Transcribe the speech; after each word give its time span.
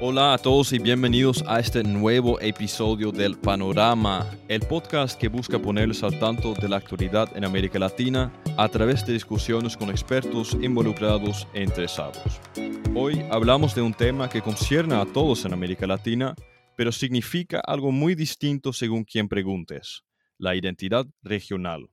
Hola 0.00 0.32
a 0.32 0.38
todos 0.38 0.72
y 0.72 0.78
bienvenidos 0.78 1.42
a 1.48 1.58
este 1.58 1.82
nuevo 1.82 2.40
episodio 2.40 3.10
del 3.10 3.36
Panorama, 3.36 4.30
el 4.46 4.60
podcast 4.60 5.18
que 5.18 5.26
busca 5.26 5.58
ponerles 5.58 6.04
al 6.04 6.16
tanto 6.20 6.54
de 6.54 6.68
la 6.68 6.76
actualidad 6.76 7.36
en 7.36 7.44
América 7.44 7.80
Latina 7.80 8.32
a 8.56 8.68
través 8.68 9.04
de 9.04 9.14
discusiones 9.14 9.76
con 9.76 9.90
expertos 9.90 10.56
involucrados 10.62 11.48
e 11.52 11.64
interesados. 11.64 12.40
Hoy 12.94 13.24
hablamos 13.28 13.74
de 13.74 13.82
un 13.82 13.92
tema 13.92 14.30
que 14.30 14.40
concierne 14.40 14.94
a 14.94 15.04
todos 15.04 15.44
en 15.44 15.52
América 15.52 15.84
Latina, 15.84 16.36
pero 16.76 16.92
significa 16.92 17.60
algo 17.66 17.90
muy 17.90 18.14
distinto 18.14 18.72
según 18.72 19.02
quien 19.02 19.28
preguntes, 19.28 20.04
la 20.38 20.54
identidad 20.54 21.06
regional. 21.22 21.90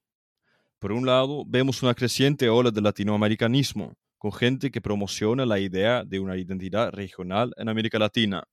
Por 0.77 0.91
un 0.91 1.07
lado, 1.07 1.43
vemos 1.47 1.81
una 1.81 1.95
creciente 1.95 2.49
ola 2.49 2.69
de 2.69 2.81
latinoamericanismo, 2.81 3.95
con 4.25 4.33
gente 4.33 4.71
que 4.71 4.81
promociona 4.81 5.45
la 5.45 5.59
idea 5.59 6.03
de 6.03 6.19
una 6.19 6.35
identidad 6.35 6.91
regional 6.91 7.53
en 7.57 7.69
América 7.69 7.99
Latina. 7.99 8.43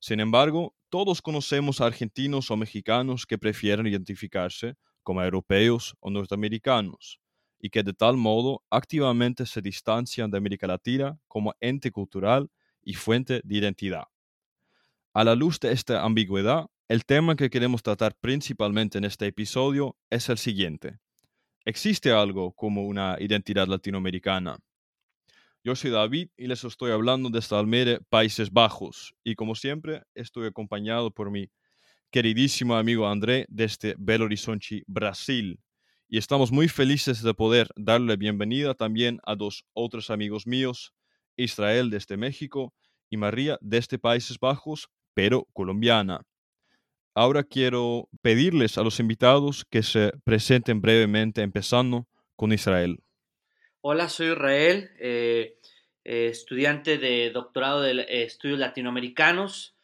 Sin 0.00 0.18
embargo, 0.18 0.74
todos 0.88 1.22
conocemos 1.22 1.80
a 1.80 1.86
argentinos 1.86 2.50
o 2.50 2.56
mexicanos 2.56 3.24
que 3.24 3.38
prefieren 3.38 3.86
identificarse 3.86 4.74
como 5.04 5.22
europeos 5.22 5.94
o 6.00 6.10
norteamericanos 6.10 7.20
y 7.60 7.70
que 7.70 7.84
de 7.84 7.92
tal 7.92 8.16
modo 8.16 8.64
activamente 8.68 9.46
se 9.46 9.62
distancian 9.62 10.28
de 10.28 10.38
América 10.38 10.66
Latina 10.66 11.16
como 11.28 11.54
ente 11.60 11.92
cultural 11.92 12.50
y 12.82 12.94
fuente 12.94 13.42
de 13.44 13.58
identidad. 13.58 14.06
A 15.14 15.22
la 15.22 15.36
luz 15.36 15.60
de 15.60 15.70
esta 15.70 16.02
ambigüedad, 16.02 16.66
el 16.88 17.04
tema 17.04 17.36
que 17.36 17.48
queremos 17.48 17.84
tratar 17.84 18.16
principalmente 18.20 18.98
en 18.98 19.04
este 19.04 19.28
episodio 19.28 19.96
es 20.10 20.28
el 20.28 20.38
siguiente. 20.38 20.98
¿Existe 21.64 22.10
algo 22.10 22.50
como 22.50 22.88
una 22.88 23.16
identidad 23.20 23.68
latinoamericana? 23.68 24.58
Yo 25.62 25.76
soy 25.76 25.90
David 25.90 26.30
y 26.38 26.46
les 26.46 26.64
estoy 26.64 26.90
hablando 26.90 27.28
desde 27.28 27.54
Almere, 27.54 28.00
Países 28.08 28.50
Bajos. 28.50 29.14
Y 29.22 29.34
como 29.34 29.54
siempre, 29.54 30.02
estoy 30.14 30.46
acompañado 30.46 31.10
por 31.10 31.30
mi 31.30 31.50
queridísimo 32.10 32.76
amigo 32.76 33.06
André 33.06 33.44
desde 33.50 33.94
Belo 33.98 34.24
Horizonte, 34.24 34.82
Brasil. 34.86 35.60
Y 36.08 36.16
estamos 36.16 36.50
muy 36.50 36.66
felices 36.68 37.22
de 37.22 37.34
poder 37.34 37.68
darle 37.76 38.16
bienvenida 38.16 38.72
también 38.72 39.20
a 39.22 39.36
dos 39.36 39.66
otros 39.74 40.08
amigos 40.08 40.46
míos, 40.46 40.94
Israel 41.36 41.90
desde 41.90 42.16
México 42.16 42.72
y 43.10 43.18
María 43.18 43.58
desde 43.60 43.98
Países 43.98 44.38
Bajos, 44.40 44.88
pero 45.12 45.46
colombiana. 45.52 46.22
Ahora 47.14 47.44
quiero 47.44 48.08
pedirles 48.22 48.78
a 48.78 48.82
los 48.82 48.98
invitados 48.98 49.66
que 49.68 49.82
se 49.82 50.12
presenten 50.24 50.80
brevemente, 50.80 51.42
empezando 51.42 52.08
con 52.34 52.50
Israel. 52.50 53.02
Hola, 53.82 54.10
soy 54.10 54.32
Israel, 54.32 54.90
eh, 54.98 55.56
eh, 56.04 56.28
estudiante 56.28 56.98
de 56.98 57.30
doctorado 57.30 57.80
de 57.80 57.92
eh, 57.92 58.24
estudios 58.24 58.58
latinoamericanos. 58.58 59.74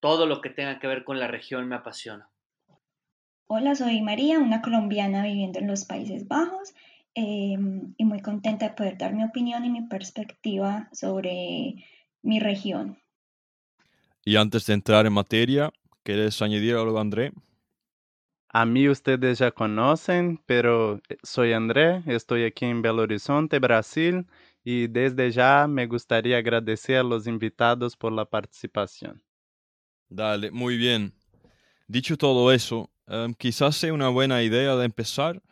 todo 0.00 0.26
lo 0.26 0.40
que 0.40 0.50
tenga 0.50 0.78
que 0.80 0.88
ver 0.88 1.04
con 1.04 1.20
la 1.20 1.28
región 1.28 1.68
me 1.68 1.76
apasiona. 1.76 2.28
Hola, 3.46 3.76
soy 3.76 4.02
María, 4.02 4.40
una 4.40 4.62
colombiana 4.62 5.22
viviendo 5.22 5.60
en 5.60 5.68
los 5.68 5.84
Países 5.84 6.26
Bajos 6.26 6.74
em, 7.14 7.94
y 7.96 8.04
muy 8.04 8.20
contenta 8.20 8.68
de 8.68 8.74
poder 8.74 8.98
dar 8.98 9.14
mi 9.14 9.22
opinión 9.22 9.64
y 9.64 9.70
mi 9.70 9.82
perspectiva 9.82 10.88
sobre 10.92 11.84
mi 12.22 12.40
región. 12.40 12.98
Y 14.24 14.36
antes 14.36 14.66
de 14.66 14.74
entrar 14.74 15.06
en 15.06 15.12
materia, 15.12 15.70
¿quieres 16.02 16.42
añadir 16.42 16.74
algo, 16.74 16.98
André? 16.98 17.32
A 18.50 18.64
mí 18.64 18.88
ustedes 18.88 19.38
ya 19.38 19.50
conocen, 19.50 20.42
pero 20.46 21.00
eh, 21.08 21.18
soy 21.22 21.52
André, 21.52 22.02
estoy 22.06 22.44
aquí 22.44 22.64
en 22.64 22.80
Belo 22.80 23.02
Horizonte, 23.02 23.58
Brasil, 23.58 24.26
y 24.64 24.86
desde 24.86 25.30
ya 25.30 25.66
me 25.68 25.86
gustaría 25.86 26.38
agradecer 26.38 26.96
a 26.96 27.02
los 27.02 27.26
invitados 27.26 27.96
por 27.96 28.12
la 28.12 28.24
participación. 28.24 29.22
Dale, 30.08 30.50
muy 30.50 30.78
bien. 30.78 31.12
Dicho 31.86 32.16
todo 32.16 32.50
eso, 32.52 32.90
em, 33.06 33.34
quizás 33.34 33.76
sea 33.76 33.92
una 33.92 34.08
buena 34.08 34.42
idea 34.42 34.76
de 34.76 34.84
empezar 34.86 35.42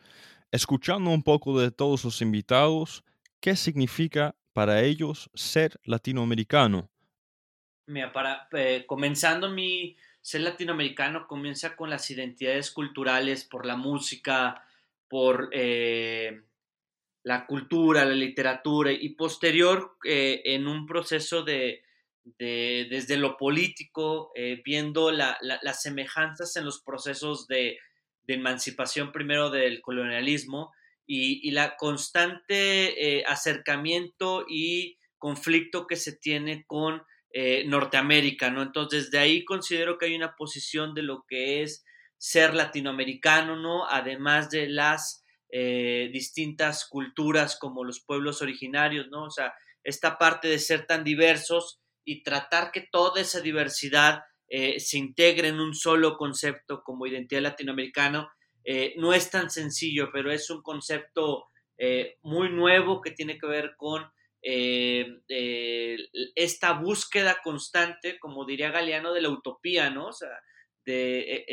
escuchando 0.51 1.11
un 1.11 1.21
poco 1.21 1.59
de 1.59 1.71
todos 1.71 2.03
los 2.03 2.21
invitados 2.21 3.03
qué 3.39 3.55
significa 3.55 4.35
para 4.53 4.81
ellos 4.81 5.29
ser 5.35 5.79
latinoamericano. 5.83 6.89
Mira, 7.85 8.11
para, 8.11 8.47
eh, 8.51 8.85
comenzando 8.87 9.49
mi, 9.49 9.95
ser 10.27 10.41
latinoamericano 10.41 11.25
comienza 11.25 11.77
con 11.77 11.89
las 11.89 12.11
identidades 12.11 12.71
culturales, 12.71 13.45
por 13.45 13.65
la 13.65 13.77
música, 13.77 14.61
por 15.07 15.47
eh, 15.53 16.41
la 17.23 17.45
cultura, 17.45 18.03
la 18.03 18.13
literatura 18.13 18.91
y 18.91 19.07
posterior 19.15 19.95
eh, 20.03 20.41
en 20.43 20.67
un 20.67 20.85
proceso 20.85 21.43
de, 21.43 21.81
desde 22.25 23.15
lo 23.15 23.37
político, 23.37 24.33
eh, 24.35 24.61
viendo 24.65 25.11
las 25.11 25.81
semejanzas 25.81 26.57
en 26.57 26.65
los 26.65 26.81
procesos 26.81 27.47
de, 27.47 27.79
emancipación 28.27 29.13
primero 29.13 29.49
del 29.49 29.79
colonialismo 29.79 30.73
y, 31.05 31.47
y 31.47 31.51
la 31.51 31.77
constante 31.77 33.23
acercamiento 33.25 34.43
y 34.45 34.97
conflicto 35.17 35.87
que 35.87 35.95
se 35.95 36.17
tiene 36.17 36.65
con 36.67 37.01
eh, 37.31 37.65
Norteamérica, 37.67 38.49
¿no? 38.49 38.61
Entonces, 38.61 39.11
de 39.11 39.19
ahí 39.19 39.43
considero 39.43 39.97
que 39.97 40.05
hay 40.05 40.15
una 40.15 40.35
posición 40.35 40.93
de 40.93 41.03
lo 41.03 41.25
que 41.27 41.61
es 41.61 41.83
ser 42.17 42.53
latinoamericano, 42.53 43.57
¿no? 43.57 43.85
Además 43.85 44.49
de 44.49 44.69
las 44.69 45.25
eh, 45.49 46.09
distintas 46.13 46.87
culturas 46.87 47.57
como 47.59 47.83
los 47.83 47.99
pueblos 47.99 48.41
originarios, 48.41 49.09
¿no? 49.09 49.25
O 49.25 49.29
sea, 49.29 49.53
esta 49.83 50.17
parte 50.17 50.47
de 50.47 50.57
ser 50.57 50.87
tan 50.87 51.03
diversos 51.03 51.81
y 52.05 52.23
tratar 52.23 52.71
que 52.71 52.87
toda 52.89 53.19
esa 53.19 53.41
diversidad 53.41 54.21
eh, 54.47 54.79
se 54.79 54.97
integre 54.97 55.49
en 55.49 55.59
un 55.59 55.75
solo 55.75 56.15
concepto 56.17 56.81
como 56.81 57.07
identidad 57.07 57.41
latinoamericana, 57.41 58.31
no 58.97 59.13
es 59.13 59.29
tan 59.29 59.49
sencillo, 59.49 60.09
pero 60.11 60.29
es 60.29 60.49
un 60.49 60.61
concepto 60.61 61.45
muy 62.21 62.49
nuevo 62.49 62.99
que 62.99 63.11
tiene 63.11 63.37
que 63.37 63.47
ver 63.47 63.75
con 63.77 64.11
eh, 64.41 65.21
eh, 65.29 65.97
esta 66.35 66.73
búsqueda 66.73 67.37
constante, 67.43 68.19
como 68.19 68.45
diría 68.45 68.71
Galeano, 68.71 69.13
de 69.13 69.21
la 69.21 69.29
utopía, 69.29 69.89
¿no? 69.89 70.07
O 70.07 70.13
sea, 70.13 70.29
e, 70.85 71.45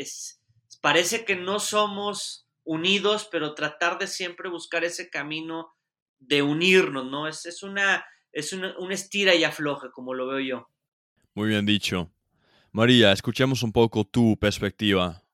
parece 0.81 1.25
que 1.25 1.35
no 1.35 1.59
somos 1.59 2.47
unidos, 2.63 3.27
pero 3.31 3.53
tratar 3.53 3.97
de 3.97 4.07
siempre 4.07 4.49
buscar 4.49 4.83
ese 4.83 5.09
camino 5.09 5.73
de 6.19 6.41
unirnos, 6.41 7.05
¿no? 7.05 7.27
Es, 7.27 7.45
es 7.45 7.63
una, 7.63 8.05
es 8.31 8.53
una, 8.53 8.75
estira 8.89 9.35
y 9.35 9.43
afloje, 9.43 9.89
como 9.91 10.13
lo 10.13 10.27
veo 10.27 10.39
yo. 10.39 10.69
Muy 11.33 11.49
bien 11.49 11.65
dicho. 11.65 12.11
María, 12.71 13.11
escuchemos 13.11 13.63
un 13.63 13.71
poco 13.71 14.03
tu 14.03 14.37
perspectiva. 14.37 15.24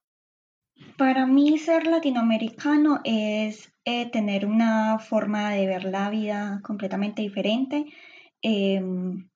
Para 0.97 1.25
mí 1.25 1.57
ser 1.57 1.87
latinoamericano 1.87 3.01
es 3.03 3.73
eh, 3.85 4.09
tener 4.11 4.45
una 4.45 4.99
forma 4.99 5.49
de 5.51 5.65
ver 5.65 5.85
la 5.85 6.09
vida 6.09 6.61
completamente 6.63 7.21
diferente, 7.23 7.85
em, 8.41 9.27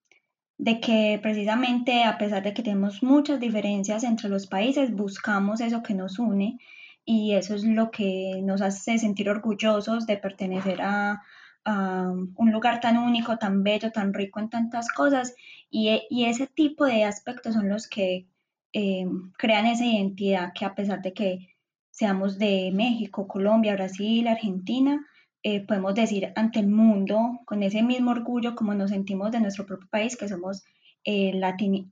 de 0.58 0.80
que 0.80 1.20
precisamente 1.22 2.04
a 2.04 2.18
pesar 2.18 2.44
de 2.44 2.54
que 2.54 2.64
tenemos 2.64 3.02
muchas 3.04 3.40
diferencias 3.40 4.04
entre 4.04 4.30
los 4.30 4.48
países, 4.48 4.94
buscamos 4.94 5.62
eso 5.62 5.84
que 5.84 5.96
nos 5.96 6.20
une 6.20 6.60
y 7.06 7.34
eso 7.34 7.56
es 7.56 7.64
lo 7.64 7.92
que 7.92 8.42
nos 8.44 8.62
hace 8.62 8.98
sentir 9.00 9.30
orgullosos 9.30 10.06
de 10.08 10.18
pertenecer 10.18 10.82
a, 10.82 11.22
un 11.68 12.52
lugar 12.52 12.80
tan 12.80 12.96
único, 12.98 13.38
tan 13.38 13.64
bello, 13.64 13.92
tan 13.92 14.14
rico 14.14 14.40
en 14.40 14.50
tantas 14.52 14.88
cosas. 14.90 15.34
Y, 15.72 16.04
y 16.12 16.26
ese 16.26 16.46
tipo 16.46 16.86
de 16.86 17.06
aspectos 17.06 17.56
son 17.56 17.70
los 17.70 17.88
que 17.88 18.28
em, 18.76 19.32
crean 19.38 19.68
esa 19.68 19.86
identidad 19.86 20.52
que 20.54 20.66
a 20.66 20.76
pesar 20.76 21.02
de 21.02 21.14
que 21.14 21.48
seamos 21.92 22.38
de 22.38 22.72
México, 22.74 23.26
Colombia, 23.26 23.74
Brasil, 23.74 24.28
Argentina, 24.28 25.00
eh, 25.44 25.66
podemos 25.66 25.96
decir 25.96 26.34
ante 26.36 26.60
el 26.60 26.68
mundo 26.68 27.40
con 27.46 27.64
ese 27.64 27.82
mismo 27.84 28.12
orgullo 28.12 28.54
como 28.54 28.74
nos 28.74 28.90
sentimos 28.90 29.32
de 29.32 29.40
nuestro 29.40 29.66
propio 29.66 29.88
país, 29.90 30.18
que 30.18 30.28
somos 30.28 30.66
eh, 31.06 31.32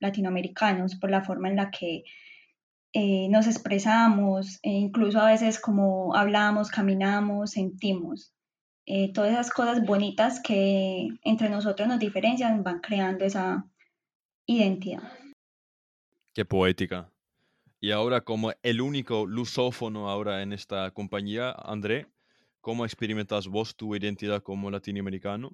latinoamericanos 0.02 0.96
por 0.96 1.10
la 1.10 1.24
forma 1.24 1.48
en 1.48 1.56
la 1.56 1.72
que 1.72 2.04
eh, 2.92 3.30
nos 3.30 3.48
expresamos, 3.48 4.60
e 4.62 4.72
incluso 4.72 5.22
a 5.22 5.28
veces 5.28 5.60
como 5.60 6.14
hablamos, 6.16 6.70
caminamos, 6.70 7.52
sentimos. 7.52 8.34
todas 9.14 9.32
esas 9.32 9.52
cosas 9.52 9.86
bonitas 9.86 10.42
que 10.42 11.08
entre 11.24 11.50
nosotros 11.50 11.88
nos 11.88 12.00
diferencian 12.00 12.64
van 12.64 12.82
creando 12.82 13.24
esa 13.24 13.66
identidad. 14.46 15.23
Qué 16.34 16.46
poética. 16.46 17.12
Y 17.80 17.92
ahora 17.92 18.22
como 18.22 18.54
el 18.64 18.82
único 18.82 19.26
lusófono 19.26 20.10
ahora 20.10 20.42
en 20.42 20.54
esta 20.54 20.90
compañía, 20.92 21.52
André, 21.52 22.08
¿cómo 22.62 22.86
experimentas 22.86 23.48
vos 23.48 23.76
tu 23.76 23.96
identidad 23.96 24.42
como 24.42 24.72
latinoamericano? 24.72 25.52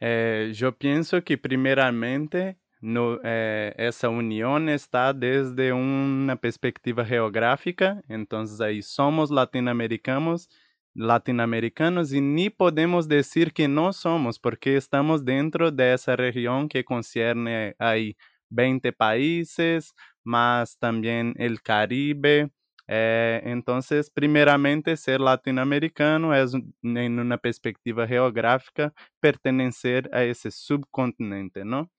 Eh, 0.00 0.52
yo 0.54 0.76
pienso 0.76 1.22
que 1.22 1.38
primeramente 1.38 2.58
eh, 2.82 3.74
esa 3.76 4.08
unión 4.08 4.68
está 4.68 5.12
desde 5.12 5.72
una 5.72 6.34
perspectiva 6.34 7.04
geográfica, 7.04 8.02
entonces 8.08 8.60
ahí 8.60 8.82
somos 8.82 9.30
latinoamericanos 9.30 10.48
latinoamericanos 10.94 12.12
y 12.12 12.20
ni 12.20 12.50
podemos 12.50 13.08
decir 13.08 13.52
que 13.52 13.68
no 13.68 13.92
somos 13.92 14.38
porque 14.38 14.76
estamos 14.76 15.24
dentro 15.24 15.70
de 15.70 15.94
esa 15.94 16.16
región 16.16 16.68
que 16.68 16.84
concierne 16.84 17.74
ahí 17.78 18.16
20 18.52 18.92
países, 18.92 19.94
más 20.24 20.78
también 20.78 21.34
el 21.38 21.62
Caribe. 21.62 22.50
Eh, 22.88 23.40
entonces, 23.44 24.10
primeramente, 24.10 24.96
ser 24.96 25.20
latinoamericano 25.20 26.34
es 26.34 26.52
en 26.54 27.18
una 27.18 27.38
perspectiva 27.38 28.06
geográfica 28.06 28.92
pertenecer 29.20 30.10
a 30.12 30.24
ese 30.24 30.50
subcontinente, 30.50 31.64
¿no? 31.64 31.90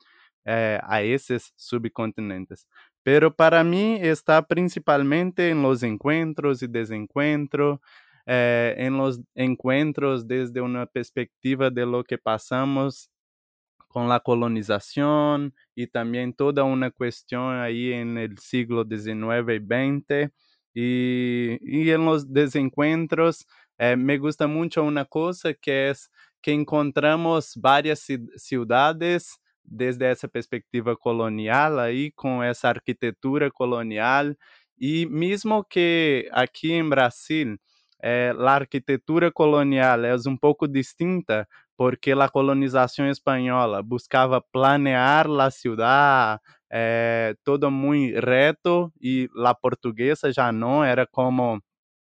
Eh, 0.45 0.79
a 0.83 1.01
esos 1.01 1.53
subcontinentes. 1.55 2.67
Pero 3.03 3.33
para 3.35 3.63
mí 3.63 3.97
está 4.01 4.45
principalmente 4.45 5.49
en 5.49 5.61
los 5.61 5.83
encuentros 5.83 6.61
y 6.63 6.67
desencuentros, 6.67 7.79
eh, 8.25 8.75
en 8.77 8.97
los 8.97 9.21
encuentros 9.35 10.27
desde 10.27 10.59
una 10.61 10.85
perspectiva 10.85 11.69
de 11.69 11.85
lo 11.85 12.03
que 12.03 12.17
pasamos 12.17 13.09
con 13.93 14.09
la 14.09 14.19
colonización 14.19 15.53
y 15.75 15.85
también 15.87 16.33
toda 16.33 16.63
una 16.63 16.89
cuestión 16.89 17.59
ahí 17.59 17.93
en 17.93 18.17
el 18.17 18.39
siglo 18.39 18.85
XIX 18.85 19.53
y 19.53 19.59
XX. 19.59 20.31
Y, 20.73 21.89
en 21.91 22.05
los 22.05 22.33
desencuentros 22.33 23.45
eh, 23.77 23.95
me 23.95 24.17
gusta 24.17 24.47
mucho 24.47 24.83
una 24.83 25.05
cosa 25.05 25.53
que 25.53 25.91
es 25.91 26.09
que 26.41 26.53
encontramos 26.53 27.53
varias 27.55 28.07
ciudades 28.37 29.39
desde 29.63 30.11
esa 30.11 30.27
perspectiva 30.27 30.95
colonial 30.95 31.79
ahí, 31.79 32.11
con 32.11 32.43
esa 32.43 32.71
arquitectura 32.71 33.51
colonial. 33.51 34.37
Y 34.75 35.05
mismo 35.05 35.65
que 35.69 36.27
aquí 36.33 36.73
en 36.73 36.89
Brasil, 36.89 37.59
eh, 38.01 38.33
la 38.37 38.55
arquitectura 38.55 39.31
colonial 39.31 40.05
es 40.05 40.25
un 40.25 40.37
poco 40.39 40.67
distinta 40.67 41.47
porque 41.75 42.15
la 42.15 42.29
colonización 42.29 43.07
española 43.07 43.81
buscaba 43.83 44.41
planear 44.41 45.29
la 45.29 45.51
ciudad, 45.51 46.39
eh, 46.69 47.35
todo 47.43 47.71
muy 47.71 48.13
reto 48.19 48.93
y 48.99 49.27
la 49.39 49.53
portuguesa 49.55 50.29
ya 50.31 50.51
no, 50.51 50.85
era 50.85 51.05
como 51.05 51.61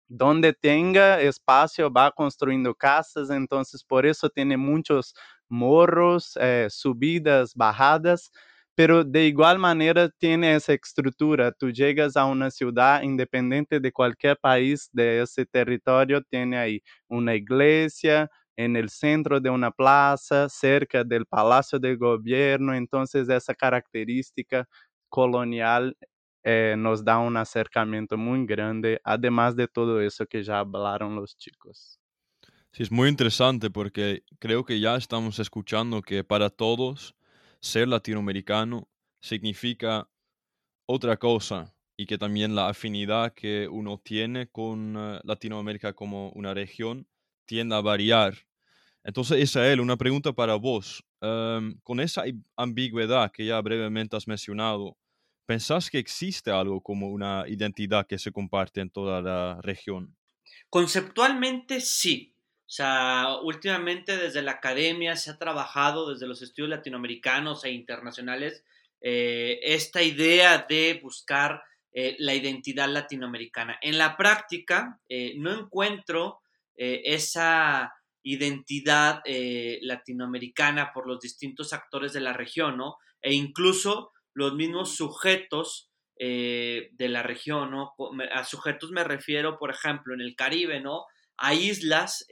donde 0.07 0.53
tenga 0.53 1.21
espacio 1.21 1.91
va 1.91 2.11
construyendo 2.11 2.75
casas, 2.75 3.29
entonces 3.29 3.83
por 3.83 4.05
eso 4.05 4.29
tiene 4.29 4.57
muchos 4.57 5.15
morros, 5.49 6.37
eh, 6.41 6.67
subidas, 6.69 7.53
bajadas, 7.55 8.31
pero 8.75 9.03
de 9.03 9.25
igual 9.27 9.59
manera 9.59 10.09
tiene 10.17 10.55
esa 10.55 10.73
estructura. 10.73 11.51
Tú 11.51 11.71
llegas 11.71 12.17
a 12.17 12.25
una 12.25 12.51
ciudad 12.51 13.01
independiente 13.03 13.79
de 13.79 13.91
cualquier 13.91 14.37
país 14.37 14.89
de 14.93 15.21
ese 15.21 15.45
territorio, 15.45 16.21
tiene 16.23 16.57
ahí 16.57 16.81
una 17.07 17.35
iglesia, 17.35 18.29
en 18.55 18.75
el 18.75 18.89
centro 18.89 19.39
de 19.39 19.49
una 19.49 19.71
plaza, 19.71 20.49
cerca 20.49 21.03
del 21.03 21.25
Palacio 21.25 21.79
del 21.79 21.97
Gobierno. 21.97 22.73
Entonces 22.73 23.29
esa 23.29 23.53
característica 23.53 24.67
colonial 25.09 25.95
eh, 26.43 26.75
nos 26.77 27.03
da 27.03 27.19
un 27.19 27.37
acercamiento 27.37 28.17
muy 28.17 28.45
grande, 28.45 28.99
además 29.03 29.55
de 29.55 29.67
todo 29.67 30.01
eso 30.01 30.25
que 30.25 30.43
ya 30.43 30.59
hablaron 30.59 31.15
los 31.15 31.37
chicos. 31.37 31.99
Sí, 32.71 32.83
es 32.83 32.91
muy 32.91 33.09
interesante 33.09 33.69
porque 33.69 34.23
creo 34.39 34.63
que 34.63 34.79
ya 34.79 34.95
estamos 34.95 35.39
escuchando 35.39 36.01
que 36.01 36.23
para 36.23 36.49
todos 36.49 37.15
ser 37.59 37.87
latinoamericano 37.87 38.87
significa 39.21 40.09
otra 40.87 41.17
cosa 41.17 41.75
y 41.97 42.05
que 42.05 42.17
también 42.17 42.55
la 42.55 42.69
afinidad 42.69 43.33
que 43.33 43.67
uno 43.67 43.99
tiene 43.99 44.47
con 44.47 44.95
eh, 44.97 45.19
Latinoamérica 45.23 45.93
como 45.93 46.29
una 46.31 46.53
región 46.53 47.07
tiende 47.51 47.75
a 47.75 47.81
variar. 47.81 48.33
Entonces, 49.03 49.37
Israel, 49.39 49.81
una 49.81 49.97
pregunta 49.97 50.31
para 50.31 50.55
vos. 50.55 51.03
Em, 51.19 51.77
con 51.83 51.99
esa 51.99 52.23
ambigüedad 52.55 53.29
que 53.29 53.45
ya 53.45 53.59
brevemente 53.59 54.15
has 54.15 54.25
mencionado, 54.25 54.97
¿pensás 55.45 55.89
que 55.89 55.99
existe 55.99 56.49
algo 56.49 56.81
como 56.81 57.09
una 57.09 57.43
identidad 57.49 58.07
que 58.07 58.17
se 58.17 58.31
comparte 58.31 58.79
en 58.79 58.89
toda 58.89 59.21
la 59.21 59.59
región? 59.61 60.15
Conceptualmente 60.69 61.81
sí. 61.81 62.33
O 62.59 62.73
sea, 62.73 63.35
últimamente 63.43 64.15
desde 64.15 64.41
la 64.41 64.53
academia 64.53 65.17
se 65.17 65.31
ha 65.31 65.37
trabajado, 65.37 66.09
desde 66.09 66.25
los 66.25 66.41
estudios 66.41 66.69
latinoamericanos 66.69 67.65
e 67.65 67.71
internacionales, 67.71 68.63
eh, 69.01 69.59
esta 69.61 70.01
idea 70.01 70.65
de 70.69 71.01
buscar 71.03 71.63
eh, 71.91 72.15
la 72.19 72.33
identidad 72.33 72.87
latinoamericana. 72.87 73.77
En 73.81 73.97
la 73.97 74.15
práctica, 74.15 75.01
eh, 75.09 75.33
no 75.35 75.51
encuentro 75.51 76.39
esa 76.75 77.93
identidad 78.23 79.21
latinoamericana 79.81 80.91
por 80.93 81.07
los 81.07 81.19
distintos 81.19 81.73
actores 81.73 82.13
de 82.13 82.21
la 82.21 82.33
región, 82.33 82.77
¿no? 82.77 82.97
E 83.21 83.33
incluso 83.33 84.11
los 84.33 84.55
mismos 84.55 84.95
sujetos 84.95 85.91
de 86.17 86.89
la 86.97 87.23
región, 87.23 87.71
¿no? 87.71 87.93
A 88.33 88.43
sujetos 88.43 88.91
me 88.91 89.03
refiero, 89.03 89.57
por 89.59 89.69
ejemplo, 89.71 90.13
en 90.13 90.21
el 90.21 90.35
Caribe, 90.35 90.79
¿no? 90.79 91.05
A 91.37 91.53
islas 91.53 92.25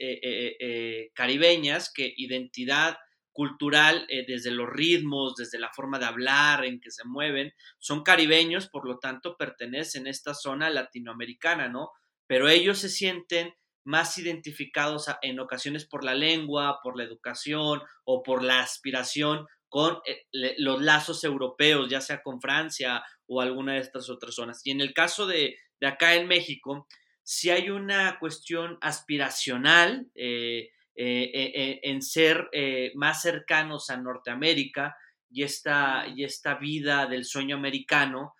caribeñas 1.14 1.92
que 1.92 2.12
identidad 2.16 2.96
cultural, 3.32 4.06
eh, 4.08 4.24
desde 4.26 4.50
los 4.50 4.68
ritmos, 4.68 5.34
desde 5.36 5.58
la 5.58 5.72
forma 5.72 5.98
de 5.98 6.06
hablar 6.06 6.64
en 6.64 6.80
que 6.80 6.90
se 6.90 7.04
mueven, 7.06 7.54
son 7.78 8.02
caribeños, 8.02 8.68
por 8.68 8.86
lo 8.86 8.98
tanto 8.98 9.36
pertenecen 9.36 10.06
a 10.06 10.10
esta 10.10 10.34
zona 10.34 10.70
latinoamericana, 10.70 11.68
¿no? 11.68 11.90
Pero 12.26 12.48
ellos 12.48 12.78
se 12.78 12.88
sienten 12.88 13.54
más 13.90 14.16
identificados 14.18 15.06
en 15.20 15.40
ocasiones 15.40 15.84
por 15.84 16.04
la 16.04 16.14
lengua, 16.14 16.78
por 16.82 16.96
la 16.96 17.02
educación 17.02 17.82
o 18.04 18.22
por 18.22 18.42
la 18.42 18.60
aspiración 18.60 19.46
con 19.68 19.98
eh, 20.06 20.26
los 20.58 20.80
lazos 20.80 21.24
europeos, 21.24 21.88
ya 21.90 22.00
sea 22.00 22.22
con 22.22 22.40
Francia 22.40 23.02
o 23.26 23.40
alguna 23.40 23.74
de 23.74 23.80
estas 23.80 24.08
otras 24.08 24.34
zonas. 24.34 24.60
Y 24.64 24.70
en 24.70 24.80
el 24.80 24.94
caso 24.94 25.26
de, 25.26 25.56
acá 25.80 26.14
en 26.14 26.28
México, 26.28 26.86
si 27.22 27.50
hay 27.50 27.70
una 27.70 28.18
cuestión 28.18 28.78
aspiracional, 28.80 30.08
eh, 30.14 30.70
eh, 31.02 31.80
en 31.82 32.02
ser 32.02 32.50
más 32.94 33.22
cercanos 33.22 33.88
a 33.88 33.96
Norteamérica 33.96 34.96
y 35.30 35.44
esta, 35.44 36.04
y 36.14 36.24
esta 36.24 36.56
vida 36.56 37.06
del 37.06 37.24
sueño 37.24 37.56
americano 37.56 38.34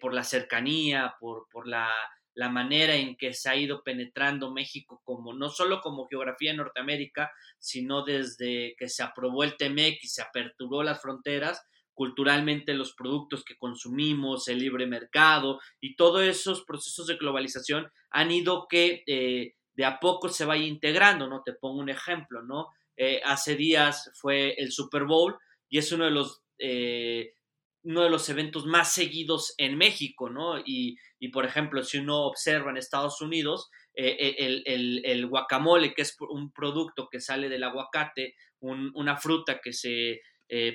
por 0.00 0.12
la 0.12 0.22
cercanía, 0.22 1.14
por, 1.18 1.48
por 1.50 1.66
la, 1.66 1.88
la, 2.34 2.48
manera 2.48 2.94
en 2.94 3.16
que 3.16 3.34
se 3.34 3.48
ha 3.48 3.56
ido 3.56 3.82
penetrando 3.82 4.52
México 4.52 5.00
como 5.04 5.32
no 5.34 5.48
solo 5.48 5.80
como 5.80 6.06
geografía 6.06 6.50
en 6.50 6.58
Norteamérica, 6.58 7.30
sino 7.58 8.04
desde 8.04 8.74
que 8.78 8.88
se 8.88 9.02
aprobó 9.02 9.44
el 9.44 9.56
TEMEC 9.56 9.98
y 10.02 10.08
se 10.08 10.22
aperturó 10.22 10.82
las 10.82 11.00
fronteras, 11.00 11.62
culturalmente 11.94 12.74
los 12.74 12.94
productos 12.94 13.44
que 13.44 13.56
consumimos, 13.56 14.48
el 14.48 14.58
libre 14.58 14.86
mercado 14.86 15.60
y 15.80 15.94
todos 15.96 16.22
esos 16.22 16.64
procesos 16.64 17.06
de 17.06 17.16
globalización 17.16 17.90
han 18.10 18.30
ido 18.30 18.66
que 18.68 19.04
de 19.74 19.84
a 19.84 20.00
poco 20.00 20.28
se 20.28 20.44
vaya 20.44 20.64
integrando, 20.64 21.28
¿no? 21.28 21.42
Te 21.42 21.52
pongo 21.52 21.80
un 21.80 21.88
ejemplo, 21.88 22.42
¿no? 22.42 22.68
Eh, 22.96 23.20
hace 23.24 23.56
días 23.56 24.10
fue 24.14 24.54
el 24.58 24.70
Super 24.70 25.04
Bowl 25.04 25.38
y 25.68 25.78
es 25.78 25.90
uno 25.92 26.04
de 26.04 26.10
los, 26.10 26.42
eh, 26.58 27.34
uno 27.84 28.02
de 28.02 28.10
los 28.10 28.28
eventos 28.28 28.66
más 28.66 28.92
seguidos 28.92 29.54
en 29.58 29.76
México, 29.76 30.30
¿no? 30.30 30.58
Y, 30.64 30.98
por 31.32 31.44
ejemplo, 31.44 31.82
si 31.82 31.98
uno 31.98 32.22
observa 32.22 32.70
en 32.70 32.76
Estados 32.76 33.20
Unidos, 33.20 33.70
eh, 33.94 34.62
el, 34.64 35.26
guacamole, 35.26 35.94
que 35.94 36.02
es 36.02 36.16
un 36.20 36.52
producto 36.52 37.08
que 37.10 37.20
sale 37.20 37.48
del 37.48 37.64
aguacate, 37.64 38.34
una 38.60 39.16
fruta 39.16 39.60
que 39.60 39.72
se 39.72 40.20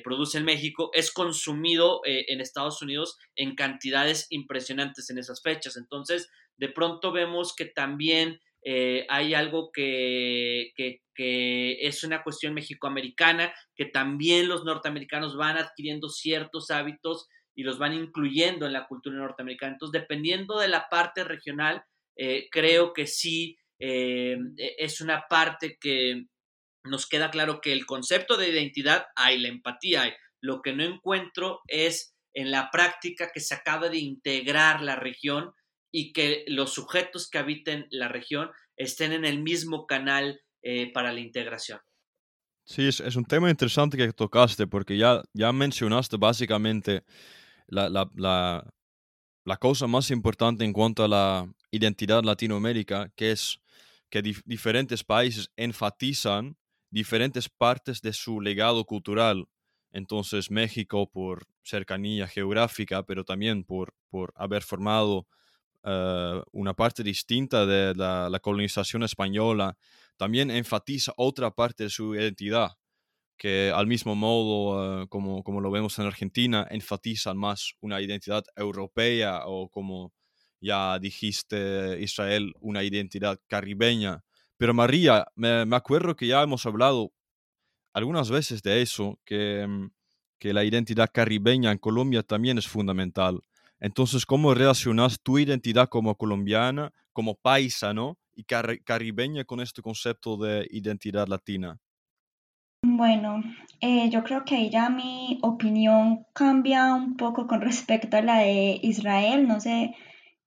produce 0.03 0.39
en 0.39 0.45
México, 0.45 0.89
es 0.93 1.11
consumido 1.11 2.01
en 2.03 2.41
Estados 2.41 2.81
Unidos 2.81 3.17
en 3.35 3.55
cantidades 3.55 4.27
impresionantes 4.29 5.09
en 5.09 5.17
esas 5.17 5.41
fechas. 5.41 5.77
Entonces, 5.77 6.29
de 6.57 6.69
pronto 6.69 7.11
vemos 7.11 7.55
que 7.55 7.65
también 7.65 8.41
eh, 8.69 9.05
hay 9.07 9.33
algo 9.33 9.71
que, 9.71 10.74
es 11.15 12.03
una 12.03 12.21
cuestión 12.21 12.53
mexicoamericana, 12.53 13.53
que 13.74 13.86
también 13.86 14.50
los 14.50 14.65
norteamericanos 14.65 15.38
van 15.38 15.55
adquiriendo 15.55 16.09
ciertos 16.09 16.69
hábitos 16.69 17.29
y 17.55 17.63
los 17.63 17.79
van 17.79 17.93
incluyendo 17.93 18.65
en 18.65 18.74
la 18.74 18.86
cultura 18.86 19.15
norteamericana. 19.15 19.71
Entonces, 19.71 20.01
dependiendo 20.01 20.59
de 20.59 20.67
la 20.67 20.89
parte 20.89 21.24
regional, 21.24 21.81
eh, 22.17 22.50
creo 22.51 22.91
que 22.91 23.07
sí 23.07 23.57
eh, 23.79 24.38
e, 24.57 24.75
es 24.77 25.00
una 25.00 25.24
parte 25.29 25.77
que 25.79 26.25
nos 26.83 27.07
queda 27.07 27.31
claro 27.31 27.62
que 27.62 27.71
el 27.71 27.86
concepto 27.86 28.36
de 28.36 28.50
identidad 28.50 29.05
hay, 29.15 29.39
la 29.39 29.47
empatía 29.47 30.01
hay. 30.01 30.13
Lo 30.41 30.62
que 30.62 30.74
no 30.74 30.83
encuentro 30.83 31.62
es 31.67 32.17
en 32.33 32.51
la 32.51 32.69
práctica 32.69 33.31
que 33.33 33.39
se 33.39 33.55
acaba 33.55 33.88
de 33.88 34.00
integrar 34.00 34.81
la 34.81 34.97
región 34.97 35.53
y 35.91 36.13
que 36.13 36.46
los 36.48 36.74
sujetos 36.74 37.29
que 37.29 37.38
habiten 37.38 37.88
la 37.89 38.08
región 38.08 38.50
estén 38.75 39.12
en 39.12 39.25
el 39.25 39.41
mismo 39.41 39.88
canal 39.88 40.41
eh, 40.62 40.91
para 40.91 41.13
la 41.13 41.20
integración. 41.20 41.79
Sí, 42.65 42.86
es, 42.88 43.15
un 43.15 43.24
tema 43.24 43.50
interesante 43.50 43.96
que 43.96 44.12
tocaste 44.12 44.67
porque 44.67 44.98
ya, 44.98 45.24
ya 45.32 45.53
mencionaste 45.53 46.17
básicamente 46.17 47.06
la, 47.67 47.88
la, 47.88 48.10
la, 49.46 49.58
cosa 49.58 49.88
más 49.88 50.12
importante 50.12 50.65
en 50.65 50.74
cuanto 50.74 51.06
a 51.06 51.08
la 51.08 51.50
identidad 51.72 52.24
Latinoamérica, 52.24 53.10
que 53.15 53.32
es 53.32 53.62
que 54.10 54.22
diferentes 54.22 55.06
países 55.06 55.50
enfatizan 55.56 56.58
diferentes 56.89 57.48
partes 57.48 58.01
de 58.01 58.12
su 58.12 58.41
legado 58.41 58.84
cultural. 58.84 59.48
Entonces 59.91 60.51
México 60.51 61.10
por 61.10 61.48
cercanía 61.63 62.27
geográfica, 62.27 63.03
pero 63.03 63.24
también 63.24 63.63
por, 63.63 63.94
por 64.10 64.34
haber 64.36 64.63
formado 64.63 65.25
eh, 65.89 66.41
una 66.51 66.74
parte 66.74 67.01
distinta 67.01 67.65
de 67.65 67.96
la, 67.96 68.39
colonización 68.41 69.03
española, 69.03 69.77
también 70.17 70.51
enfatiza 70.51 71.13
otra 71.15 71.51
parte 71.51 71.86
de 71.86 71.89
su 71.89 72.13
identidad, 72.13 72.72
que 73.38 73.72
al 73.74 73.88
mismo 73.88 74.13
modo, 74.13 75.03
eh, 75.03 75.08
como, 75.08 75.44
como 75.44 75.62
lo 75.62 75.72
vemos 75.72 75.98
en 76.00 76.08
Argentina, 76.08 76.67
enfatizan 76.70 77.38
más 77.38 77.72
una 77.79 78.01
identidad 78.01 78.44
europea 78.58 79.44
o 79.46 79.70
como 79.70 80.13
ya 80.60 81.00
dijiste, 81.00 81.98
Israel, 82.01 82.53
una 82.60 82.84
identidad 82.84 83.39
caribeña. 83.48 84.24
Pero 84.58 84.74
María, 84.74 85.25
me, 85.36 85.63
acuerdo 85.74 86.17
que 86.17 86.27
ya 86.27 86.41
hemos 86.44 86.65
hablado 86.65 87.13
algunas 87.94 88.29
veces 88.29 88.62
de 88.62 88.82
eso, 88.82 89.20
que, 89.24 89.65
mm, 89.65 89.89
que 90.39 90.53
la 90.53 90.65
identidad 90.65 91.10
caribeña 91.13 91.72
en 91.72 91.77
Colombia 91.77 92.24
también 92.24 92.58
es 92.58 92.67
fundamental. 92.67 93.41
Entonces, 93.79 94.25
¿cómo 94.25 94.53
relacionas 94.53 95.19
tu 95.22 95.38
identidad 95.38 95.88
como 95.88 96.15
colombiana, 96.15 96.91
como 97.13 97.36
paisano 97.36 98.17
y 98.36 98.43
caribeña 98.43 99.43
con 99.43 99.60
este 99.60 99.81
concepto 99.81 100.38
de 100.38 100.67
identidad 100.72 101.27
latina? 101.27 101.79
Bueno, 102.84 103.41
eh, 103.81 104.10
yo 104.10 104.24
creo 104.24 104.46
que 104.46 104.55
ahí 104.55 104.69
ya 104.69 104.89
mi 104.89 105.39
opinión 105.41 106.25
cambia 106.34 106.93
un 106.93 107.17
poco 107.17 107.48
con 107.48 107.62
respecto 107.62 108.17
a 108.17 108.22
la 108.22 108.39
de 108.39 108.79
Israel. 108.81 109.48
No 109.48 109.60
sé, 109.60 109.96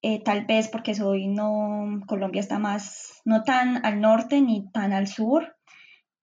eh, 0.03 0.23
tal 0.23 0.47
vez 0.47 0.69
porque 0.69 0.95
soy 0.95 1.27
no, 1.27 2.01
Colombia 2.07 2.41
está 2.41 2.59
más, 2.59 3.21
no 3.25 3.43
tan 3.43 3.85
al 3.85 4.01
norte 4.01 4.41
ni 4.41 4.71
tan 4.73 4.93
al 4.93 5.07
sur. 5.09 5.57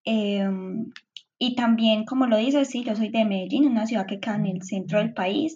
Em, 0.06 0.92
y 1.38 1.56
también, 1.56 2.06
como 2.06 2.26
lo 2.26 2.38
dices, 2.38 2.70
sí, 2.70 2.84
yo 2.84 2.96
soy 2.96 3.10
de 3.10 3.26
Medellín, 3.26 3.68
una 3.68 3.86
ciudad 3.86 4.08
que 4.08 4.20
queda 4.20 4.36
en 4.36 4.48
el 4.48 4.64
centro 4.64 5.00
del 5.00 5.14
país, 5.14 5.56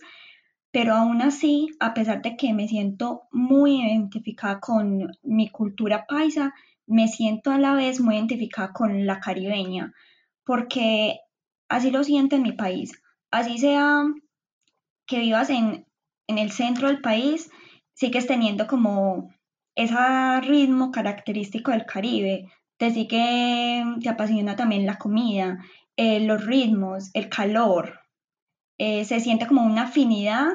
pero 0.71 0.93
aún 0.93 1.21
así, 1.21 1.69
a 1.79 1.93
pesar 1.93 2.21
de 2.21 2.37
que 2.37 2.53
me 2.53 2.67
siento 2.67 3.23
muy 3.31 3.81
identificada 3.81 4.59
con 4.59 5.11
mi 5.21 5.49
cultura 5.49 6.05
paisa, 6.07 6.53
me 6.87 7.07
siento 7.07 7.51
a 7.51 7.57
la 7.57 7.73
vez 7.73 7.99
muy 7.99 8.15
identificada 8.15 8.73
con 8.73 9.05
la 9.05 9.19
caribeña, 9.19 9.93
porque 10.45 11.19
así 11.69 11.91
lo 11.91 12.03
siento 12.03 12.35
en 12.35 12.43
mi 12.43 12.53
país. 12.53 13.01
Así 13.31 13.57
sea 13.57 14.03
que 15.05 15.19
vivas 15.19 15.49
en, 15.49 15.85
en 16.27 16.37
el 16.37 16.51
centro 16.51 16.87
del 16.87 17.01
país, 17.01 17.49
sigues 17.93 18.27
teniendo 18.27 18.67
como 18.67 19.29
ese 19.75 20.41
ritmo 20.41 20.91
característico 20.91 21.71
del 21.71 21.85
Caribe, 21.85 22.49
te 22.77 22.91
sigue, 22.91 23.83
te 24.01 24.09
apasiona 24.09 24.55
también 24.55 24.85
la 24.85 24.97
comida, 24.97 25.59
eh, 25.95 26.19
los 26.21 26.45
ritmos, 26.45 27.11
el 27.13 27.29
calor, 27.29 28.00
eh, 28.83 29.05
se 29.05 29.19
siente 29.19 29.45
como 29.45 29.63
una 29.63 29.83
afinidad 29.83 30.47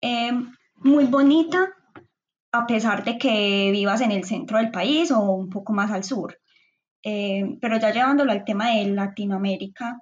eh, 0.00 0.32
muy 0.74 1.04
bonita 1.04 1.68
a 2.50 2.66
pesar 2.66 3.04
de 3.04 3.18
que 3.18 3.70
vivas 3.70 4.00
en 4.00 4.10
el 4.10 4.24
centro 4.24 4.58
del 4.58 4.72
país 4.72 5.12
o 5.12 5.20
un 5.20 5.48
poco 5.48 5.72
más 5.72 5.92
al 5.92 6.02
sur. 6.02 6.36
pero 7.02 7.78
ya 7.78 7.92
llevándolo 7.92 8.32
al 8.32 8.44
tema 8.44 8.70
de 8.70 8.86
Latinoamérica, 8.86 10.00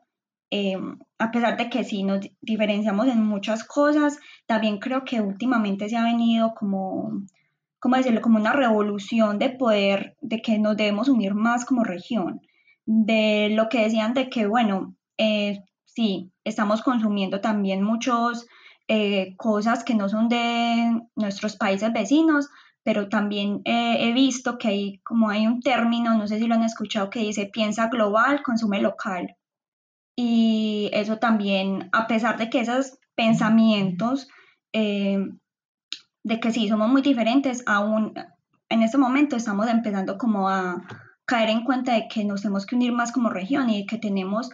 a 1.19 1.31
pesar 1.31 1.59
de 1.59 1.69
que 1.69 1.85
sí 1.85 2.03
nos 2.03 2.21
diferenciamos 2.41 3.09
en 3.09 3.23
muchas 3.25 3.63
cosas, 3.65 4.19
también 4.47 4.79
creo 4.79 5.05
que 5.05 5.21
últimamente 5.21 5.89
se 5.89 5.97
ha 5.99 6.05
venido 6.05 6.55
como, 6.55 7.13
como 7.79 7.97
decirlo, 7.97 8.23
como 8.23 8.39
una 8.39 8.55
revolución 8.55 9.39
de 9.39 9.51
poder, 9.51 10.17
de 10.23 10.41
que 10.41 10.59
nos 10.59 10.79
debemos 10.79 11.09
unir 11.11 11.35
más 11.35 11.67
como 11.67 11.85
región, 11.85 12.41
de 12.87 13.51
lo 13.51 13.69
que 13.69 13.83
decían 13.83 14.15
de 14.15 14.31
que, 14.31 14.47
bueno, 14.47 14.95
eh, 15.19 15.61
sí, 15.95 16.33
estamos 16.45 16.83
consumiendo 16.83 17.41
también 17.41 17.83
muchas 17.83 18.47
eh, 18.89 19.35
cosas 19.37 19.85
que 19.85 19.95
no 19.95 20.09
son 20.09 20.29
de 20.29 21.01
nuestros 21.17 21.57
países 21.57 21.93
vecinos, 21.93 22.49
pero 22.83 23.09
también 23.09 23.61
he 23.65 24.13
visto 24.15 24.57
que 24.57 24.69
hay, 24.69 24.99
como 25.01 25.29
hay 25.29 25.47
un 25.47 25.61
término, 25.61 26.17
no 26.17 26.27
sé 26.27 26.39
si 26.39 26.47
lo 26.47 26.55
han 26.55 26.63
escuchado, 26.63 27.11
que 27.11 27.21
dice 27.21 27.51
piensa 27.53 27.89
global, 27.89 28.43
consume 28.43 28.81
local. 28.81 29.37
Y 30.17 30.91
eso 30.93 31.19
también, 31.19 31.89
a 31.93 32.07
pesar 32.07 32.39
de 32.39 32.51
que 32.51 32.61
esos 32.61 32.99
pensamientos 33.15 34.29
eh, 34.73 35.19
de 36.23 36.41
que 36.41 36.53
sí 36.53 36.69
somos 36.69 36.89
muy 36.89 37.03
diferentes, 37.03 37.63
aún 37.67 38.15
en 38.69 38.83
este 38.83 38.99
momento 38.99 39.37
estamos 39.37 39.69
empezando 39.69 40.19
como 40.19 40.49
a 40.49 40.83
caer 41.25 41.51
en 41.51 41.65
cuenta 41.65 41.95
de 41.95 42.09
que 42.09 42.25
nos 42.25 42.43
tenemos 42.43 42.67
que 42.67 42.77
unir 42.77 42.93
más 42.93 43.13
como 43.13 43.31
región 43.31 43.71
y 43.71 43.87
que 43.87 43.99
tenemos 43.99 44.51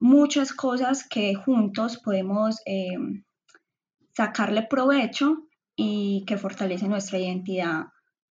muchas 0.00 0.52
cosas 0.52 1.06
que 1.08 1.34
juntos 1.34 1.98
podemos 1.98 2.60
eh, 2.66 2.96
sacarle 4.14 4.62
provecho 4.62 5.48
y 5.76 6.24
que 6.26 6.36
fortalece 6.38 6.88
nuestra 6.88 7.18
identidad 7.18 7.86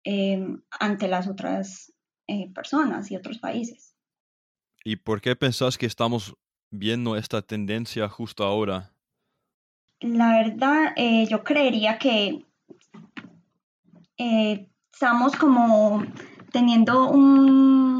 eh, 0.05 0.57
ante 0.81 1.09
las 1.09 1.29
otras 1.29 1.93
personas 2.55 3.11
y 3.11 3.17
otros 3.17 3.39
países. 3.39 3.95
¿Y 4.85 4.97
por 4.97 5.21
qué 5.21 5.37
pensás 5.37 5.77
que 5.77 5.87
estamos 5.87 6.35
viendo 6.71 7.17
esta 7.17 7.43
tendencia 7.43 8.09
justo 8.09 8.45
ahora? 8.45 8.93
La 10.01 10.43
verdad, 10.43 10.93
eh, 10.97 11.27
yo 11.29 11.45
creería 11.45 11.99
que 11.99 12.45
eh, 14.17 14.69
estamos 14.93 15.37
como 15.37 16.05
teniendo 16.51 17.09
un, 17.09 17.92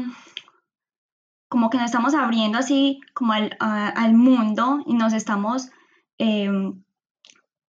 como 1.53 1.69
que 1.69 1.77
nos 1.77 1.85
estamos 1.85 2.15
abriendo 2.15 2.57
así 2.57 2.99
como 3.13 3.31
al, 3.31 4.13
mundo 4.15 4.79
y 4.87 4.95
nos 4.95 5.13
estamos 5.13 5.69
em, 6.17 6.83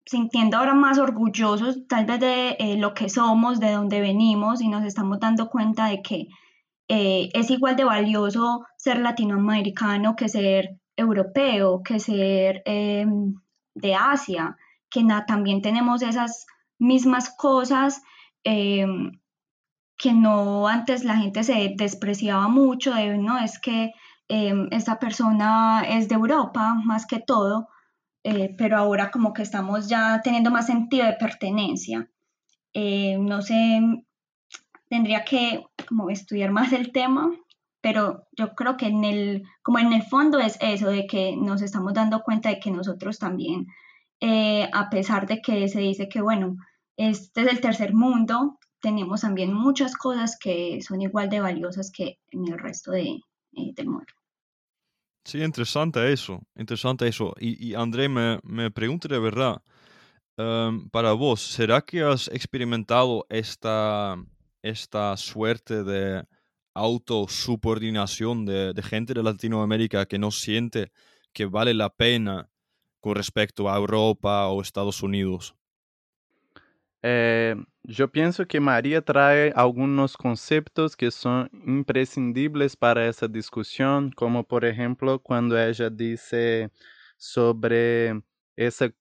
sintiendo 0.06 0.56
ahora 0.56 0.74
más 0.74 1.00
orgullosos 1.00 1.86
tal 1.90 2.06
vez 2.06 2.22
de 2.22 2.56
eh, 2.60 2.78
lo 2.78 2.94
que 2.94 3.10
somos, 3.10 3.60
de 3.60 3.74
dónde 3.74 4.00
venimos 4.00 4.62
y 4.62 4.70
nos 4.70 4.86
estamos 4.86 5.20
dando 5.20 5.50
cuenta 5.50 5.88
de 5.88 6.02
que 6.02 6.30
es 6.88 7.50
igual 7.50 7.76
de 7.76 7.84
valioso 7.84 8.66
ser 8.78 9.00
latinoamericano 9.00 10.16
que 10.16 10.30
ser 10.30 10.78
europeo 10.96 11.84
que 11.84 12.00
ser 12.00 12.62
em, 12.64 13.34
de 13.76 13.96
Asia, 13.96 14.56
que 14.90 15.06
también 15.28 15.62
tenemos 15.62 16.04
esas 16.04 16.46
mismas 16.80 17.36
cosas 17.36 18.02
em, 18.46 19.12
que 19.98 20.14
no 20.14 20.68
antes 20.68 21.04
la 21.04 21.18
gente 21.18 21.44
se 21.44 21.74
despreciaba 21.78 22.48
mucho 22.48 22.94
de, 22.94 23.18
no, 23.18 23.38
es 23.40 23.60
que 23.60 23.92
em, 24.28 24.68
esta 24.72 25.00
persona 25.00 25.84
es 25.88 26.10
de 26.10 26.16
Europa 26.16 26.74
más 26.84 27.06
que 27.06 27.20
todo, 27.20 27.70
eh, 28.24 28.56
pero 28.58 28.78
ahora 28.78 29.12
como 29.12 29.34
que 29.34 29.42
estamos 29.44 29.90
ya 29.90 30.22
teniendo 30.24 30.52
más 30.52 30.68
sentido 30.68 31.06
de 31.06 31.14
pertenencia. 31.14 32.10
no 32.74 33.42
sé, 33.42 33.82
tendría 34.90 35.24
que 35.26 35.66
como 35.88 36.10
estudiar 36.10 36.52
más 36.52 36.72
el 36.74 36.92
tema, 36.92 37.32
pero 37.84 38.28
yo 38.32 38.56
creo 38.56 38.78
que 38.78 38.88
en 38.88 39.04
el, 39.04 39.44
como 39.62 39.78
en 39.78 39.92
el 39.92 40.04
fondo 40.04 40.40
es 40.40 40.58
eso, 40.62 40.88
de 40.90 41.06
que 41.06 41.36
nos 41.36 41.62
estamos 41.62 41.94
dando 41.94 42.24
cuenta 42.24 42.48
de 42.48 42.60
que 42.60 42.72
nosotros 42.72 43.20
también, 43.20 43.68
eh, 44.22 44.70
a 44.72 44.90
pesar 44.90 45.28
de 45.28 45.42
que 45.42 45.68
se 45.68 45.82
dice 45.82 46.08
que, 46.08 46.22
bueno, 46.22 46.56
este 46.96 47.42
es 47.42 47.48
el 47.48 47.60
tercer 47.60 47.94
mundo, 47.94 48.58
tenemos 48.84 49.22
también 49.22 49.54
muchas 49.54 49.96
cosas 49.96 50.38
que 50.38 50.82
son 50.82 51.02
igual 51.02 51.30
de 51.30 51.40
valiosas 51.40 51.90
que 51.90 52.20
en 52.32 52.52
el 52.52 52.60
resto 52.60 52.92
de, 52.92 53.22
eh, 53.54 53.72
del 53.74 53.88
mundo. 53.88 54.14
Sí, 55.24 55.42
interesante 55.42 56.12
eso, 56.12 56.42
interesante 56.54 57.08
eso. 57.08 57.34
Y, 57.40 57.70
y 57.70 57.76
André, 57.76 58.10
me, 58.10 58.40
me 58.44 58.70
pregunto 58.72 59.08
de 59.08 59.20
verdad, 59.20 59.64
em, 60.36 60.90
para 60.90 61.14
vos, 61.14 61.42
¿será 61.42 61.82
que 61.82 62.04
has 62.04 62.28
experimentado 62.28 63.26
esta, 63.30 64.18
esta 64.62 65.16
suerte 65.16 65.86
de 65.86 66.26
autosubordinación 66.74 68.46
de, 68.46 68.74
de 68.74 68.84
gente 68.84 69.14
de 69.14 69.24
Latinoamérica 69.24 70.06
que 70.06 70.20
no 70.20 70.30
siente 70.30 70.92
que 71.32 71.46
vale 71.46 71.74
la 71.74 71.90
pena 71.90 72.50
con 73.00 73.16
respecto 73.16 73.70
a 73.70 73.78
Europa 73.78 74.50
o 74.50 74.62
Estados 74.62 75.02
Unidos? 75.02 75.56
Eh, 77.04 77.56
yo 77.84 78.10
pienso 78.12 78.48
que 78.48 78.62
María 78.62 79.02
trae 79.02 79.52
algunos 79.56 80.16
conceptos 80.16 80.96
que 80.96 81.12
son 81.12 81.50
imprescindibles 81.66 82.78
para 82.78 83.08
esa 83.08 83.28
discusión, 83.28 84.12
como 84.12 84.46
por 84.46 84.64
ejemplo 84.64 85.20
cuando 85.20 85.62
ella 85.62 85.90
dice 85.90 86.72
sobre 87.18 88.22
ese, 88.56 88.94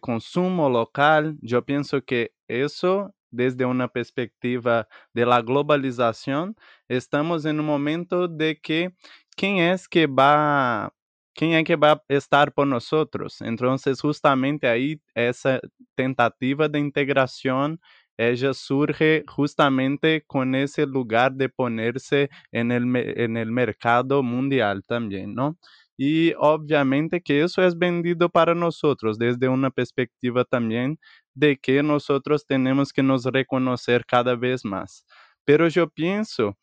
consumo 0.00 0.70
local, 0.70 1.36
yo 1.42 1.64
pienso 1.64 2.02
que 2.02 2.32
eso 2.48 3.14
desde 3.30 3.66
una 3.66 3.88
perspectiva 3.88 4.88
de 5.12 5.26
la 5.26 5.42
globalización, 5.42 6.56
estamos 6.88 7.44
en 7.44 7.60
un 7.60 7.66
momento 7.66 8.26
de 8.26 8.58
que 8.58 8.94
quién 9.36 9.58
es 9.58 9.86
que 9.86 10.06
va 10.06 10.94
quién 11.38 11.52
es 11.54 11.64
que 11.64 11.76
va 11.76 11.92
a 11.92 12.02
estar 12.08 12.52
por 12.52 12.66
nosotros. 12.66 13.40
Entonces, 13.42 14.00
justamente 14.00 14.68
ahí 14.68 15.00
esa 15.14 15.60
tentativa 15.96 16.68
de 16.68 16.78
integración 16.80 17.80
ella 18.16 18.52
surge 18.52 19.24
justamente 19.28 20.24
con 20.26 20.54
ese 20.56 20.86
lugar 20.86 21.32
de 21.34 21.48
ponerse 21.48 22.28
en 22.50 22.72
el, 22.72 22.84
en 22.96 23.36
el 23.36 23.52
mercado 23.52 24.22
mundial 24.24 24.82
también, 24.86 25.34
¿no? 25.34 25.56
Y 25.96 26.32
obviamente 26.38 27.20
que 27.22 27.42
eso 27.42 27.62
es 27.64 27.76
vendido 27.78 28.28
para 28.28 28.54
nosotros 28.54 29.18
desde 29.18 29.48
una 29.48 29.70
perspectiva 29.70 30.44
también 30.44 30.98
de 31.34 31.56
que 31.58 31.82
nosotros 31.82 32.46
tenemos 32.46 32.92
que 32.92 33.02
nos 33.02 33.24
reconocer 33.24 34.04
cada 34.06 34.34
vez 34.36 34.64
más. 34.64 35.04
Pero 35.44 35.68
yo 35.68 35.88
pienso 35.88 36.56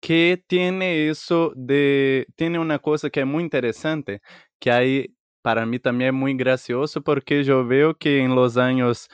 que 0.00 0.42
tiene 0.46 1.08
eso 1.08 1.52
de, 1.56 2.26
tiene 2.36 2.58
una 2.58 2.78
cosa 2.78 3.10
que 3.10 3.20
es 3.20 3.26
muy 3.26 3.42
interesante, 3.44 4.20
que 4.58 4.70
hay 4.72 5.14
para 5.42 5.64
mí 5.66 5.78
también 5.78 6.14
es 6.14 6.20
muy 6.20 6.34
gracioso 6.34 7.02
porque 7.02 7.44
yo 7.44 7.66
veo 7.66 7.94
que 7.96 8.20
en 8.22 8.34
los 8.34 8.56
años 8.58 9.08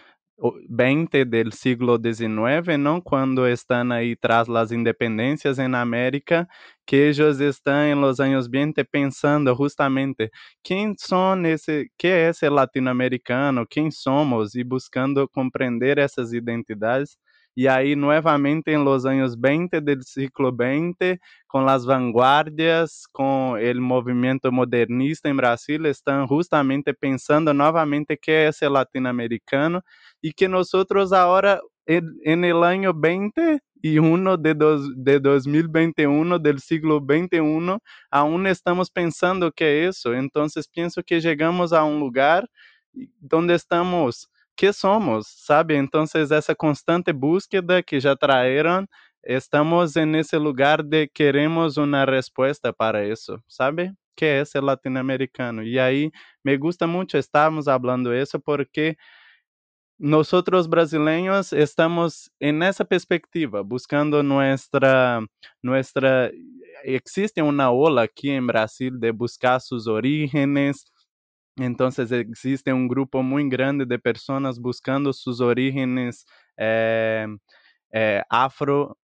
20 0.69 1.25
del 1.25 1.53
siglo 1.53 1.99
XIX, 1.99 2.77
¿no? 2.79 3.03
Cuando 3.03 3.47
están 3.47 3.91
ahí 3.93 4.17
tras 4.17 4.49
las 4.49 4.71
independencias 4.73 5.59
en 5.59 5.75
América, 5.75 6.47
que 6.85 7.09
ellos 7.09 7.41
están 7.41 7.87
en 7.87 8.01
los 8.03 8.21
años 8.21 8.51
20 8.51 8.85
pensando 8.85 9.57
justamente 9.57 10.31
quién 10.63 10.95
son 10.99 11.47
ese, 11.47 11.89
qué 11.97 12.29
es 12.29 12.43
el 12.43 12.55
latinoamericano, 12.57 13.67
quién 13.69 13.91
somos 13.93 14.55
y 14.55 14.63
buscando 14.63 15.27
comprender 15.29 15.99
esas 15.99 16.33
identidades 16.35 17.19
y 17.57 17.69
ahí 17.69 17.97
nuevamente 17.97 18.75
en 18.75 18.85
los 18.85 19.07
años 19.07 19.41
20 19.41 19.81
del 19.81 20.05
siglo 20.05 20.51
XX, 20.51 21.19
con 21.47 21.65
las 21.65 21.87
vanguardias, 21.87 23.09
con 23.11 23.59
el 23.59 23.81
movimiento 23.81 24.53
modernista 24.53 25.31
en 25.31 25.39
Brasil, 25.39 25.87
están 25.87 26.27
justamente 26.27 26.93
pensando 26.93 27.55
nuevamente 27.55 28.19
qué 28.19 28.49
es 28.49 28.61
el 28.61 28.75
latinoamericano 28.75 29.81
y 30.21 30.35
que 30.35 30.51
nosotros 30.51 31.15
ahora 31.15 31.59
en, 31.87 32.45
el 32.45 32.63
año 32.63 32.93
20 32.93 33.61
y 33.81 33.99
uno 34.01 34.37
de, 34.37 34.53
dos, 34.53 34.91
de 34.95 35.19
2021 35.19 36.39
del 36.39 36.61
siglo 36.61 36.99
XXI, 36.99 37.79
aún 38.11 38.47
estamos 38.47 38.91
pensando 38.91 39.51
que 39.51 39.87
eso. 39.87 40.13
Entonces 40.13 40.69
pienso 40.69 41.03
que 41.03 41.23
llegamos 41.23 41.73
a 41.73 41.85
un 41.85 42.01
lugar 42.01 42.47
donde 43.19 43.55
estamos 43.55 44.29
que 44.57 44.73
somos, 44.73 45.27
sabe? 45.45 45.75
Entonces, 45.77 46.31
essa 46.31 46.55
constante 46.55 47.13
búsqueda 47.13 47.83
que 47.83 48.01
já 48.01 48.17
traíram, 48.17 48.87
estamos 49.25 49.95
nesse 49.97 50.37
lugar 50.39 50.83
de 50.83 51.09
queremos 51.09 51.77
uma 51.77 52.05
resposta 52.05 52.73
para 52.73 53.07
isso, 53.07 53.41
sabe? 53.49 53.93
Que 54.17 54.25
é 54.27 54.45
ser 54.45 54.63
latino-americano. 54.63 55.63
E 55.63 55.79
aí, 55.79 56.11
me 56.45 56.57
gusta 56.57 56.87
muito 56.87 57.17
estarmos 57.19 57.67
falando 57.67 58.15
isso 58.15 58.41
porque 58.41 58.97
nós 59.99 60.31
brasileiros 60.67 61.53
estamos 61.53 62.31
nessa 62.41 62.85
perspectiva, 62.85 63.63
buscando 63.65 64.23
nossa 64.23 65.21
nossa 65.63 66.31
existe 66.85 67.41
uma 67.43 67.71
ola 67.73 68.05
aqui 68.05 68.31
em 68.31 68.45
Brasil 68.45 68.91
de 68.91 69.11
buscar 69.13 69.59
suas 69.61 69.87
origens, 69.87 70.85
Entonces 71.57 72.13
existe 72.13 72.73
un 72.73 72.87
grupo 72.89 73.23
muy 73.23 73.49
grande 73.49 73.87
de 73.87 73.99
personas 73.99 74.59
buscando 74.61 75.13
sus 75.13 75.41
orígenes 75.41 76.27
eh, 76.57 77.27
eh, 77.93 78.23
afro 78.29 78.99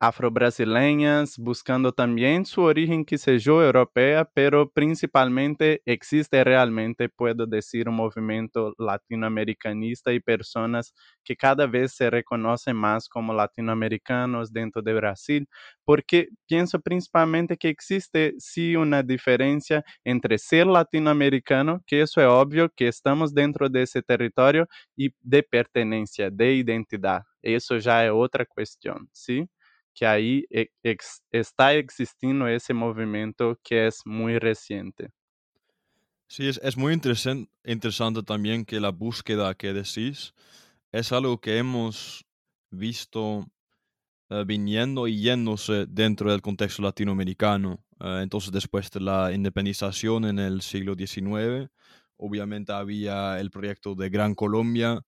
afro-brasileñas, 0.00 1.36
buscando 1.38 1.92
también 1.92 2.46
su 2.46 2.62
origen 2.62 3.04
que 3.04 3.18
seja 3.18 3.50
europea, 3.50 4.24
pero 4.32 4.70
principalmente 4.70 5.82
existe 5.86 6.44
realmente, 6.44 7.08
puedo 7.08 7.46
decir, 7.46 7.88
un 7.88 7.96
movimiento 7.96 8.74
latinoamericanista 8.78 10.12
y 10.12 10.20
personas 10.20 10.94
que 11.24 11.36
cada 11.36 11.66
vez 11.66 11.92
se 11.94 12.10
reconocen 12.10 12.76
más 12.76 13.08
como 13.08 13.34
latinoamericanos 13.34 14.52
dentro 14.52 14.82
de 14.82 14.94
Brasil, 14.94 15.48
porque 15.84 16.28
pienso 16.46 16.80
principalmente 16.80 17.56
que 17.56 17.68
existe 17.68 18.34
sí 18.38 18.76
una 18.76 19.02
diferencia 19.02 19.84
entre 20.04 20.38
ser 20.38 20.66
latinoamericano, 20.66 21.82
que 21.86 22.02
eso 22.02 22.20
es 22.20 22.26
obvio, 22.28 22.68
que 22.74 22.88
estamos 22.88 23.34
dentro 23.34 23.68
de 23.68 23.82
ese 23.82 24.02
territorio, 24.02 24.68
y 24.96 25.10
de 25.20 25.42
pertenencia, 25.42 26.30
de 26.30 26.54
identidad. 26.54 27.22
Eso 27.42 27.76
ya 27.78 28.04
es 28.06 28.12
otra 28.14 28.44
cuestión, 28.46 29.08
¿sí? 29.12 29.48
Que 29.98 30.06
ahí 30.06 30.44
ex 30.50 31.22
está 31.32 31.74
existiendo 31.74 32.46
ese 32.46 32.72
movimiento 32.72 33.58
que 33.64 33.88
es 33.88 34.02
muy 34.04 34.38
reciente. 34.38 35.10
Sí, 36.28 36.46
es, 36.46 36.60
es 36.62 36.76
muy 36.76 36.92
interesante, 36.92 38.22
también 38.22 38.64
que 38.64 38.78
la 38.78 38.90
búsqueda 38.90 39.54
que 39.54 39.72
decís 39.72 40.34
es 40.92 41.10
algo 41.10 41.40
que 41.40 41.58
hemos 41.58 42.24
visto 42.70 43.46
uh, 44.30 44.44
viniendo 44.46 45.08
y 45.08 45.20
yéndose 45.20 45.86
dentro 45.88 46.30
del 46.30 46.42
contexto 46.42 46.82
latinoamericano. 46.82 47.84
Uh, 47.98 48.18
entonces, 48.22 48.52
después 48.52 48.90
de 48.92 49.00
la 49.00 49.32
independización 49.32 50.26
en 50.26 50.38
el 50.38 50.60
siglo 50.60 50.94
XIX, 50.94 51.70
obviamente 52.18 52.72
había 52.72 53.40
el 53.40 53.50
proyecto 53.50 53.96
de 53.96 54.10
Gran 54.10 54.34
Colombia, 54.36 55.00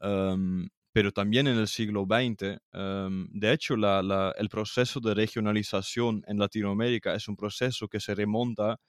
um, 0.00 0.68
pero 0.96 1.12
también 1.12 1.46
en 1.46 1.58
el 1.58 1.68
siglo 1.68 2.06
XX. 2.06 2.58
Em, 2.72 3.28
de 3.30 3.52
hecho, 3.52 3.74
el 3.74 4.48
proceso 4.48 4.98
de 4.98 5.12
regionalización 5.12 6.24
en 6.26 6.38
Latinoamérica 6.38 7.14
es 7.14 7.28
un 7.28 7.36
proceso 7.36 7.86
que 7.86 8.00
se 8.00 8.14
remonta 8.14 8.80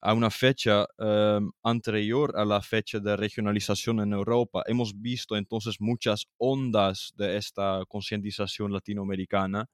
a 0.00 0.14
una 0.14 0.30
fecha 0.30 0.86
em, 0.98 1.50
anterior 1.62 2.32
a 2.34 2.46
la 2.46 2.62
fecha 2.62 2.98
de 2.98 3.14
regionalización 3.14 4.00
en 4.00 4.14
Europa. 4.14 4.62
Hemos 4.66 4.98
visto 4.98 5.36
entonces 5.36 5.76
muchas 5.80 6.24
ondas 6.38 7.12
de 7.14 7.36
esta 7.36 7.82
concientización 7.88 8.72
latinoamericana 8.72 9.66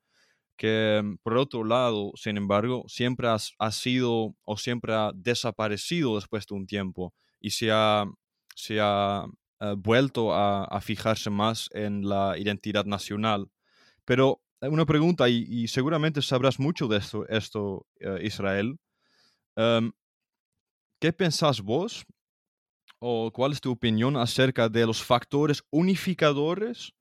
que, 0.56 0.96
em, 0.96 1.18
por 1.22 1.36
otro 1.38 1.62
lado, 1.64 2.10
sin 2.16 2.36
embargo, 2.36 2.84
siempre 2.88 3.28
ha, 3.28 3.70
sido 3.70 4.34
o 4.44 4.56
siempre 4.56 4.92
ha 4.94 5.12
desaparecido 5.14 6.16
después 6.16 6.46
de 6.48 6.54
un 6.56 6.66
tiempo 6.66 7.14
y 7.40 7.50
se 7.50 7.70
ha, 7.70 8.06
se 8.56 8.80
ha 8.80 9.24
eh, 9.60 9.74
vuelto 9.76 10.32
a, 10.32 10.80
fijarse 10.80 11.28
más 11.28 11.68
en 11.72 12.08
la 12.08 12.38
identidad 12.38 12.86
nacional. 12.86 13.50
Pero 14.06 14.40
eh, 14.62 14.68
una 14.68 14.86
pregunta, 14.86 15.28
y, 15.28 15.68
seguramente 15.68 16.22
sabrás 16.22 16.58
mucho 16.58 16.88
de 16.88 16.98
esto, 16.98 17.28
esto 17.28 17.86
eh, 18.00 18.20
Israel. 18.22 18.78
Em, 19.56 19.92
¿Qué 21.00 21.12
pensás 21.12 21.60
vos 21.60 22.04
o 22.98 23.30
cuál 23.32 23.52
es 23.52 23.60
tu 23.60 23.70
opinión 23.72 24.16
acerca 24.16 24.68
de 24.68 24.86
los 24.86 25.02
factores 25.02 25.62
unificadores 25.70 26.92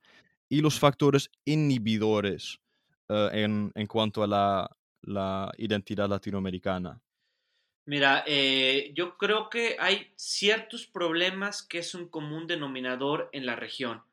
y 0.50 0.62
los 0.62 0.80
factores 0.80 1.30
inhibidores 1.45 2.60
en, 3.10 3.72
cuanto 3.88 4.24
a 4.24 4.69
la 5.02 5.52
identidad 5.58 6.08
latinoamericana? 6.10 7.02
Mira, 7.89 8.23
eh, 8.28 8.91
yo 8.93 9.17
creo 9.17 9.49
que 9.49 9.75
hay 9.80 10.12
ciertos 10.15 10.86
problemas 10.86 11.63
que 11.63 11.80
es 11.80 11.95
un 11.95 12.08
común 12.08 12.45
denominador 12.45 13.32
en 13.32 13.47
la 13.47 13.56
región. 13.56 14.04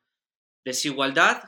Desigualdad, 0.65 1.43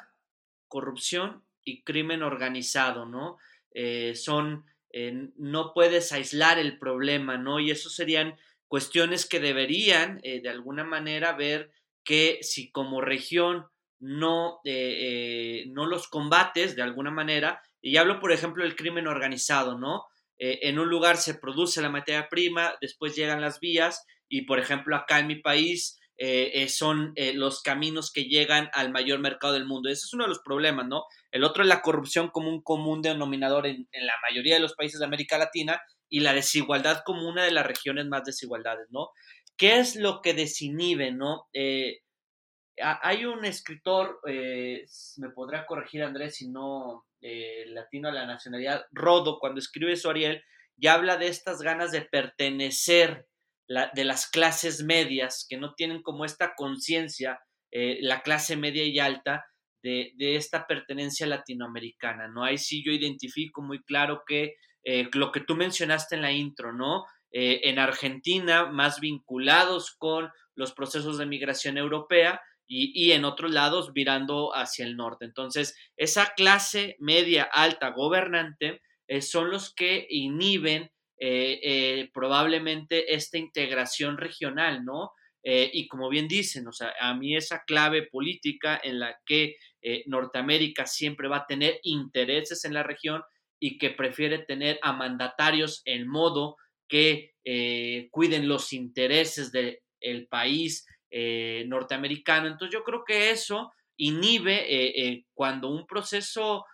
corrupción 0.67 1.41
y 1.63 1.81
crimen 1.81 2.21
organizado, 2.21 3.07
¿no? 3.07 3.39
Eh, 3.71 4.13
son, 4.13 4.63
eh, 4.91 5.29
no 5.37 5.73
puedes 5.73 6.11
aislar 6.11 6.59
el 6.59 6.77
problema, 6.77 7.39
¿no? 7.39 7.59
Y 7.59 7.71
eso 7.71 7.89
serían 7.89 8.37
cuestiones 8.67 9.25
que 9.25 9.39
deberían, 9.39 10.19
de 10.21 10.49
alguna 10.49 10.83
manera, 10.83 11.33
ver 11.33 11.71
que 12.03 12.37
si 12.43 12.69
como 12.69 13.01
región 13.01 13.65
no, 13.99 14.61
no 14.63 15.85
los 15.87 16.07
combates, 16.07 16.75
de 16.75 16.83
alguna 16.83 17.09
manera, 17.09 17.63
y 17.81 17.97
hablo, 17.97 18.19
por 18.19 18.31
ejemplo, 18.31 18.63
del 18.63 18.75
crimen 18.75 19.07
organizado, 19.07 19.79
¿no? 19.79 20.05
Eh, 20.39 20.69
en 20.69 20.79
un 20.79 20.89
lugar 20.89 21.17
se 21.17 21.35
produce 21.35 21.81
la 21.81 21.89
materia 21.89 22.29
prima, 22.29 22.75
después 22.79 23.15
llegan 23.15 23.41
las 23.41 23.59
vías 23.59 24.05
y, 24.29 24.43
por 24.43 24.57
ejemplo, 24.57 24.95
acá 24.95 25.19
en 25.19 25.27
mi 25.27 25.35
país 25.35 25.99
eh, 26.17 26.51
eh, 26.53 26.69
son 26.69 27.13
los 27.35 27.61
caminos 27.61 28.11
que 28.11 28.23
llegan 28.23 28.69
al 28.73 28.91
mayor 28.91 29.19
mercado 29.19 29.53
del 29.53 29.65
mundo. 29.65 29.89
Ese 29.89 30.05
es 30.05 30.13
uno 30.13 30.23
de 30.23 30.29
los 30.29 30.39
problemas, 30.39 30.87
¿no? 30.87 31.03
El 31.31 31.43
otro 31.43 31.63
es 31.63 31.69
la 31.69 31.81
corrupción 31.81 32.29
como 32.29 32.49
un 32.49 32.61
común 32.61 33.01
denominador 33.01 33.67
en, 33.67 33.87
la 33.91 34.13
mayoría 34.29 34.55
de 34.55 34.61
los 34.61 34.75
países 34.75 34.99
de 34.99 35.05
América 35.05 35.37
Latina 35.37 35.81
y 36.09 36.21
la 36.21 36.33
desigualdad 36.33 37.03
como 37.05 37.27
una 37.27 37.43
de 37.43 37.51
las 37.51 37.65
regiones 37.65 38.07
más 38.07 38.23
desigualdades, 38.23 38.87
¿no? 38.89 39.09
¿Qué 39.57 39.79
es 39.79 39.97
lo 39.97 40.21
que 40.21 40.33
desinhibe, 40.33 41.11
¿no? 41.11 41.47
hay 42.81 43.25
un 43.25 43.43
escritor, 43.43 44.21
me 44.23 45.29
podrá 45.35 45.65
corregir 45.65 46.01
Andrés 46.01 46.37
si 46.37 46.47
no 46.47 47.08
eh, 47.21 47.65
latino 47.67 48.07
a 48.07 48.13
la 48.13 48.25
nacionalidad, 48.25 48.85
Rodo, 48.91 49.39
cuando 49.39 49.59
escribe 49.59 49.93
eso 49.93 50.09
Ariel, 50.09 50.41
ya 50.77 50.93
habla 50.93 51.17
de 51.17 51.27
estas 51.27 51.61
ganas 51.61 51.91
de 51.91 52.01
pertenecer 52.01 53.27
de 53.67 54.03
las 54.03 54.27
clases 54.27 54.83
medias, 54.83 55.45
que 55.47 55.57
no 55.57 55.75
tienen 55.75 56.01
como 56.01 56.25
esta 56.25 56.55
conciencia, 56.55 57.39
eh, 57.71 57.99
la 58.01 58.23
clase 58.23 58.55
media 58.55 58.83
y 58.83 58.97
alta, 58.97 59.45
de, 59.83 60.13
esta 60.17 60.65
pertenencia 60.65 61.27
latinoamericana, 61.27 62.27
¿no? 62.27 62.43
Ahí 62.43 62.57
sí 62.57 62.83
yo 62.83 62.91
identifico 62.91 63.61
muy 63.61 63.81
claro 63.83 64.23
que 64.25 64.55
eh, 64.83 65.07
lo 65.13 65.31
que 65.31 65.41
tú 65.41 65.55
mencionaste 65.55 66.15
en 66.15 66.21
la 66.21 66.31
intro, 66.31 66.73
¿no? 66.73 67.05
en 67.31 67.77
Argentina, 67.77 68.71
más 68.71 68.99
vinculados 68.99 69.91
con 69.95 70.31
los 70.55 70.73
procesos 70.73 71.19
de 71.19 71.27
migración 71.27 71.77
europea, 71.77 72.41
y, 72.71 73.11
en 73.13 73.25
otros 73.25 73.51
lados 73.51 73.91
mirando 73.95 74.55
hacia 74.55 74.85
el 74.85 74.95
norte. 74.95 75.25
Entonces, 75.25 75.75
esa 75.97 76.33
clase 76.35 76.95
media 76.99 77.43
alta 77.43 77.89
gobernante 77.89 78.81
eh, 79.07 79.23
son 79.23 79.49
los 79.49 79.73
que 79.73 80.05
inhiben 80.09 80.91
eh, 81.19 81.59
eh, 81.63 82.09
probablemente 82.13 83.15
esta 83.15 83.39
integración 83.39 84.17
regional, 84.17 84.85
¿no? 84.85 85.11
y 85.41 85.87
como 85.87 86.09
bien 86.09 86.27
dicen, 86.27 86.67
o 86.67 86.73
sea, 86.73 86.93
a 86.99 87.15
mí 87.15 87.35
esa 87.35 87.63
clave 87.65 88.05
política 88.05 88.79
en 88.83 88.99
la 88.99 89.17
que 89.25 89.55
Norteamérica 90.05 90.85
siempre 90.85 91.29
va 91.29 91.37
a 91.37 91.45
tener 91.47 91.79
intereses 91.83 92.65
en 92.65 92.73
la 92.73 92.83
región 92.83 93.23
y 93.57 93.77
que 93.77 93.89
prefiere 93.89 94.39
tener 94.39 94.79
a 94.83 94.91
mandatarios 94.91 95.81
en 95.85 96.07
modo 96.07 96.57
que 96.89 97.35
cuiden 98.11 98.49
los 98.49 98.73
intereses 98.73 99.51
del 99.53 100.27
país 100.27 100.85
eh, 101.11 101.63
norteamericano. 101.67 102.47
Entonces 102.47 102.73
yo 102.73 102.83
creo 102.83 103.03
que 103.03 103.31
eso 103.31 103.71
inhibe 103.97 104.53
eh, 104.53 105.07
eh, 105.07 105.25
cuando 105.33 105.69
un 105.69 105.85
proceso 105.85 106.65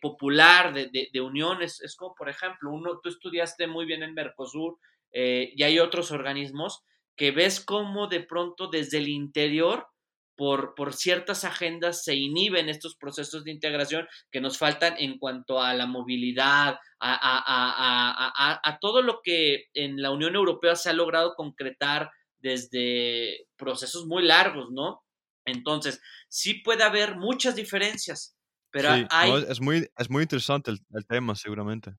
popular 0.00 0.72
de, 0.72 1.08
de, 1.12 1.20
unión 1.20 1.62
es, 1.62 1.96
como, 1.96 2.14
por 2.14 2.28
ejemplo, 2.28 2.70
uno, 2.70 3.00
tú 3.02 3.08
estudiaste 3.08 3.66
muy 3.66 3.86
bien 3.86 4.04
en 4.04 4.14
Mercosur 4.14 4.78
y 5.12 5.60
hay 5.64 5.80
otros 5.80 6.12
organismos 6.12 6.84
que 7.16 7.32
ves 7.32 7.60
cómo 7.60 8.06
de 8.06 8.20
pronto 8.20 8.68
desde 8.68 8.98
el 8.98 9.08
interior 9.08 9.88
por, 10.36 10.74
por, 10.74 10.94
ciertas 10.94 11.44
agendas 11.44 12.04
se 12.04 12.14
inhiben 12.14 12.68
estos 12.68 12.96
procesos 12.96 13.44
de 13.44 13.50
integración 13.50 14.08
que 14.30 14.40
nos 14.40 14.58
faltan 14.58 14.94
en 14.98 15.18
cuanto 15.18 15.60
a 15.60 15.74
la 15.74 15.86
movilidad, 15.86 16.78
a, 17.00 17.14
a, 17.14 18.52
a, 18.54 18.60
a, 18.62 18.78
todo 18.78 19.02
lo 19.02 19.20
que 19.22 19.66
en 19.74 20.00
la 20.00 20.10
Unión 20.10 20.34
Europea 20.34 20.74
se 20.74 20.90
ha 20.90 20.94
logrado 20.94 21.34
concretar 21.34 22.10
desde 22.42 23.46
procesos 23.56 24.06
muy 24.06 24.24
largos, 24.24 24.70
¿no? 24.70 25.04
Entonces, 25.44 26.00
sí 26.28 26.54
puede 26.54 26.82
haber 26.82 27.16
muchas 27.16 27.56
diferencias, 27.56 28.36
pero 28.70 28.88
hay... 29.10 29.44
es, 29.48 29.60
muy, 29.60 29.88
es 29.96 30.10
muy 30.10 30.22
interesante 30.22 30.70
el, 30.70 31.06
tema, 31.06 31.34
seguramente. 31.34 31.94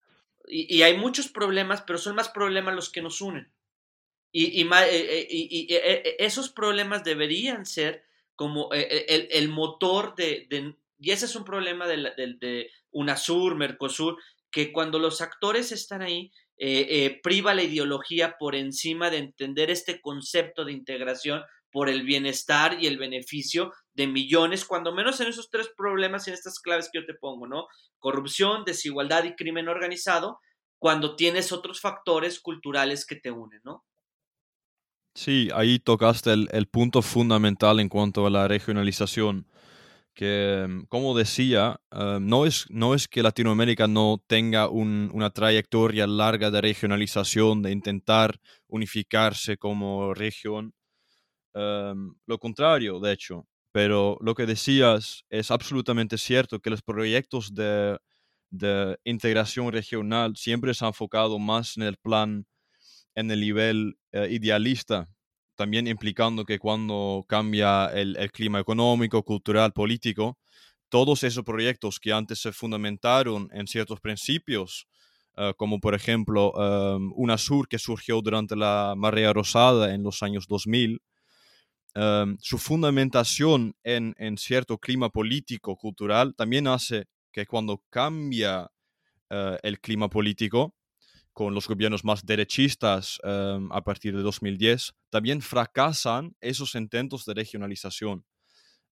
Y, 0.47 0.82
hay 0.82 0.97
muchos 0.97 1.29
problemas, 1.29 1.82
pero 1.82 1.99
son 1.99 2.15
más 2.15 2.29
problemas 2.29 2.75
los 2.75 2.91
que 2.91 3.01
nos 3.01 3.21
unen. 3.21 3.51
Y, 4.32 4.62
y, 4.62 4.67
eh, 4.71 5.71
eh, 5.75 6.15
esos 6.19 6.49
problemas 6.49 7.03
deberían 7.03 7.65
ser 7.65 8.03
como 8.36 8.73
eh, 8.73 9.06
el, 9.08 9.27
el 9.32 9.49
motor 9.49 10.15
de, 10.15 10.47
de, 10.49 10.75
Y 10.99 11.12
ese 11.12 11.25
es 11.25 11.36
un 11.36 11.45
problema 11.45 11.88
de, 11.88 11.97
de, 12.17 12.34
de 12.39 12.71
UNASUR, 12.91 13.56
Mercosur, 13.56 14.17
que 14.51 14.71
cuando 14.71 14.99
los 14.99 15.21
actores 15.21 15.71
están 15.71 16.01
ahí, 16.01 16.32
eh, 16.58 16.86
eh, 16.89 17.20
priva 17.24 17.54
la 17.54 17.63
ideología 17.63 18.36
por 18.38 18.56
encima 18.56 19.10
de 19.10 19.18
entender 19.18 19.70
este 19.70 20.00
concepto 20.02 20.66
de 20.66 20.74
integración 20.74 21.42
por 21.72 21.89
el 21.89 22.04
bienestar 22.04 22.78
y 22.80 22.86
el 22.86 22.98
beneficio 22.98 23.74
de 23.94 24.06
millones, 24.06 24.63
cuando 24.63 24.94
menos 24.94 25.20
en 25.22 25.28
esos 25.28 25.50
tres 25.50 25.70
problemas 25.76 26.28
y 26.28 26.30
en 26.30 26.36
estas 26.36 26.60
claves 26.60 26.89
que 26.92 27.00
yo 27.00 27.06
te 27.06 27.16
pongo, 27.16 27.48
¿no? 27.48 27.66
Corrupción, 27.98 28.63
desigualdad 28.63 29.24
y 29.24 29.36
crimen 29.36 29.68
organizado, 29.68 30.39
cuando 30.78 31.16
tienes 31.16 31.52
otros 31.52 31.82
factores 31.82 32.39
culturales 32.39 33.06
que 33.06 33.16
te 33.16 33.32
unen, 33.32 33.62
¿no? 33.63 33.84
Sí, 35.16 35.50
ahí 35.54 35.80
tocaste 35.80 36.34
el 36.34 36.68
punto 36.68 37.02
fundamental 37.02 37.80
en 37.80 37.89
cuanto 37.89 38.26
a 38.26 38.30
la 38.30 38.48
regionalización 38.48 39.48
que, 40.13 40.65
mm, 40.67 40.86
como 40.88 41.15
decía, 41.17 41.80
eh, 41.91 42.17
no, 42.21 42.45
es, 42.45 42.65
no 42.69 42.93
es 42.93 43.08
que 43.08 43.23
Latinoamérica 43.23 43.88
no 43.88 44.23
tenga 44.28 44.69
una 44.69 45.30
trayectoria 45.32 46.08
larga 46.08 46.52
de 46.52 46.62
regionalización, 46.62 47.62
de 47.62 47.71
intentar 47.71 48.39
unificarse 48.67 49.58
como 49.58 50.13
región. 50.13 50.73
Em, 51.56 52.15
lo 52.28 52.39
contrario, 52.39 52.99
de 52.99 53.13
hecho. 53.13 53.47
Pero 53.71 54.17
lo 54.21 54.36
que 54.36 54.45
decías 54.45 55.23
es 55.30 55.52
absolutamente 55.52 56.17
cierto, 56.17 56.60
que 56.60 56.69
los 56.69 56.82
proyectos 56.84 57.54
de, 57.56 57.97
de 58.52 58.97
integración 59.06 59.71
regional 59.71 60.36
siempre 60.38 60.73
se 60.73 60.86
han 60.86 60.89
enfocado 60.89 61.39
más 61.39 61.78
en 61.78 61.84
el 61.84 61.97
plan, 61.97 62.45
en 63.15 63.32
el 63.32 63.41
nivel 63.41 63.97
eh, 64.12 64.30
idealista 64.32 65.10
también 65.56 65.88
implicando 65.88 66.46
que 66.46 66.60
cuando 66.60 67.26
cambia 67.28 67.88
el, 67.88 68.32
clima 68.32 68.60
económico, 68.60 69.24
cultural, 69.24 69.74
político, 69.74 70.38
todos 70.89 71.24
esos 71.24 71.44
proyectos 71.44 72.00
que 72.00 72.13
antes 72.13 72.39
se 72.39 72.52
fundamentaron 72.52 73.50
en 73.54 73.68
ciertos 73.68 74.00
principios, 74.00 74.88
eh, 75.38 75.54
como 75.58 75.80
por 75.80 75.96
ejemplo 75.96 76.52
um, 76.52 77.12
UNASUR 77.16 77.68
que 77.68 77.80
surgió 77.80 78.22
durante 78.22 78.56
la 78.56 78.94
marea 78.96 79.34
rosada 79.34 79.94
en 79.94 80.04
los 80.04 80.22
años 80.22 80.48
2000, 80.48 81.02
em, 81.96 82.38
su 82.39 82.58
fundamentación 82.58 83.76
en, 83.84 84.13
en, 84.18 84.38
cierto 84.38 84.78
clima 84.78 85.10
político, 85.10 85.76
cultural, 85.76 86.36
también 86.36 86.68
hace 86.68 87.06
que 87.32 87.46
cuando 87.48 87.82
cambia 87.89 88.70
eh, 89.30 89.58
el 89.63 89.80
clima 89.80 90.10
político, 90.10 90.76
con 91.34 91.54
los 91.54 91.67
gobiernos 91.67 92.06
más 92.06 92.26
derechistas 92.26 93.19
em, 93.24 93.72
a 93.72 93.84
partir 93.84 94.15
de 94.15 94.22
2010, 94.22 94.93
también 95.10 95.41
fracasan 95.41 96.36
esos 96.39 96.76
intentos 96.76 97.26
de 97.26 97.34
regionalización. 97.34 98.26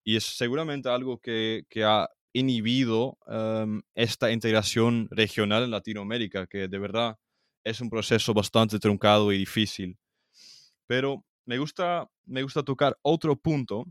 Y 0.04 0.15
es 0.15 0.23
seguramente 0.23 0.89
algo 0.89 1.19
que, 1.19 1.65
ha 1.86 2.10
inhibido 2.34 3.17
em, 3.27 3.82
esta 3.93 4.32
integración 4.32 5.08
regional 5.12 5.63
en 5.63 5.71
Latinoamérica, 5.71 6.47
que 6.47 6.67
de 6.67 6.80
verdad 6.80 7.17
es 7.63 7.82
un 7.82 7.89
proceso 7.89 8.34
bastante 8.34 8.80
truncado 8.80 9.32
y 9.32 9.38
difícil. 9.38 9.97
Pero 10.88 11.23
me 11.45 11.58
gusta, 11.58 12.10
me 12.25 12.43
gusta 12.43 12.63
tocar 12.63 12.97
otro 13.01 13.36
punto 13.36 13.86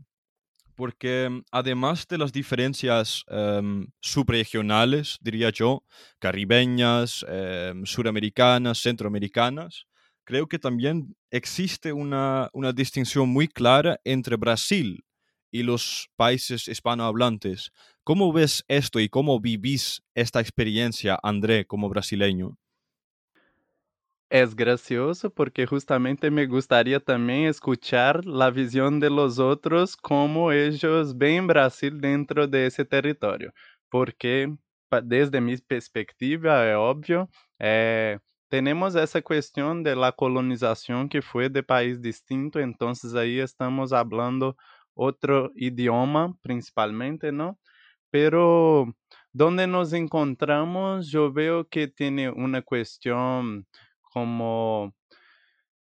porque 0.81 1.29
mm, 1.29 1.43
además 1.51 2.07
de 2.07 2.17
las 2.17 2.31
diferencias 2.31 3.23
em, 3.27 3.85
subregionales, 3.99 5.19
diría 5.21 5.51
yo, 5.51 5.83
caribeñas, 6.17 7.23
em, 7.29 7.85
suramericanas, 7.85 8.79
centroamericanas, 8.81 9.85
creo 10.23 10.47
que 10.47 10.57
también 10.57 11.15
existe 11.29 11.93
una, 11.93 12.49
una, 12.53 12.73
distinción 12.73 13.29
muy 13.29 13.47
clara 13.47 13.99
entre 14.03 14.37
Brasil 14.37 15.05
y 15.51 15.61
los 15.61 16.09
países 16.15 16.67
hispanohablantes. 16.67 17.69
¿Cómo 18.03 18.33
ves 18.33 18.63
esto 18.67 18.99
y 18.99 19.07
cómo 19.07 19.39
vivís 19.39 20.01
esta 20.15 20.39
experiencia, 20.41 21.19
André, 21.21 21.67
como 21.67 21.89
brasileño? 21.89 22.57
Es 24.33 24.55
gracioso 24.55 25.29
porque 25.29 25.65
justamente 25.67 26.31
me 26.31 26.45
gustaría 26.47 27.01
también 27.01 27.47
escuchar 27.47 28.25
la 28.25 28.49
visión 28.49 29.01
de 29.01 29.09
los 29.09 29.39
otros 29.39 29.97
como 29.97 30.53
ellos 30.53 31.17
ven 31.17 31.47
Brasil 31.47 31.99
dentro 31.99 32.47
de 32.47 32.65
ese 32.67 32.85
territorio, 32.85 33.51
porque 33.89 34.55
desde 35.03 35.41
mi 35.41 35.57
perspectiva, 35.57 36.65
es 36.69 36.77
obvio, 36.77 37.29
eh, 37.59 38.19
tenemos 38.47 38.95
esa 38.95 39.21
cuestión 39.21 39.83
de 39.83 39.97
la 39.97 40.13
colonización 40.13 41.09
que 41.09 41.21
fue 41.21 41.49
de 41.49 41.61
país 41.61 42.01
distinto, 42.01 42.59
entonces 42.61 43.13
ahí 43.15 43.37
estamos 43.39 43.91
hablando 43.91 44.55
otro 44.93 45.51
idioma 45.55 46.33
principalmente, 46.41 47.33
¿no? 47.33 47.59
Pero 48.11 48.93
donde 49.33 49.67
nos 49.67 49.93
encontramos, 49.93 51.09
yo 51.11 51.31
veo 51.33 51.67
que 51.67 51.87
tiene 51.89 52.29
una 52.29 52.61
cuestión 52.61 53.67
como 54.11 54.93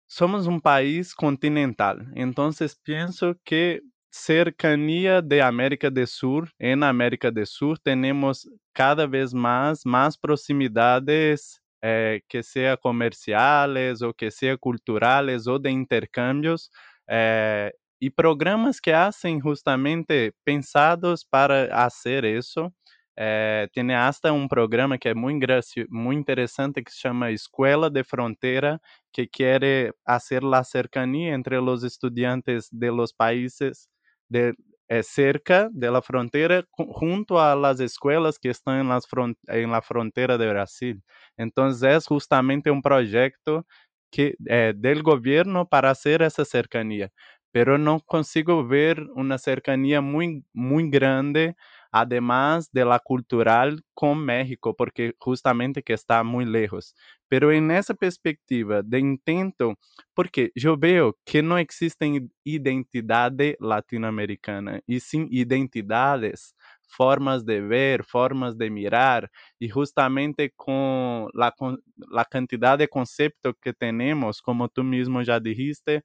somos 0.07 0.47
un 0.47 0.61
país 0.61 1.15
continental, 1.15 2.07
entonces 2.17 2.77
pienso 2.83 3.37
que 3.45 3.81
cercanía 4.11 5.23
de 5.23 5.41
América 5.41 5.89
del 5.89 6.09
Sur, 6.09 6.51
en 6.59 6.83
América 6.83 7.31
del 7.31 7.47
Sur 7.47 7.79
tenemos 7.79 8.49
cada 8.73 9.07
vez 9.07 9.33
más, 9.33 9.87
más 9.87 10.19
proximidades 10.19 11.63
eh, 11.81 12.23
que 12.29 12.43
sea 12.43 12.77
comerciales 12.77 14.03
o 14.03 14.13
que 14.13 14.31
sea 14.33 14.57
culturales 14.57 15.47
o 15.47 15.59
de 15.61 15.71
intercambios 15.71 16.73
eh, 17.07 17.73
y 18.01 18.11
programas 18.11 18.81
que 18.81 18.93
hacen 18.93 19.39
justamente 19.41 20.33
pensados 20.45 21.25
para 21.25 21.85
hacer 21.85 22.25
eso. 22.25 22.75
É, 23.19 23.69
tem 23.75 23.95
hasta 23.95 24.33
um 24.33 24.49
programa 24.49 24.97
que 24.99 25.09
é 25.09 25.15
muito, 25.15 25.47
muito 25.91 26.21
interessante 26.21 26.83
que 26.83 26.91
se 26.93 27.01
chama 27.01 27.31
Escola 27.33 27.91
de 27.91 28.03
Fronteira, 28.05 28.81
que 29.13 29.27
quer 29.27 29.93
fazer 30.07 30.43
a 30.45 30.65
cercania 30.65 31.35
entre 31.35 31.59
os 31.59 31.83
estudantes 31.85 32.69
de 32.73 32.91
los 32.91 33.13
países 33.13 33.89
de 34.31 34.55
eh, 34.89 35.03
cerca 35.03 35.69
de 35.73 35.91
la 35.91 36.03
frontera 36.03 36.65
junto 37.01 37.39
a 37.39 37.55
las 37.55 37.81
escuelas 37.81 38.39
que 38.39 38.49
estão 38.51 38.83
las 38.89 39.07
front 39.07 39.37
la 39.49 39.81
frontera 39.83 40.37
de 40.39 40.49
Brasil. 40.49 41.01
Então, 41.39 41.69
é 41.69 42.01
justamente 42.01 42.71
um 42.71 42.81
projeto 42.83 43.65
que 44.13 44.37
eh, 44.49 44.73
del 44.73 45.03
governo 45.03 45.67
para 45.67 45.95
fazer 45.95 46.21
essa 46.23 46.45
cercania, 46.45 47.11
pero 47.53 47.79
não 47.79 48.01
consigo 48.01 48.65
ver 48.67 48.99
uma 49.15 49.39
cercania 49.39 50.01
muito, 50.03 50.45
muito 50.55 50.91
grande 50.91 51.55
además 51.93 52.71
de 52.73 52.85
la 52.85 52.99
cultural 53.01 53.83
con 53.95 54.25
México, 54.25 54.75
porque 54.77 55.15
justamente 55.19 55.83
que 55.83 55.93
está 55.95 56.23
muy 56.23 56.45
lejos. 56.47 56.95
Pero 57.29 57.53
en 57.53 57.71
esa 57.71 57.95
perspectiva 57.95 58.83
de 58.83 58.99
intento, 59.01 59.75
porque 60.15 60.51
yo 60.55 60.77
veo 60.77 61.17
que 61.25 61.43
no 61.43 61.59
existen 61.59 62.31
identidades 62.45 63.57
latinoamericanas 63.61 64.81
y 64.87 65.01
sin 65.01 65.29
identidades 65.31 66.55
formas 66.89 67.45
de 67.47 67.61
ver, 67.61 68.05
formas 68.05 68.59
de 68.59 68.69
mirar, 68.71 69.31
y 69.59 69.69
justamente 69.69 70.51
con 70.57 71.29
la, 71.35 71.53
con 71.53 71.83
la 71.97 72.25
cantidad 72.25 72.77
de 72.79 72.89
conceptos 72.89 73.55
que 73.61 73.73
tenemos, 73.73 74.43
como 74.43 74.69
tú 74.69 74.83
mismo 74.85 75.23
ya 75.23 75.39
dijiste, 75.41 76.03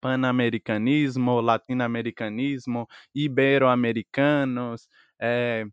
panamericanismo, 0.00 1.42
latinoamericanismo, 1.42 2.88
iberoamericanos, 3.14 4.88
eh, 5.18 5.66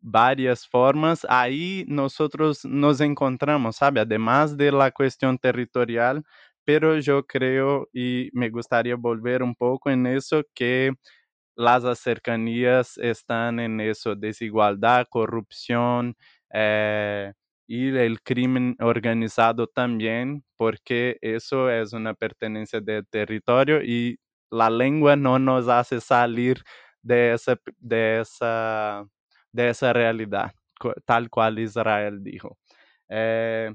varias 0.00 0.66
formas, 0.66 1.26
ahí 1.28 1.84
nosotros 1.88 2.64
nos 2.64 3.00
encontramos, 3.00 3.76
¿sabe? 3.76 4.00
Además 4.00 4.56
de 4.56 4.72
la 4.72 4.90
cuestión 4.90 5.38
territorial, 5.38 6.24
pero 6.64 6.98
yo 6.98 7.26
creo 7.26 7.88
y 7.92 8.30
me 8.32 8.50
gustaría 8.50 8.96
volver 8.96 9.42
un 9.42 9.54
poco 9.54 9.90
en 9.90 10.06
eso 10.06 10.42
que 10.54 10.92
las 11.56 11.98
cercanías 12.00 12.98
están 12.98 13.60
en 13.60 13.80
eso, 13.80 14.14
desigualdad, 14.16 15.06
corrupción 15.10 16.16
eh, 16.54 17.32
y 17.72 17.88
el 17.96 18.20
crimen 18.22 18.76
organizado 18.80 19.66
también, 19.66 20.44
porque 20.58 21.16
eso 21.22 21.70
es 21.70 21.94
una 21.94 22.12
pertenencia 22.12 22.80
del 22.82 23.06
territorio 23.06 23.82
y 23.82 24.18
la 24.50 24.68
lengua 24.68 25.16
no 25.16 25.38
nos 25.38 25.68
hace 25.68 26.00
salir 26.02 26.62
de 27.02 27.32
esa, 27.32 27.58
de 27.78 28.20
esa, 28.20 29.04
de 29.52 29.70
esa 29.70 29.92
realidad, 29.94 30.52
tal 31.06 31.30
cual 31.30 31.58
Israel 31.60 32.22
dijo. 32.22 32.58
Eh, 33.08 33.74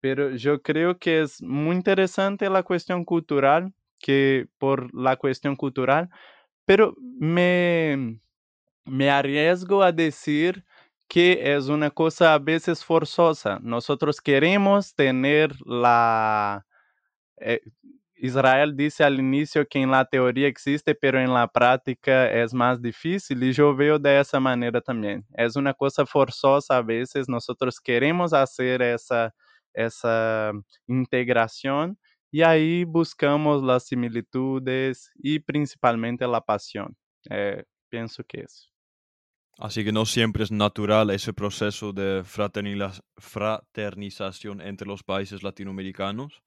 pero 0.00 0.30
yo 0.36 0.62
creo 0.62 0.98
que 0.98 1.22
es 1.22 1.42
muy 1.42 1.76
interesante 1.76 2.50
la 2.50 2.62
cuestión 2.62 3.04
cultural, 3.06 3.72
que 3.98 4.48
por 4.58 4.94
la 4.94 5.16
cuestión 5.16 5.56
cultural 5.56 6.10
pero 6.66 6.94
me, 7.00 8.20
me 8.84 9.10
arriesgo 9.10 9.82
a 9.82 9.92
decir 9.92 10.64
que 11.10 11.56
es 11.56 11.68
una 11.68 11.90
cosa 11.90 12.34
a 12.34 12.38
veces 12.38 12.84
forzosa. 12.84 13.58
Nosotros 13.62 14.20
queremos 14.20 14.94
tener 14.94 15.52
la... 15.66 16.64
Eh, 17.38 17.60
Israel 18.16 18.76
dice 18.76 19.04
al 19.04 19.18
inicio 19.18 19.66
que 19.68 19.80
en 19.80 19.90
la 19.90 20.04
teoría 20.04 20.46
existe, 20.48 20.94
pero 20.94 21.20
en 21.20 21.34
la 21.34 21.48
práctica 21.48 22.30
es 22.30 22.54
más 22.54 22.80
difícil 22.80 23.42
y 23.42 23.52
yo 23.52 23.74
veo 23.74 23.98
de 23.98 24.20
esa 24.20 24.38
manera 24.40 24.80
también. 24.80 25.26
Es 25.34 25.56
una 25.56 25.74
cosa 25.74 26.06
forzosa 26.06 26.76
a 26.78 26.82
veces, 26.82 27.28
nosotros 27.28 27.80
queremos 27.80 28.32
hacer 28.32 28.80
esa, 28.82 29.34
esa 29.74 30.52
integración, 30.86 31.98
y 32.30 32.42
ahí 32.42 32.84
buscamos 32.84 33.62
las 33.64 33.86
similitudes 33.86 35.10
y 35.16 35.40
principalmente 35.40 36.26
la 36.28 36.40
pasión. 36.40 36.96
Eh, 37.30 37.64
pienso 37.88 38.22
que 38.24 38.42
es. 38.42 38.69
Así 39.58 39.84
que 39.84 39.92
no 39.92 40.06
siempre 40.06 40.44
es 40.44 40.50
natural 40.50 41.10
ese 41.10 41.34
proceso 41.34 41.92
de 41.92 42.22
fraternización 42.24 44.62
entre 44.62 44.88
los 44.88 45.02
países 45.02 45.42
latinoamericanos. 45.42 46.42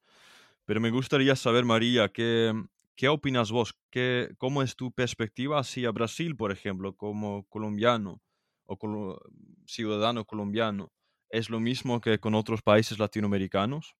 Pero 0.64 0.80
me 0.80 0.90
gustaría 0.90 1.36
saber, 1.36 1.64
María, 1.64 2.08
¿qué, 2.08 2.52
qué 2.96 3.08
opinas 3.08 3.52
vos? 3.52 3.78
¿Qué, 3.90 4.34
¿Cómo 4.38 4.62
es 4.62 4.74
tu 4.74 4.90
perspectiva 4.92 5.60
hacia 5.60 5.92
Brasil, 5.92 6.34
por 6.36 6.50
ejemplo, 6.50 6.96
como 6.96 7.44
colombiano 7.48 8.20
o 8.66 9.20
ciudadano 9.66 10.24
colombiano? 10.24 10.90
¿Es 11.28 11.50
lo 11.50 11.60
mismo 11.60 12.00
que 12.00 12.18
con 12.18 12.34
otros 12.34 12.62
países 12.62 12.98
latinoamericanos? 12.98 13.94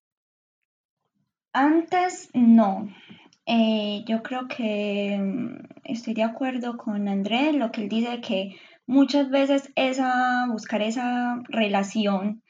Antes 1.52 2.30
no. 2.32 2.88
Eh, 3.46 4.04
yo 4.06 4.22
creo 4.22 4.48
que 4.48 5.18
mm, 5.18 5.56
estoy 5.84 6.14
de 6.14 6.22
acuerdo 6.22 6.76
con 6.76 7.08
Andrés, 7.08 7.54
lo 7.54 7.70
que 7.70 7.82
él 7.82 7.88
dice 7.88 8.20
que 8.20 8.56
muchas 8.86 9.30
veces 9.30 9.72
esa, 9.76 10.46
buscar 10.50 10.82
esa 10.82 11.42
relación 11.48 12.42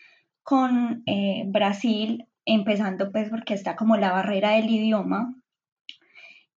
con 0.42 1.02
eh, 1.06 1.44
Brasil, 1.46 2.26
empezando 2.44 3.10
pues 3.12 3.30
porque 3.30 3.54
está 3.54 3.76
como 3.76 3.96
la 3.96 4.12
barrera 4.12 4.50
del 4.52 4.70
idioma. 4.70 5.34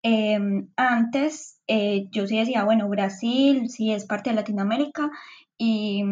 Em, 0.02 0.68
antes 0.76 1.60
eh, 1.66 2.08
yo 2.10 2.26
sí 2.26 2.38
decía, 2.38 2.64
bueno, 2.64 2.88
Brasil 2.88 3.68
sí 3.70 3.92
es 3.92 4.06
parte 4.06 4.30
de 4.30 4.36
Latinoamérica 4.36 5.10
y, 5.58 6.04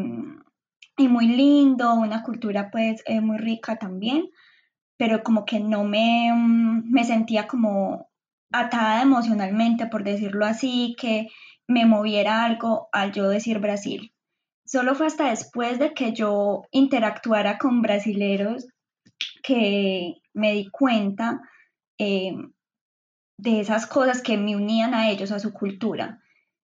y 0.96 1.08
muy 1.08 1.26
lindo, 1.26 1.94
una 1.94 2.22
cultura 2.22 2.70
pues 2.70 3.02
muy 3.22 3.38
rica 3.38 3.76
también 3.76 4.28
pero 4.96 5.22
como 5.22 5.44
que 5.44 5.60
no 5.60 5.84
me, 5.84 6.32
mm, 6.32 6.90
me 6.90 7.04
sentía 7.04 7.46
como 7.46 8.08
atada 8.52 9.02
emocionalmente, 9.02 9.86
por 9.86 10.04
decirlo 10.04 10.46
así, 10.46 10.96
que 10.98 11.28
me 11.68 11.86
moviera 11.86 12.44
algo 12.44 12.88
al 12.92 13.12
yo 13.12 13.28
decir 13.28 13.58
Brasil. 13.58 14.12
Solo 14.66 14.94
fue 14.94 15.06
hasta 15.06 15.30
después 15.30 15.78
de 15.78 15.92
que 15.92 16.12
yo 16.12 16.62
interactuara 16.70 17.58
con 17.58 17.82
brasileros 17.82 18.66
que 19.42 20.14
me 20.32 20.52
di 20.52 20.70
cuenta 20.70 21.40
eh, 21.98 22.34
de 23.38 23.60
esas 23.60 23.86
cosas 23.86 24.22
que 24.22 24.38
me 24.38 24.56
unían 24.56 24.94
a 24.94 25.10
ellos, 25.10 25.32
a 25.32 25.38
su 25.38 25.52
cultura. 25.52 26.20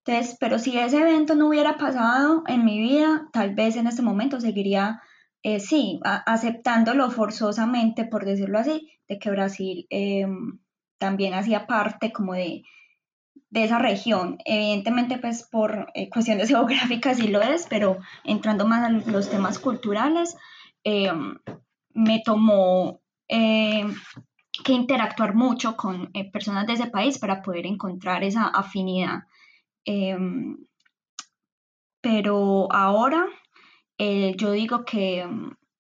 Entonces, 0.06 0.38
pero 0.40 0.60
si 0.60 0.78
ese 0.78 1.02
evento 1.02 1.36
no 1.36 1.50
hubiera 1.50 1.78
pasado 1.78 2.44
en 2.48 2.64
mi 2.64 2.80
vida, 2.80 3.28
tal 3.34 3.54
vez 3.54 3.76
en 3.76 3.88
este 3.88 4.02
momento 4.02 4.40
seguiría 4.40 5.02
eh, 5.44 5.60
sí, 5.60 6.00
aceptándolo 6.04 7.12
forzosamente, 7.12 8.06
por 8.06 8.26
decirlo 8.26 8.60
así, 8.60 8.92
de 9.08 9.20
que 9.20 9.32
Brasil 9.32 9.88
em, 9.90 10.60
también 10.98 11.34
hacía 11.34 11.66
parte 11.66 12.12
como 12.12 12.34
de, 12.34 12.64
esa 13.52 13.80
región. 13.80 14.38
Evidentemente, 14.46 15.18
pues 15.18 15.44
por 15.44 15.92
eh, 15.94 16.10
cuestiones 16.10 16.50
geográficas 16.50 17.18
sí 17.18 17.28
lo 17.28 17.42
es, 17.42 17.68
pero 17.70 17.98
entrando 18.24 18.68
más 18.68 18.84
a 18.84 18.90
los 18.90 19.30
temas 19.30 19.60
culturales, 19.60 20.38
em, 20.84 21.38
me 21.94 22.22
tomó 22.24 23.02
em, 23.28 23.94
que 24.64 24.74
interactuar 24.74 25.36
mucho 25.36 25.76
con 25.78 26.10
eh, 26.14 26.30
personas 26.32 26.68
de 26.68 26.74
ese 26.74 26.88
país 26.88 27.18
para 27.20 27.42
poder 27.42 27.66
encontrar 27.66 28.24
esa 28.24 28.48
afinidad. 28.48 29.24
pero 32.02 32.68
ahora 32.72 33.26
eh, 33.98 34.34
yo 34.38 34.52
digo 34.54 34.86
que 34.86 35.28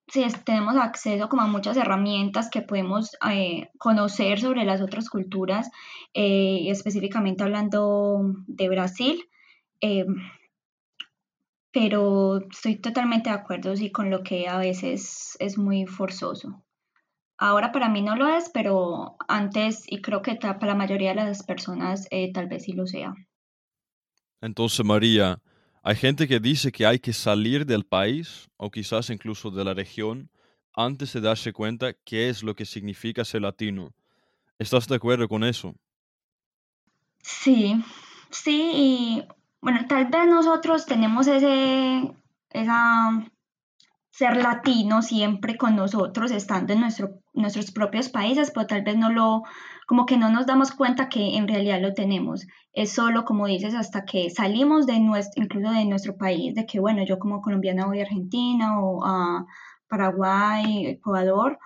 si 0.10 0.26
tenemos 0.44 0.76
acceso 0.76 1.30
como 1.30 1.44
a 1.44 1.48
muchas 1.48 1.78
herramientas 1.78 2.50
que 2.50 2.62
podemos 2.62 3.12
eh, 3.30 3.70
conocer 3.78 4.40
sobre 4.40 4.66
las 4.66 4.82
otras 4.82 5.10
culturas, 5.10 5.70
eh, 6.14 6.66
específicamente 6.70 7.44
hablando 7.44 8.34
de 8.48 8.70
Brasil, 8.70 9.24
pero 11.72 12.40
estoy 12.52 12.78
totalmente 12.78 13.30
de 13.30 13.36
acuerdo 13.36 13.76
sí, 13.76 13.92
con 13.92 14.10
lo 14.10 14.24
que 14.24 14.48
a 14.48 14.58
veces 14.58 15.38
es 15.40 15.58
muy 15.58 15.86
forzoso. 15.86 16.64
Ahora 17.38 17.72
para 17.72 17.88
mí 17.88 18.02
no 18.02 18.16
lo 18.16 18.28
es, 18.28 18.50
pero 18.54 19.16
antes 19.28 19.84
y 19.88 20.02
creo 20.02 20.22
que 20.22 20.36
para 20.36 20.66
la 20.66 20.76
mayoría 20.76 21.10
de 21.10 21.16
las 21.16 21.44
personas 21.44 22.10
tal 22.34 22.48
vez 22.48 22.64
sí 22.64 22.74
lo 22.74 22.86
sea. 22.86 23.14
Entonces, 24.42 24.86
María, 24.86 25.42
hay 25.90 25.96
gente 25.96 26.28
que 26.28 26.40
dice 26.40 26.72
que 26.72 26.86
hay 26.86 27.00
que 27.00 27.14
salir 27.14 27.66
del 27.66 27.84
país 27.84 28.48
o 28.58 28.70
quizás 28.70 29.10
incluso 29.10 29.50
de 29.50 29.66
la 29.66 29.74
región 29.74 30.30
antes 30.76 31.14
de 31.14 31.20
darse 31.20 31.52
cuenta 31.52 31.94
qué 32.06 32.30
es 32.30 32.44
lo 32.44 32.54
que 32.54 32.66
significa 32.66 33.26
ser 33.26 33.42
latino. 33.42 33.92
¿Estás 34.60 34.88
de 34.88 34.98
acuerdo 34.98 35.28
con 35.28 35.44
eso? 35.44 35.74
Sí, 37.24 37.84
sí, 38.30 38.72
y 38.76 39.24
bueno, 39.62 39.88
tal 39.88 40.06
vez 40.06 40.28
nosotros 40.28 40.86
tenemos 40.86 41.26
ese, 41.26 42.14
esa 42.52 43.26
ser 44.12 44.38
latino 44.38 45.02
siempre 45.02 45.58
con 45.58 45.76
nosotros, 45.76 46.30
estando 46.30 46.74
en 46.74 46.82
nuestro, 46.82 47.20
nuestros 47.34 47.72
propios 47.72 48.10
países, 48.10 48.52
pero 48.54 48.68
tal 48.68 48.84
vez 48.84 48.96
no 48.96 49.12
lo, 49.12 49.42
como 49.90 50.06
que 50.06 50.18
no 50.18 50.30
nos 50.30 50.46
damos 50.46 50.70
cuenta 50.70 51.10
que 51.10 51.36
en 51.36 51.48
realidad 51.48 51.82
lo 51.82 51.96
tenemos. 51.96 52.46
Es 52.74 52.94
solo, 52.94 53.26
como 53.26 53.48
dices, 53.48 53.74
hasta 53.74 54.06
que 54.06 54.30
salimos 54.30 54.86
de 54.86 55.00
nuestro, 55.00 55.42
incluso 55.42 55.72
de 55.72 55.86
nuestro 55.86 56.16
país, 56.16 56.54
de 56.54 56.68
que, 56.68 56.80
bueno, 56.80 57.04
yo 57.04 57.18
como 57.18 57.42
colombiana 57.42 57.88
voy 57.88 58.00
a 58.00 58.04
Argentina 58.04 58.80
o 58.80 59.04
a 59.04 59.48
Paraguay, 59.88 60.86
Ecuador, 60.86 61.58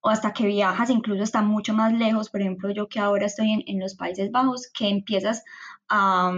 o 0.00 0.08
hasta 0.10 0.32
que 0.32 0.46
viajas, 0.46 0.90
incluso 0.90 1.24
está 1.24 1.42
mucho 1.42 1.74
más 1.74 1.92
lejos, 1.92 2.30
por 2.30 2.40
ejemplo, 2.40 2.70
yo 2.70 2.88
que 2.88 3.00
ahora 3.00 3.26
estoy 3.26 3.50
en, 3.50 3.64
en 3.66 3.80
los 3.80 3.96
Países 3.96 4.30
Bajos, 4.30 4.70
que 4.72 4.88
empiezas 4.88 5.42
a 5.88 6.32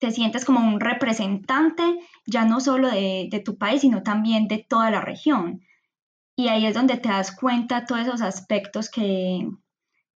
te 0.00 0.10
sientes 0.10 0.44
como 0.44 0.60
un 0.60 0.80
representante 0.80 1.84
ya 2.26 2.44
no 2.44 2.60
solo 2.60 2.88
de, 2.88 3.42
tu 3.44 3.56
país, 3.56 3.82
sino 3.82 4.02
también 4.02 4.48
de 4.48 4.66
toda 4.68 4.90
la 4.90 5.00
región. 5.00 5.62
Y 6.34 6.48
ahí 6.48 6.66
es 6.66 6.74
donde 6.74 6.96
te 6.96 7.10
das 7.10 7.36
cuenta 7.36 7.82
de 7.82 7.86
todos 7.86 8.00
esos 8.00 8.22
aspectos 8.22 8.90
que, 8.90 9.48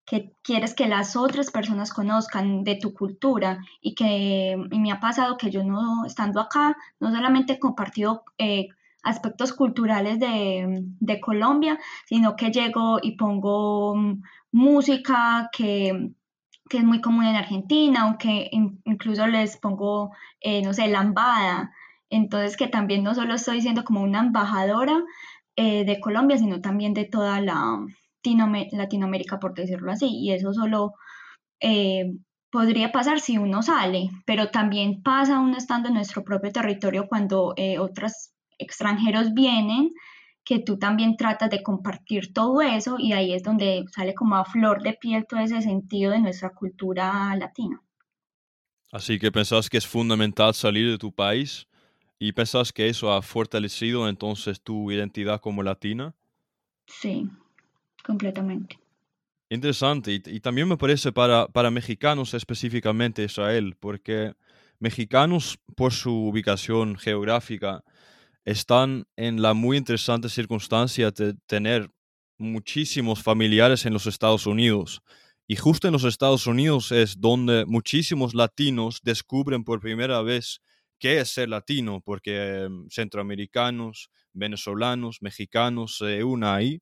que 0.05 0.33
quieres 0.43 0.75
que 0.75 0.89
las 0.89 1.17
otras 1.17 1.51
personas 1.51 1.93
conozcan 1.93 2.65
de 2.65 2.77
tu 2.77 2.93
cultura 2.93 3.59
y 3.81 3.95
que 3.95 4.57
me 4.71 4.91
ha 4.91 5.01
pasado 5.01 5.37
que 5.37 5.51
yo 5.51 5.63
no, 5.65 6.05
estando 6.05 6.41
acá, 6.41 6.77
no 7.01 7.11
solamente 7.13 7.55
he 7.55 7.59
compartido 7.59 8.25
eh, 8.39 8.69
aspectos 9.03 9.53
culturales 9.53 10.19
de, 10.19 11.21
Colombia, 11.21 11.79
sino 12.07 12.37
que 12.37 12.51
llego 12.51 12.99
y 13.03 13.17
pongo 13.17 13.95
música 14.51 15.51
que, 15.53 16.13
es 16.71 16.85
muy 16.85 17.03
común 17.03 17.27
en 17.27 17.37
Argentina, 17.37 18.03
aunque 18.03 18.49
incluso 18.85 19.27
les 19.27 19.59
pongo, 19.59 20.11
eh, 20.41 20.63
no 20.63 20.73
sé, 20.73 20.89
lambada. 20.89 21.71
Entonces 22.09 22.57
que 22.57 22.67
también 22.67 23.05
no 23.05 23.15
solo 23.15 23.35
estoy 23.35 23.61
siendo 23.61 23.85
como 23.85 24.01
una 24.01 24.21
embajadora 24.21 25.03
eh, 25.57 25.85
de 25.85 26.01
Colombia, 26.01 26.39
sino 26.39 26.63
también 26.63 26.95
de 26.95 27.05
toda 27.05 27.43
la 27.43 27.79
Latinoamérica, 28.73 29.39
por 29.39 29.55
decirlo 29.55 29.93
así. 29.93 30.07
Y 30.09 30.33
eso 30.33 30.53
solo 30.53 30.95
eh, 31.61 32.13
podría 32.51 32.93
pasar 32.93 33.21
si 33.21 33.39
uno 33.39 33.63
sale, 33.63 34.11
pero 34.27 34.51
también 34.51 35.03
pasa 35.03 35.41
uno 35.41 35.57
estando 35.57 35.89
en 35.89 35.95
nuestro 35.95 36.25
propio 36.25 36.53
territorio 36.53 37.07
cuando 37.09 37.55
otras 37.79 38.35
extranjeros 38.59 39.33
vienen, 39.35 39.91
que 40.45 40.59
tú 40.59 40.79
también 40.79 41.17
tratas 41.17 41.51
de 41.51 41.63
compartir 41.63 42.33
todo 42.33 42.61
eso 42.63 42.97
y 42.99 43.13
ahí 43.13 43.33
es 43.33 43.43
donde 43.43 43.85
sale 43.95 44.15
como 44.15 44.37
a 44.37 44.45
flor 44.45 44.83
de 44.83 44.95
piel 44.95 45.27
todo 45.29 45.41
ese 45.41 45.63
sentido 45.63 46.13
de 46.13 46.19
nuestra 46.21 46.51
cultura 46.51 47.35
latina. 47.37 47.81
Así 48.91 49.19
que 49.19 49.33
pensás 49.33 49.71
que 49.71 49.79
es 49.79 49.87
fundamental 49.87 50.53
salir 50.53 50.91
de 50.91 50.99
tu 50.99 51.13
país 51.13 51.67
y 52.19 52.33
pensás 52.33 52.73
que 52.73 52.89
eso 52.89 53.13
ha 53.13 53.23
fortalecido 53.23 54.09
entonces 54.09 54.61
tu 54.61 54.91
identidad 54.91 55.41
como 55.41 55.63
latina. 55.63 56.15
Sí, 56.87 57.31
completamente. 58.03 58.79
Interesante. 59.49 60.23
Y, 60.25 60.41
también 60.41 60.67
me 60.69 60.79
parece 60.79 61.13
para, 61.13 61.47
para 61.47 61.71
mexicanos 61.71 62.33
específicamente 62.33 63.25
Israel, 63.25 63.77
porque 63.79 64.33
mexicanos 64.79 65.59
por 65.77 65.93
su 65.93 66.29
ubicación 66.29 66.97
geográfica 66.97 67.85
están 68.45 69.07
en 69.17 69.43
la 69.43 69.55
muy 69.55 69.77
interesante 69.77 70.29
circunstancia 70.29 71.11
de 71.11 71.35
tener 71.47 71.91
muchísimos 72.39 73.23
familiares 73.23 73.87
en 73.87 73.93
los 73.93 74.07
Estados 74.07 74.47
Unidos. 74.47 75.03
Y 75.47 75.57
justo 75.57 75.87
en 75.87 75.93
los 75.93 76.05
Estados 76.05 76.47
Unidos 76.47 76.91
es 76.93 77.21
donde 77.21 77.67
muchísimos 77.67 78.35
latinos 78.35 79.01
descubren 79.03 79.65
por 79.65 79.81
primera 79.81 80.23
vez 80.23 80.61
qué 80.99 81.21
es 81.21 81.31
ser 81.31 81.49
latino, 81.49 82.01
porque 82.01 82.63
em, 82.63 82.89
centroamericanos, 82.89 84.09
venezolanos, 84.33 85.19
mexicanos 85.21 85.99
se 85.99 86.25
unen 86.25 86.49
ahí 86.49 86.81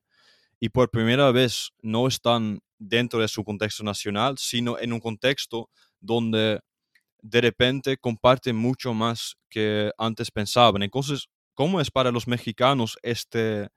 y 0.60 0.68
por 0.68 0.90
primera 0.90 1.32
vez 1.32 1.72
no 1.82 2.06
están 2.06 2.60
dentro 2.78 3.20
de 3.20 3.28
su 3.28 3.42
contexto 3.42 3.82
nacional, 3.82 4.38
sino 4.38 4.78
en 4.78 4.92
un 4.92 5.00
contexto 5.00 5.70
donde 6.00 6.60
de 7.22 7.40
repente 7.40 7.96
comparten 7.96 8.56
mucho 8.56 8.94
más 8.94 9.36
que 9.48 9.90
antes 9.98 10.30
pensaban. 10.30 10.82
Entonces, 10.82 11.28
¿Cómo 11.60 11.78
es 11.78 11.90
para 11.90 12.10
los 12.10 12.26
mexicanos 12.26 12.98
este, 13.02 13.68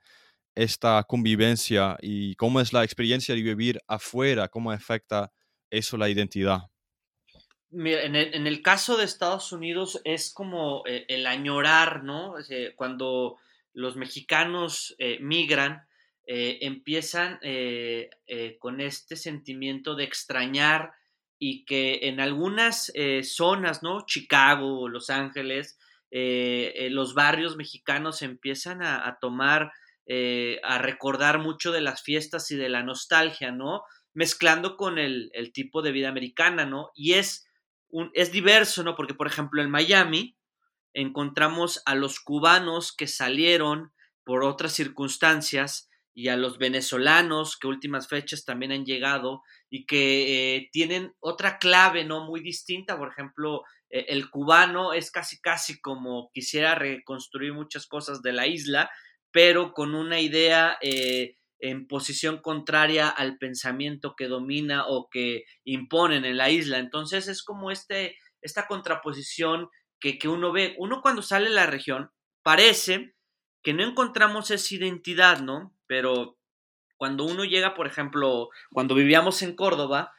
esta 0.55 1.03
convivencia 1.03 1.97
y 2.01 2.33
cómo 2.35 2.61
es 2.61 2.71
la 2.71 2.85
experiencia 2.85 3.35
de 3.35 3.41
vivir 3.41 3.77
afuera? 3.89 4.47
¿Cómo 4.47 4.71
afecta 4.71 5.33
eso 5.69 5.97
la 5.97 6.07
identidad? 6.07 6.59
En 7.73 8.15
el, 8.15 8.61
caso 8.61 8.95
de 8.95 9.03
Estados 9.03 9.51
Unidos 9.51 9.99
es 10.05 10.31
como 10.31 10.83
eh, 10.85 11.03
el 11.09 11.27
añorar, 11.27 12.05
¿no? 12.05 12.35
cuando 12.77 13.37
los 13.73 13.97
mexicanos 13.97 14.95
eh, 14.97 15.17
migran, 15.19 15.85
eh, 16.25 16.59
empiezan 16.61 17.39
con 18.59 18.81
este 18.81 19.15
sentimiento 19.15 19.95
de 19.95 20.03
extrañar 20.05 20.93
y 21.39 21.65
que 21.65 21.99
en 22.03 22.19
algunas 22.19 22.91
zonas, 23.23 23.83
¿no? 23.83 24.05
Chicago, 24.05 24.87
Los 24.87 25.09
Ángeles, 25.09 25.77
eh, 26.15 26.85
eh, 26.85 26.89
los 26.91 27.15
barrios 27.15 27.55
mexicanos 27.55 28.21
empiezan 28.21 28.83
a, 28.83 29.17
tomar, 29.19 29.71
eh, 30.05 30.59
a 30.63 30.77
recordar 30.77 31.39
mucho 31.39 31.71
de 31.71 31.81
las 31.81 32.03
fiestas 32.03 32.51
y 32.51 32.55
de 32.55 32.69
la 32.69 32.83
nostalgia, 32.83 33.51
¿no? 33.51 33.81
Mezclando 34.13 34.77
con 34.77 34.99
el, 34.99 35.31
tipo 35.55 35.81
de 35.81 35.91
vida 35.91 36.09
americana, 36.09 36.67
¿no? 36.67 36.91
Y 36.93 37.13
es, 37.13 37.47
un, 37.89 38.11
es 38.13 38.31
diverso, 38.31 38.83
¿no? 38.83 38.95
Porque, 38.95 39.15
por 39.15 39.25
ejemplo, 39.25 39.63
en 39.63 39.71
Miami 39.71 40.37
encontramos 40.93 41.81
a 41.87 41.95
los 41.95 42.19
cubanos 42.19 42.95
que 42.95 43.07
salieron 43.07 43.91
por 44.23 44.43
otras 44.43 44.73
circunstancias 44.73 45.89
y 46.13 46.27
a 46.27 46.37
los 46.37 46.57
venezolanos 46.57 47.57
que 47.57 47.67
últimas 47.67 48.07
fechas 48.07 48.45
también 48.45 48.71
han 48.71 48.85
llegado 48.85 49.41
y 49.69 49.85
que 49.85 50.69
tienen 50.71 51.13
otra 51.19 51.57
clave, 51.57 52.05
¿no? 52.05 52.25
Muy 52.25 52.41
distinta, 52.41 52.97
por 52.97 53.09
ejemplo, 53.09 53.63
eh, 53.89 54.05
el 54.09 54.29
cubano 54.29 54.93
es 54.93 55.11
casi 55.11 55.39
casi 55.39 55.79
como 55.79 56.29
quisiera 56.33 56.75
reconstruir 56.75 57.53
muchas 57.53 57.87
cosas 57.87 58.21
de 58.21 58.33
la 58.33 58.47
isla, 58.47 58.91
pero 59.31 59.73
con 59.73 59.95
una 59.95 60.19
idea 60.19 60.77
eh, 60.81 61.37
en 61.59 61.87
posición 61.87 62.41
contraria 62.41 63.07
al 63.07 63.37
pensamiento 63.37 64.15
que 64.15 64.27
domina 64.27 64.85
o 64.87 65.09
que 65.09 65.45
imponen 65.63 66.25
en 66.25 66.37
la 66.37 66.49
isla. 66.49 66.79
Entonces 66.79 67.27
es 67.27 67.43
como 67.43 67.71
este, 67.71 68.17
esta 68.41 68.67
contraposición 68.67 69.69
que, 69.99 70.17
que 70.17 70.27
uno 70.27 70.51
ve. 70.51 70.75
Uno 70.77 71.01
cuando 71.01 71.21
sale 71.21 71.49
de 71.49 71.55
la 71.55 71.67
región 71.67 72.11
parece 72.43 73.15
que 73.63 73.73
no 73.73 73.83
encontramos 73.83 74.51
esa 74.51 74.75
identidad, 74.75 75.39
¿no? 75.39 75.73
Pero 75.93 76.39
cuando 76.97 77.23
uno 77.23 77.45
llega, 77.45 77.75
por 77.75 77.85
ejemplo, 77.85 78.49
cuando 78.71 78.95
vivíamos 78.95 79.43
en 79.43 79.55
Córdoba, 79.55 80.11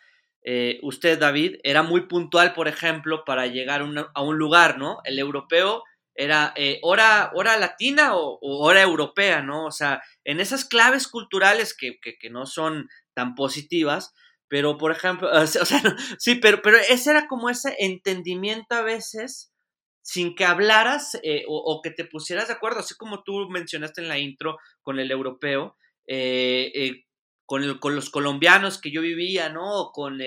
eh, 0.45 0.79
usted, 0.83 1.19
David, 1.19 1.57
era 1.65 1.83
muy 1.83 2.03
puntual, 2.03 2.55
por 2.55 2.69
ejemplo, 2.69 3.25
para 3.25 3.49
llegar 3.49 3.83
a 4.15 4.23
un 4.23 4.39
lugar, 4.39 4.79
¿no? 4.79 5.01
El 5.03 5.19
europeo 5.19 5.83
era 6.15 6.53
eh, 6.55 6.79
hora, 6.83 7.33
hora 7.35 7.57
latina 7.57 8.15
o, 8.15 8.39
hora 8.41 8.83
europea, 8.83 9.43
¿no? 9.43 9.67
O 9.67 9.73
sea, 9.73 10.01
en 10.23 10.39
esas 10.39 10.65
claves 10.65 11.09
culturales 11.09 11.77
que, 11.77 11.99
que, 12.01 12.31
no 12.31 12.47
son 12.47 12.89
tan 13.13 13.35
positivas, 13.35 14.15
pero 14.47 14.79
por 14.79 14.93
ejemplo, 14.93 15.29
sí, 16.19 16.37
pero, 16.37 16.63
pero 16.63 16.79
ese 16.89 17.11
era 17.11 17.27
como 17.27 17.51
ese 17.51 17.75
entendimiento 17.81 18.77
a 18.77 18.83
veces 18.83 19.53
sin 20.05 20.35
que 20.35 20.45
hablaras 20.45 21.19
eh, 21.23 21.45
o, 21.49 21.81
que 21.83 21.91
te 21.91 22.05
pusieras 22.05 22.49
de 22.49 22.53
acuerdo, 22.53 22.81
así 22.81 22.95
como 22.95 23.25
tú 23.25 23.49
mencionaste 23.49 24.03
en 24.03 24.09
la 24.09 24.19
intro 24.19 24.59
con 24.83 25.01
el 25.01 25.11
europeo, 25.11 25.79
eh, 26.07 27.05
con, 27.47 27.79
con, 27.79 27.97
los 27.97 28.11
colombianos 28.11 28.79
que 28.79 28.91
yo 28.91 29.01
vivía, 29.01 29.49
¿no? 29.49 29.81
O 29.81 29.93
con 29.93 30.21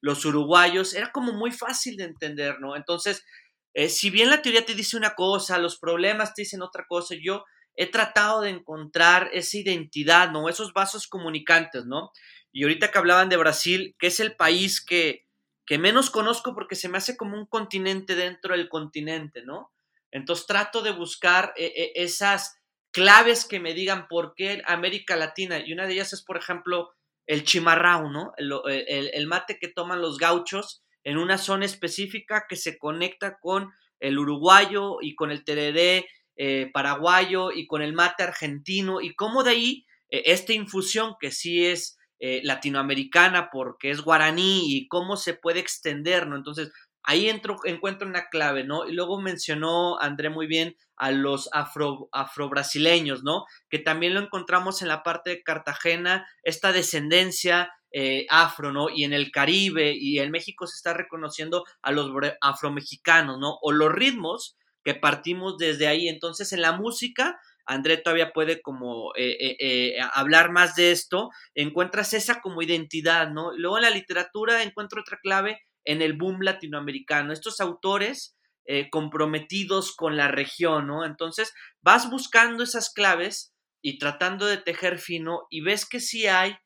los 0.00 0.24
uruguayos, 0.24 0.94
era 0.94 1.12
como 1.12 1.32
muy 1.32 1.52
fácil 1.52 1.96
de 1.96 2.04
entender, 2.04 2.58
¿no? 2.58 2.74
Entonces, 2.74 3.24
eh, 3.72 3.88
si 3.88 4.10
bien 4.10 4.30
la 4.30 4.42
teoría 4.42 4.66
te 4.66 4.74
dice 4.74 4.96
una 4.96 5.14
cosa, 5.14 5.58
los 5.58 5.78
problemas 5.78 6.34
te 6.34 6.42
dicen 6.42 6.60
otra 6.60 6.86
cosa, 6.88 7.14
yo 7.14 7.44
he 7.76 7.86
tratado 7.86 8.40
de 8.40 8.50
encontrar 8.50 9.30
esa 9.32 9.58
identidad, 9.58 10.32
¿no? 10.32 10.48
Esos 10.48 10.72
vasos 10.72 11.06
comunicantes, 11.06 11.86
¿no? 11.86 12.10
Y 12.50 12.64
ahorita 12.64 12.90
que 12.90 12.98
hablaban 12.98 13.28
de 13.28 13.36
Brasil, 13.36 13.94
que 13.96 14.08
es 14.08 14.18
el 14.18 14.34
país 14.34 14.84
que, 14.84 15.24
que 15.70 15.78
menos 15.78 16.10
conozco 16.10 16.52
porque 16.52 16.74
se 16.74 16.88
me 16.88 16.98
hace 16.98 17.16
como 17.16 17.36
un 17.36 17.46
continente 17.46 18.16
dentro 18.16 18.56
del 18.56 18.68
continente, 18.68 19.44
¿no? 19.44 19.70
Entonces 20.10 20.48
trato 20.48 20.82
de 20.82 20.90
buscar 20.90 21.52
eh, 21.56 21.72
eh, 21.76 21.92
esas 21.94 22.58
claves 22.90 23.44
que 23.44 23.60
me 23.60 23.72
digan 23.72 24.08
por 24.08 24.34
qué 24.34 24.62
América 24.66 25.14
Latina, 25.14 25.60
y 25.64 25.72
una 25.72 25.86
de 25.86 25.92
ellas 25.92 26.12
es, 26.12 26.24
por 26.24 26.36
ejemplo, 26.36 26.90
el 27.24 27.44
chimarrao, 27.44 28.10
¿no? 28.10 28.32
El, 28.36 29.26
mate 29.28 29.60
que 29.60 29.68
toman 29.68 30.00
los 30.00 30.18
gauchos 30.18 30.82
en 31.04 31.18
una 31.18 31.38
zona 31.38 31.66
específica 31.66 32.46
que 32.48 32.56
se 32.56 32.76
conecta 32.76 33.38
con 33.38 33.70
el 34.00 34.18
uruguayo 34.18 34.96
y 35.00 35.14
con 35.14 35.30
el 35.30 35.44
tereré 35.44 36.08
eh, 36.34 36.68
paraguayo 36.72 37.52
y 37.52 37.68
con 37.68 37.80
el 37.80 37.92
mate 37.92 38.24
argentino, 38.24 39.00
y 39.00 39.14
cómo 39.14 39.44
de 39.44 39.50
ahí 39.50 39.86
esta 40.08 40.52
infusión 40.52 41.14
que 41.20 41.30
sí 41.30 41.64
es 41.64 41.96
eh, 42.20 42.40
latinoamericana 42.44 43.48
porque 43.50 43.90
es 43.90 44.02
guaraní 44.02 44.76
y 44.76 44.88
cómo 44.88 45.16
se 45.16 45.34
puede 45.34 45.60
extender, 45.60 46.26
¿no? 46.26 46.36
Entonces, 46.36 46.70
ahí 47.02 47.28
entro, 47.28 47.56
encuentro 47.64 48.06
una 48.06 48.28
clave, 48.28 48.62
¿no? 48.62 48.86
Y 48.86 48.92
luego 48.92 49.20
mencionó 49.20 49.98
André 50.00 50.28
muy 50.28 50.46
bien 50.46 50.76
a 50.96 51.10
los 51.12 51.48
afro, 51.52 52.10
afrobrasileños, 52.12 53.22
¿no? 53.22 53.46
Que 53.70 53.78
también 53.78 54.12
lo 54.12 54.20
encontramos 54.20 54.82
en 54.82 54.88
la 54.88 55.02
parte 55.02 55.30
de 55.30 55.42
Cartagena, 55.42 56.28
esta 56.42 56.72
descendencia 56.72 57.72
eh, 57.90 58.26
afro, 58.28 58.70
¿no? 58.70 58.90
Y 58.90 59.04
en 59.04 59.14
el 59.14 59.32
Caribe 59.32 59.94
y 59.98 60.18
en 60.18 60.30
México 60.30 60.66
se 60.66 60.76
está 60.76 60.92
reconociendo 60.92 61.64
a 61.82 61.90
los 61.90 62.10
afromexicanos, 62.42 63.38
¿no? 63.38 63.56
O 63.62 63.72
los 63.72 63.90
ritmos 63.90 64.56
que 64.84 64.94
partimos 64.94 65.56
desde 65.58 65.86
ahí. 65.86 66.08
Entonces, 66.08 66.52
en 66.52 66.60
la 66.60 66.72
música, 66.72 67.40
André 67.66 67.96
todavía 67.98 68.32
puede 68.32 68.60
como 68.62 69.12
eh, 69.16 69.56
eh, 69.58 69.98
hablar 70.12 70.50
más 70.50 70.74
de 70.74 70.92
esto, 70.92 71.30
encuentras 71.54 72.14
esa 72.14 72.40
como 72.40 72.62
identidad, 72.62 73.30
¿no? 73.30 73.52
Luego 73.56 73.78
en 73.78 73.82
la 73.82 73.90
literatura 73.90 74.62
encuentro 74.62 75.00
otra 75.00 75.18
clave 75.22 75.60
en 75.84 76.02
el 76.02 76.14
boom 76.14 76.40
latinoamericano. 76.42 77.32
Estos 77.32 77.60
autores 77.60 78.36
eh, 78.66 78.88
comprometidos 78.90 79.96
con 79.96 80.16
la 80.16 80.28
región, 80.28 80.86
¿no? 80.86 81.04
Entonces 81.04 81.52
vas 81.82 82.10
buscando 82.10 82.62
esas 82.62 82.92
claves 82.92 83.52
y 83.82 83.98
tratando 83.98 84.46
de 84.46 84.58
tejer 84.58 84.98
fino 84.98 85.46
y 85.50 85.62
ves 85.62 85.88
que 85.88 85.98
sí 85.98 86.26
hay 86.26 86.56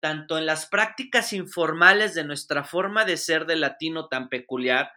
tanto 0.00 0.38
en 0.38 0.46
las 0.46 0.66
prácticas 0.66 1.32
informales 1.32 2.14
de 2.14 2.24
nuestra 2.24 2.64
forma 2.64 3.04
de 3.04 3.16
ser 3.16 3.44
de 3.46 3.56
latino 3.56 4.08
tan 4.08 4.28
peculiar, 4.28 4.90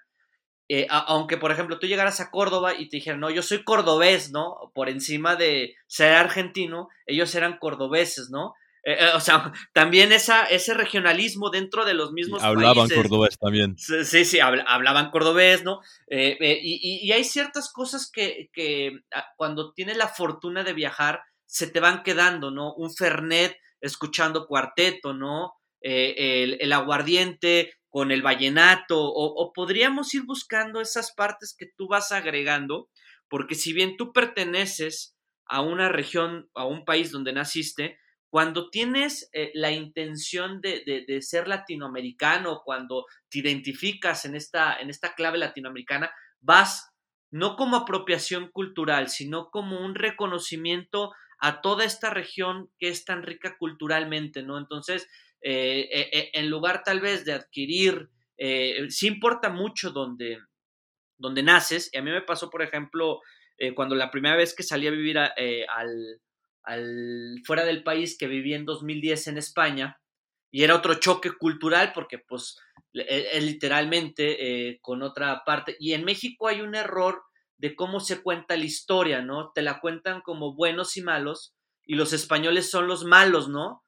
eh, 0.69 0.87
aunque 0.89 1.37
por 1.37 1.51
ejemplo 1.51 1.77
tú 1.77 1.87
llegaras 1.87 2.19
a 2.19 2.31
Córdoba 2.31 2.73
y 2.73 2.87
te 2.87 2.97
dijeran, 2.97 3.19
no, 3.19 3.29
yo 3.29 3.41
soy 3.41 3.63
cordobés, 3.63 4.31
¿no? 4.31 4.71
Por 4.73 4.89
encima 4.89 5.35
de 5.35 5.75
ser 5.87 6.13
argentino, 6.13 6.87
ellos 7.05 7.35
eran 7.35 7.57
cordobeses, 7.57 8.29
¿no? 8.29 8.53
Eh, 8.85 8.97
eh, 8.99 9.11
o 9.13 9.19
sea, 9.19 9.51
también 9.73 10.11
esa, 10.13 10.45
ese 10.45 10.73
regionalismo 10.73 11.49
dentro 11.49 11.85
de 11.85 11.93
los 11.93 12.13
mismos 12.13 12.43
hablaban 12.43 12.89
cordobés 12.89 13.37
también. 13.37 13.75
Sí, 13.77 14.23
sí, 14.23 14.39
hablaban 14.39 15.11
cordobés, 15.11 15.63
¿no? 15.63 15.81
y, 16.09 17.11
hay 17.11 17.23
ciertas 17.23 17.71
cosas 17.71 18.09
que, 18.11 18.49
que, 18.53 19.01
ah, 19.13 19.25
cuando 19.35 19.73
tienes 19.73 19.97
la 19.97 20.07
fortuna 20.07 20.63
de 20.63 20.73
viajar 20.73 21.21
se 21.45 21.67
te 21.67 21.81
van 21.81 22.03
quedando, 22.03 22.51
¿no? 22.51 22.73
Un 22.73 22.93
Fernet 22.93 23.57
escuchando 23.81 24.47
cuarteto, 24.47 25.13
¿no? 25.13 25.53
el, 25.81 26.57
el, 26.61 26.71
aguardiente 26.71 27.73
con 27.93 28.09
el 28.09 28.23
vallenato, 28.23 28.99
o, 28.99 29.53
podríamos 29.53 30.15
ir 30.15 30.23
buscando 30.23 30.81
esas 30.81 31.13
partes 31.13 31.55
que 31.55 31.67
tú 31.77 31.87
vas 31.87 32.11
agregando, 32.11 32.89
porque 33.29 33.53
si 33.53 33.71
bien 33.71 33.97
tú 33.97 34.11
perteneces 34.11 35.15
a 35.45 35.61
una 35.61 35.89
región, 35.89 36.49
a 36.55 36.65
un 36.65 36.85
país 36.85 37.11
donde 37.11 37.33
naciste, 37.33 37.99
cuando 38.31 38.71
tienes 38.71 39.29
eh, 39.31 39.51
la 39.53 39.69
intención 39.69 40.59
de, 40.59 41.05
de, 41.07 41.21
ser 41.21 41.47
latinoamericano, 41.47 42.63
cuando 42.65 43.05
te 43.29 43.37
identificas 43.37 44.25
en 44.25 44.33
esta, 44.33 44.75
en 44.75 44.89
esta 44.89 45.13
clave 45.13 45.37
latinoamericana, 45.37 46.09
vas 46.41 46.89
no 47.29 47.55
como 47.55 47.77
apropiación 47.77 48.49
cultural, 48.49 49.09
sino 49.09 49.51
como 49.51 49.79
un 49.79 49.93
reconocimiento 49.93 51.11
a 51.37 51.61
toda 51.61 51.85
esta 51.85 52.09
región 52.09 52.71
que 52.79 52.87
es 52.87 53.05
tan 53.05 53.21
rica 53.21 53.55
culturalmente, 53.59 54.41
¿no? 54.41 54.57
Entonces, 54.57 55.07
eh, 55.45 55.89
eh, 55.91 56.09
eh, 56.13 56.29
en 56.33 56.49
lugar 56.49 56.83
tal 56.85 57.01
vez 57.01 57.25
de 57.25 57.33
adquirir, 57.33 58.09
sí 58.89 59.07
importa 59.07 59.49
mucho 59.49 59.91
donde, 59.91 60.39
donde 61.17 61.43
naces, 61.43 61.89
y 61.91 61.97
a 61.97 62.01
mí 62.01 62.11
me 62.11 62.21
pasó, 62.21 62.49
por 62.49 62.61
ejemplo, 62.61 63.21
cuando 63.75 63.95
la 63.95 64.11
primera 64.11 64.35
vez 64.35 64.53
que 64.55 64.63
salí 64.63 64.87
a 64.87 64.91
vivir 64.91 65.17
al, 65.17 66.21
al, 66.63 67.41
fuera 67.45 67.63
del 67.63 67.83
país, 67.83 68.17
que 68.17 68.27
viví 68.27 68.53
en 68.53 68.65
2010 68.65 69.27
en 69.27 69.37
España, 69.37 70.01
y 70.51 70.63
era 70.63 70.75
otro 70.75 70.95
choque 70.95 71.31
cultural 71.31 71.93
porque 71.93 72.19
pues 72.19 72.57
es 72.93 73.43
literalmente 73.43 74.79
con 74.81 75.03
otra 75.03 75.43
parte, 75.45 75.77
y 75.79 75.93
en 75.93 76.03
México 76.03 76.47
hay 76.47 76.61
un 76.61 76.75
error 76.75 77.21
de 77.57 77.75
cómo 77.75 78.01
se 78.01 78.21
cuenta 78.21 78.57
la 78.57 78.65
historia, 78.65 79.21
¿no? 79.21 79.51
Te 79.53 79.61
la 79.61 79.79
cuentan 79.79 80.21
como 80.21 80.53
buenos 80.53 80.97
y 80.97 81.01
malos, 81.01 81.53
y 81.85 81.95
los 81.95 82.11
españoles 82.11 82.69
son 82.69 82.87
los 82.87 83.05
malos, 83.05 83.47
¿no? 83.47 83.83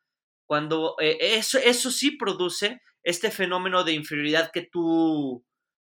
Cuando 0.46 0.96
eh, 1.00 1.18
eso, 1.20 1.58
eso 1.58 1.92
sí 1.92 2.12
produce 2.12 2.82
este 3.04 3.32
fenómeno 3.32 3.84
de 3.84 3.94
inferioridad 3.94 4.52
que 4.52 4.68
tú 4.72 5.46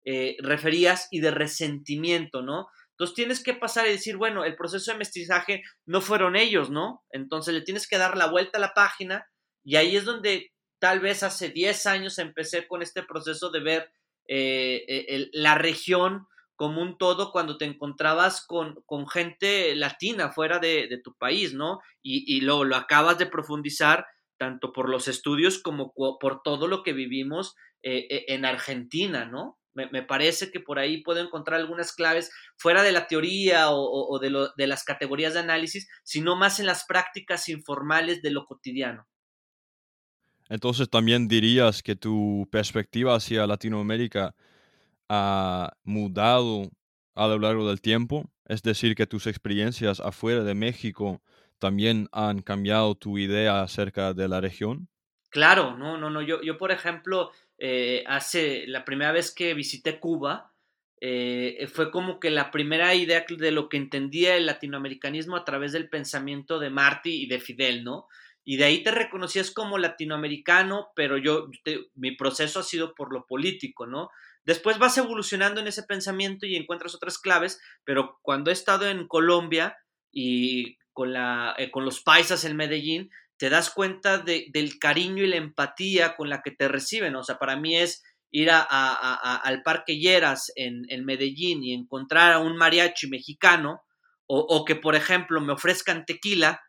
eh, 0.05 0.37
referías 0.41 1.09
y 1.11 1.21
de 1.21 1.31
resentimiento, 1.31 2.43
¿no? 2.43 2.69
Entonces 2.93 3.15
tienes 3.15 3.43
que 3.43 3.55
pasar 3.55 3.87
y 3.87 3.93
decir, 3.93 4.17
bueno, 4.17 4.45
el 4.45 4.57
proceso 4.57 4.93
de 4.93 4.99
mestizaje 4.99 5.63
no 5.87 6.01
fueron 6.01 6.37
ellos, 6.37 6.71
¿no? 6.71 7.05
Entonces 7.11 7.55
le 7.55 7.63
tienes 7.63 7.89
que 7.89 7.99
dar 7.99 8.17
la 8.17 8.27
vuelta 8.27 8.59
a 8.59 8.61
la 8.61 8.75
página 8.75 9.27
y 9.65 9.77
ahí 9.77 9.97
es 9.97 10.05
donde 10.05 10.53
tal 10.79 11.01
vez 11.01 11.23
hace 11.23 11.51
10 11.51 11.87
años 11.87 12.19
empecé 12.19 12.67
con 12.67 12.83
este 12.83 13.03
proceso 13.03 13.51
de 13.51 13.61
ver 13.61 13.93
eh, 14.29 15.29
la 15.33 15.57
región 15.57 16.27
como 16.61 16.83
un 16.83 16.99
todo 16.99 17.33
cuando 17.33 17.57
te 17.57 17.65
encontrabas 17.65 18.45
con, 18.47 18.83
con 18.85 19.09
gente 19.09 19.75
latina 19.75 20.31
fuera 20.31 20.59
de, 20.59 21.01
tu 21.03 21.15
país, 21.15 21.55
¿no? 21.55 21.81
Y, 22.03 22.37
y 22.37 22.43
lo, 22.43 22.65
lo 22.65 22.77
acabas 22.77 23.17
de 23.17 23.25
profundizar 23.25 24.07
tanto 24.41 24.73
por 24.73 24.89
los 24.89 25.07
estudios 25.07 25.59
como 25.59 25.93
por 25.93 26.41
todo 26.43 26.67
lo 26.67 26.83
que 26.83 26.95
vivimos 26.95 27.55
eh, 27.83 28.07
eh, 28.09 28.25
en 28.29 28.47
Argentina, 28.47 29.27
¿no? 29.27 29.59
Me, 29.75 30.03
parece 30.03 30.51
que 30.51 30.61
por 30.61 30.79
ahí 30.79 31.03
puedo 31.03 31.21
encontrar 31.21 31.61
algunas 31.61 31.93
claves 31.93 32.31
fuera 32.57 32.83
de 32.83 32.91
la 32.91 33.07
teoría 33.07 33.67
o, 33.71 34.19
de, 34.19 34.67
las 34.67 34.83
categorías 34.83 35.35
de 35.35 35.41
análisis, 35.41 35.89
sino 36.03 36.37
más 36.37 36.59
en 36.59 36.67
las 36.67 36.85
prácticas 36.87 37.49
informales 37.49 38.21
de 38.21 38.31
lo 38.31 38.47
cotidiano. 38.47 39.07
Entonces 40.49 40.91
también 40.91 41.29
dirías 41.29 41.83
que 41.83 41.95
tu 41.95 42.49
perspectiva 42.51 43.15
hacia 43.15 43.47
Latinoamérica 43.47 44.35
ha 45.09 45.73
mudado 45.85 46.69
a 47.15 47.29
lo 47.29 47.39
largo 47.39 47.69
del 47.69 47.81
tiempo, 47.81 48.29
es 48.47 48.63
decir, 48.63 48.97
que 48.97 49.07
tus 49.07 49.27
experiencias 49.27 50.01
afuera 50.01 50.43
de 50.43 50.55
México 50.55 51.23
también 51.61 52.09
han 52.11 52.43
cambiado 52.43 52.97
tu 52.97 53.19
idea 53.19 53.63
acerca 53.63 54.15
de 54.15 54.27
la 54.27 54.41
región? 54.41 54.89
Claro, 55.31 55.77
no, 55.77 55.97
no, 55.97 56.11
no. 56.11 56.23
Yo, 56.23 56.43
yo 56.43 56.59
por 56.59 56.73
ejemplo, 56.73 57.31
eh, 57.59 58.03
hace 58.09 58.65
la 58.67 58.85
primera 58.85 59.13
vez 59.13 59.33
que 59.33 59.55
visité 59.55 60.01
Cuba, 60.01 60.53
eh, 61.01 61.67
fue 61.73 61.91
como 61.91 62.21
que 62.21 62.31
la 62.31 62.51
primera 62.51 62.95
idea 62.95 63.25
de 63.29 63.51
lo 63.53 63.69
que 63.69 63.77
entendía 63.77 64.37
el 64.37 64.47
latinoamericanismo 64.47 65.37
a 65.37 65.45
través 65.45 65.73
del 65.73 65.89
pensamiento 65.89 66.59
de 66.59 66.71
Marty 66.71 67.23
y 67.23 67.27
de 67.27 67.41
Fidel, 67.41 67.85
¿no? 67.85 68.07
Y 68.45 68.57
de 68.57 68.65
ahí 68.65 68.83
te 68.83 68.91
reconocías 68.91 69.51
como 69.51 69.79
latinoamericano, 69.79 70.89
pero 70.97 71.17
yo, 71.17 71.49
mi 71.95 72.17
proceso 72.17 72.61
ha 72.61 72.63
sido 72.63 72.95
por 72.95 73.13
lo 73.13 73.27
político, 73.27 73.87
¿no? 73.87 74.11
Después 74.45 74.79
vas 74.79 74.97
evolucionando 74.99 75.61
en 75.61 75.69
ese 75.69 75.85
pensamiento 75.85 76.47
y 76.47 76.57
encuentras 76.57 76.95
otras 76.95 77.19
claves, 77.19 77.61
pero 77.85 78.19
cuando 78.23 78.51
he 78.51 78.55
estado 78.55 78.89
en 78.89 79.07
Colombia 79.07 79.77
y 80.11 80.79
con, 80.93 81.13
la, 81.13 81.55
eh, 81.59 81.71
con 81.71 81.85
los 81.85 82.03
paisas 82.03 82.45
en 82.45 82.57
Medellín, 82.57 83.11
te 83.37 83.49
das 83.49 83.71
cuenta 83.71 84.19
del 84.19 84.79
cariño 84.79 85.25
y 85.25 85.29
la 85.29 85.37
empatía 85.37 86.15
con 86.15 86.29
la 86.29 86.43
que 86.43 86.51
te 86.51 86.69
reciben. 86.69 87.17
O 87.17 87.25
sea, 87.25 87.39
para 87.39 87.57
mí 87.57 87.75
es 87.75 88.03
ir 88.31 88.51
a, 88.51 88.63
al 88.63 89.63
Parque 89.63 89.99
Lleras 89.99 90.53
en, 90.57 91.05
Medellín 91.07 91.65
y 91.65 91.73
encontrar 91.73 92.33
a 92.35 92.39
un 92.39 92.57
mariachi 92.57 93.09
mexicano, 93.09 93.83
o, 94.27 94.65
que, 94.65 94.77
por 94.77 94.95
ejemplo, 94.95 95.41
me 95.41 95.55
ofrezcan 95.55 96.05
tequila 96.05 96.61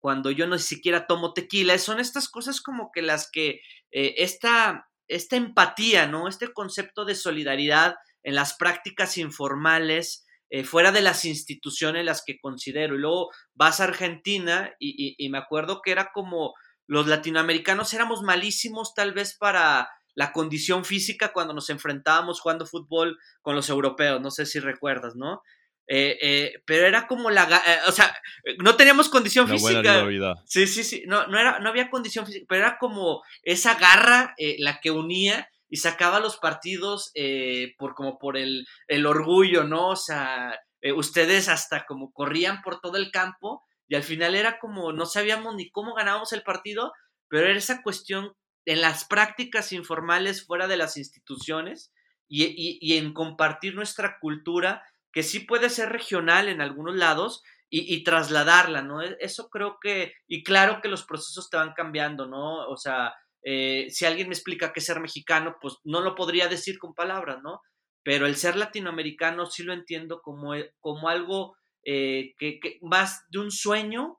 cuando 0.00 0.30
yo 0.30 0.46
no 0.46 0.58
siquiera 0.58 1.06
tomo 1.06 1.34
tequila. 1.34 1.76
Son 1.76 2.00
estas 2.00 2.28
cosas 2.28 2.62
como 2.62 2.90
que 2.90 3.02
las 3.02 3.28
que 3.30 3.60
eh, 3.90 4.14
esta, 4.18 4.88
esta 5.08 5.36
empatía, 5.36 6.06
¿no? 6.06 6.26
Este 6.26 6.52
concepto 6.52 7.04
de 7.04 7.14
solidaridad 7.14 7.96
en 8.22 8.34
las 8.34 8.54
prácticas 8.54 9.18
informales, 9.18 10.24
eh, 10.54 10.64
fuera 10.64 10.92
de 10.92 11.00
las 11.00 11.24
instituciones 11.24 12.04
las 12.04 12.22
que 12.22 12.38
considero. 12.38 12.94
Y 12.94 12.98
luego 12.98 13.30
vas 13.54 13.80
a 13.80 13.84
Argentina 13.84 14.70
y, 14.78 15.16
me 15.30 15.38
acuerdo 15.38 15.80
que 15.80 15.92
era 15.92 16.10
como 16.12 16.52
los 16.86 17.06
latinoamericanos 17.06 17.94
éramos 17.94 18.20
malísimos 18.20 18.92
tal 18.94 19.14
vez 19.14 19.34
para 19.34 19.88
la 20.14 20.30
condición 20.32 20.84
física 20.84 21.32
cuando 21.32 21.54
nos 21.54 21.70
enfrentábamos 21.70 22.38
jugando 22.42 22.66
fútbol 22.66 23.18
con 23.40 23.56
los 23.56 23.70
europeos, 23.70 24.20
no 24.20 24.30
sé 24.30 24.44
si 24.44 24.60
recuerdas, 24.60 25.16
¿no? 25.16 25.40
Eh, 25.86 26.18
eh, 26.20 26.62
pero 26.66 26.86
era 26.86 27.06
como 27.06 27.30
la, 27.30 27.62
o 27.86 27.92
sea, 27.92 28.14
no 28.58 28.76
teníamos 28.76 29.08
condición 29.08 29.48
física. 29.48 30.06
Sí, 30.44 30.66
sí, 30.66 30.84
sí, 30.84 31.04
no, 31.06 31.28
no, 31.28 31.38
era, 31.38 31.60
no 31.60 31.70
había 31.70 31.88
condición 31.88 32.26
física, 32.26 32.44
pero 32.46 32.66
era 32.66 32.76
como 32.76 33.22
esa 33.42 33.76
garra 33.76 34.34
la 34.58 34.80
que 34.82 34.90
unía 34.90 35.48
y 35.72 35.78
sacaba 35.78 36.20
los 36.20 36.36
partidos 36.36 37.10
eh, 37.14 37.74
por 37.78 37.94
como 37.94 38.18
por 38.18 38.36
el, 38.36 38.66
el, 38.88 39.06
orgullo, 39.06 39.64
¿no? 39.64 39.88
O 39.88 39.96
sea, 39.96 40.60
eh, 40.82 40.92
ustedes 40.92 41.48
hasta 41.48 41.86
como 41.86 42.12
corrían 42.12 42.60
por 42.60 42.82
todo 42.82 42.98
el 42.98 43.10
campo 43.10 43.64
y 43.88 43.94
al 43.94 44.02
final 44.02 44.34
era 44.34 44.58
como 44.58 44.92
no 44.92 45.06
sabíamos 45.06 45.54
ni 45.54 45.70
cómo 45.70 45.94
ganábamos 45.94 46.34
el 46.34 46.42
partido, 46.42 46.92
pero 47.28 47.46
era 47.46 47.56
esa 47.56 47.82
cuestión 47.82 48.34
en 48.66 48.82
las 48.82 49.06
prácticas 49.06 49.72
informales 49.72 50.44
fuera 50.46 50.68
de 50.68 50.76
las 50.76 50.98
instituciones 50.98 51.90
y, 52.28 52.78
y, 52.78 52.98
en 52.98 53.14
compartir 53.14 53.74
nuestra 53.74 54.18
cultura 54.20 54.82
que 55.10 55.22
sí 55.22 55.40
puede 55.40 55.70
ser 55.70 55.88
regional 55.88 56.50
en 56.50 56.60
algunos 56.60 56.96
lados, 56.96 57.42
y, 57.70 57.94
y, 57.94 58.04
trasladarla, 58.04 58.82
¿no? 58.82 59.00
E, 59.02 59.16
eso 59.20 59.48
creo 59.48 59.78
que, 59.80 60.12
y 60.28 60.42
claro 60.44 60.80
que 60.82 60.88
los 60.88 61.04
procesos 61.04 61.48
te 61.48 61.56
van 61.56 61.72
cambiando, 61.72 62.26
¿no? 62.26 62.68
O 62.68 62.76
sea, 62.76 63.14
eh, 63.44 63.86
si 63.90 64.04
alguien 64.04 64.28
me 64.28 64.34
explica 64.34 64.72
qué 64.72 64.80
es 64.80 64.86
ser 64.86 65.00
mexicano, 65.00 65.56
pues 65.60 65.76
no 65.84 66.00
lo 66.00 66.14
podría 66.14 66.48
decir 66.48 66.78
con 66.78 66.94
palabras, 66.94 67.38
¿no? 67.42 67.60
Pero 68.04 68.26
el 68.26 68.36
ser 68.36 68.56
latinoamericano 68.56 69.46
sí 69.46 69.62
lo 69.62 69.72
entiendo 69.72 70.20
como, 70.22 70.54
e, 70.54 70.72
como 70.80 71.08
algo 71.08 71.56
eh, 71.84 72.34
que, 72.38 72.60
más 72.82 73.24
de 73.30 73.40
un 73.40 73.50
sueño 73.50 74.18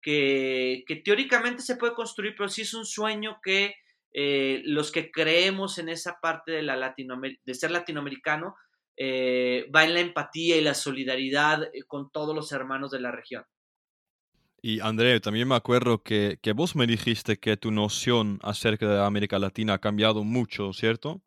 que, 0.00 0.84
teóricamente 1.04 1.62
se 1.62 1.76
puede 1.76 1.94
construir, 1.94 2.34
pero 2.36 2.48
sí 2.48 2.62
es 2.62 2.74
un 2.74 2.86
sueño 2.86 3.38
que 3.42 3.74
eh, 4.14 4.62
los 4.64 4.90
que 4.90 5.10
creemos 5.10 5.78
en 5.78 5.88
esa 5.88 6.18
parte 6.20 6.52
de, 6.52 6.62
la 6.62 6.94
de 6.96 7.54
ser 7.54 7.70
latinoamericano 7.70 8.56
va 9.74 9.84
en 9.84 9.94
la 9.94 10.00
empatía 10.00 10.56
y 10.56 10.60
la 10.60 10.74
solidaridad 10.74 11.70
con 11.88 12.10
todos 12.10 12.34
los 12.36 12.52
hermanos 12.52 12.90
de 12.90 13.00
la 13.00 13.10
región. 13.10 13.44
Y 14.64 14.78
André, 14.78 15.18
también 15.18 15.48
me 15.48 15.56
acuerdo 15.56 16.04
que, 16.04 16.38
que, 16.40 16.52
vos 16.52 16.76
me 16.76 16.86
dijiste 16.86 17.36
que 17.36 17.56
tu 17.56 17.72
noción 17.72 18.38
acerca 18.42 18.88
de 18.88 19.04
América 19.04 19.40
Latina 19.40 19.74
ha 19.74 19.78
cambiado 19.78 20.22
mucho, 20.22 20.72
¿cierto? 20.72 21.20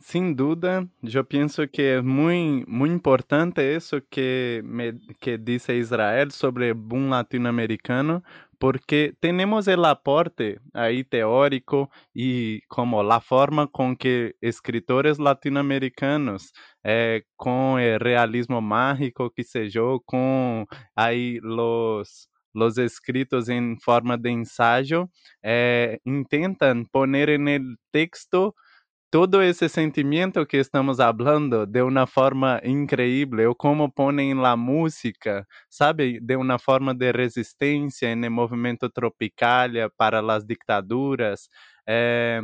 Sin 0.00 0.34
duda, 0.34 0.88
yo 1.02 1.28
pienso 1.28 1.70
que 1.70 1.98
es 1.98 2.02
muy, 2.02 2.64
muy 2.66 2.90
importante 2.90 3.76
eso 3.76 3.98
que, 4.10 4.60
me, 4.64 4.98
que 5.20 5.38
dice 5.38 5.76
Israel 5.76 6.32
sobre 6.32 6.68
el 6.70 6.74
boom 6.74 7.10
latinoamericano, 7.10 8.24
porque 8.60 9.14
tenemos 9.20 9.66
el 9.68 9.84
aporte 9.86 10.60
ahí 10.74 11.02
teórico 11.02 11.90
y 12.14 12.60
como 12.68 13.02
la 13.02 13.20
forma 13.20 13.66
con 13.68 13.96
que 13.96 14.36
escritores 14.42 15.18
latinoamericanos, 15.18 16.52
eh, 16.84 17.24
con 17.36 17.80
el 17.80 17.98
realismo 17.98 18.60
mágico, 18.60 19.32
qué 19.34 19.44
sé 19.44 19.70
yo, 19.70 20.00
con 20.04 20.66
ahí 20.94 21.38
los 21.42 22.28
los 22.52 22.78
escritos 22.78 23.48
en 23.48 23.78
forma 23.80 24.16
de 24.16 24.30
ensayo, 24.30 25.08
eh, 25.42 26.00
intentan 26.04 26.84
poner 26.86 27.30
en 27.30 27.48
el 27.48 27.76
texto 27.92 28.56
todo 29.10 29.42
ese 29.42 29.68
sentimiento 29.68 30.46
que 30.46 30.60
estamos 30.60 31.00
hablando 31.00 31.66
de 31.66 31.82
una 31.82 32.06
forma 32.06 32.60
increíble, 32.64 33.46
o 33.46 33.54
como 33.56 33.92
ponen 33.92 34.40
la 34.42 34.56
música, 34.56 35.46
sabe, 35.68 36.18
de 36.22 36.36
una 36.36 36.58
forma 36.58 36.94
de 36.94 37.12
resistencia 37.12 38.12
en 38.12 38.24
el 38.24 38.30
movimiento 38.30 38.88
tropical 38.90 39.90
para 39.96 40.22
las 40.22 40.46
dictaduras. 40.46 41.50
Eh, 41.86 42.40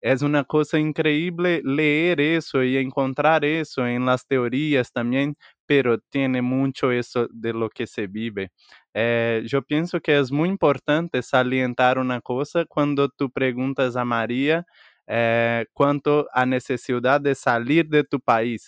es 0.00 0.22
una 0.22 0.44
cosa 0.44 0.78
increíble 0.78 1.60
leer 1.64 2.20
eso 2.20 2.62
y 2.62 2.76
encontrar 2.76 3.44
eso 3.44 3.86
en 3.86 4.06
las 4.06 4.26
teorías 4.26 4.92
también, 4.92 5.36
pero 5.66 5.98
tiene 5.98 6.40
mucho 6.42 6.92
eso 6.92 7.26
de 7.32 7.52
lo 7.52 7.68
que 7.68 7.86
se 7.86 8.06
vive. 8.06 8.50
Eh, 8.94 9.42
yo 9.46 9.62
pienso 9.62 10.00
que 10.00 10.18
es 10.18 10.30
muy 10.32 10.48
importante 10.48 11.22
salientar 11.22 11.98
una 11.98 12.20
cosa 12.20 12.64
cuando 12.64 13.08
tú 13.08 13.30
preguntas 13.30 13.96
a 13.96 14.04
María 14.04 14.64
eh, 15.08 15.66
quanto 15.74 16.26
à 16.32 16.44
necessidade 16.46 17.24
de 17.24 17.34
sair 17.34 17.84
de 17.84 18.04
tu 18.04 18.20
país. 18.20 18.66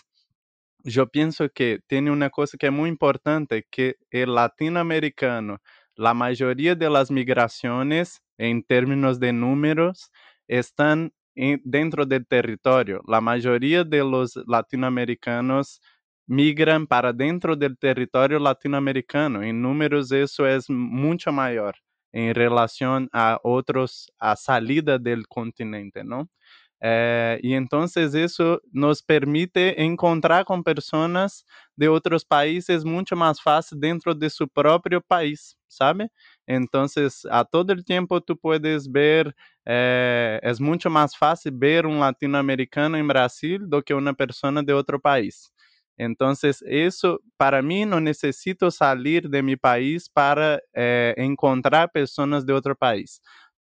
Eu 0.84 1.06
penso 1.06 1.48
que 1.50 1.80
tem 1.88 2.08
uma 2.10 2.30
coisa 2.30 2.56
que 2.58 2.66
é 2.66 2.70
muito 2.70 2.94
importante, 2.94 3.66
que 3.70 3.96
o 4.14 4.26
latino-americano, 4.30 5.58
a 5.98 6.14
maioria 6.14 6.74
das 6.74 7.10
migrações, 7.10 8.20
em 8.38 8.62
termos 8.62 9.18
de 9.18 9.32
números, 9.32 10.10
estão 10.48 11.10
dentro 11.64 12.06
do 12.06 12.24
território. 12.24 13.02
A 13.08 13.20
maioria 13.20 13.84
de 13.84 14.02
los 14.02 14.32
latino-americanos 14.48 15.80
migram 16.28 16.86
para 16.86 17.12
dentro 17.12 17.56
do 17.56 17.76
território 17.76 18.38
latino-americano. 18.38 19.42
Em 19.44 19.52
números, 19.52 20.10
isso 20.12 20.44
é 20.46 20.58
muito 20.70 21.30
maior 21.32 21.74
em 22.12 22.32
relação 22.32 23.06
a 23.12 23.40
outros, 23.44 24.06
a 24.18 24.36
salida 24.36 24.98
do 24.98 25.10
continente, 25.28 26.02
não? 26.02 26.28
Eh, 26.82 27.38
e 27.42 27.52
então 27.54 27.84
isso 27.84 28.60
nos 28.72 29.02
permite 29.02 29.74
encontrar 29.78 30.44
com 30.46 30.62
pessoas 30.62 31.44
de 31.76 31.88
outros 31.88 32.24
países 32.24 32.84
muito 32.84 33.14
mais 33.16 33.38
fácil 33.40 33.78
dentro 33.78 34.14
de 34.14 34.30
seu 34.30 34.48
próprio 34.48 35.02
país, 35.02 35.54
sabe? 35.68 36.08
Então, 36.48 36.86
a 37.30 37.44
todo 37.44 37.70
o 37.72 37.84
tempo 37.84 38.18
tu 38.20 38.34
puedes 38.36 38.86
ver, 38.86 39.34
eh, 39.66 40.40
é 40.42 40.52
muito 40.60 40.90
mais 40.90 41.14
fácil 41.14 41.52
ver 41.58 41.86
um 41.86 41.98
latino-americano 41.98 42.96
em 42.96 43.06
Brasil 43.06 43.66
do 43.68 43.82
que 43.82 43.92
uma 43.94 44.14
pessoa 44.14 44.62
de 44.62 44.72
outro 44.72 44.98
país. 45.00 45.50
Então, 46.02 46.32
isso, 46.66 47.20
para 47.36 47.60
mim, 47.60 47.84
não 47.84 48.00
necessito 48.00 48.70
sair 48.70 49.28
de 49.28 49.42
meu 49.42 49.58
país 49.58 50.08
para 50.08 50.58
eh, 50.74 51.14
encontrar 51.18 51.90
pessoas 51.90 52.42
de 52.42 52.54
outro 52.54 52.74
país. 52.74 53.20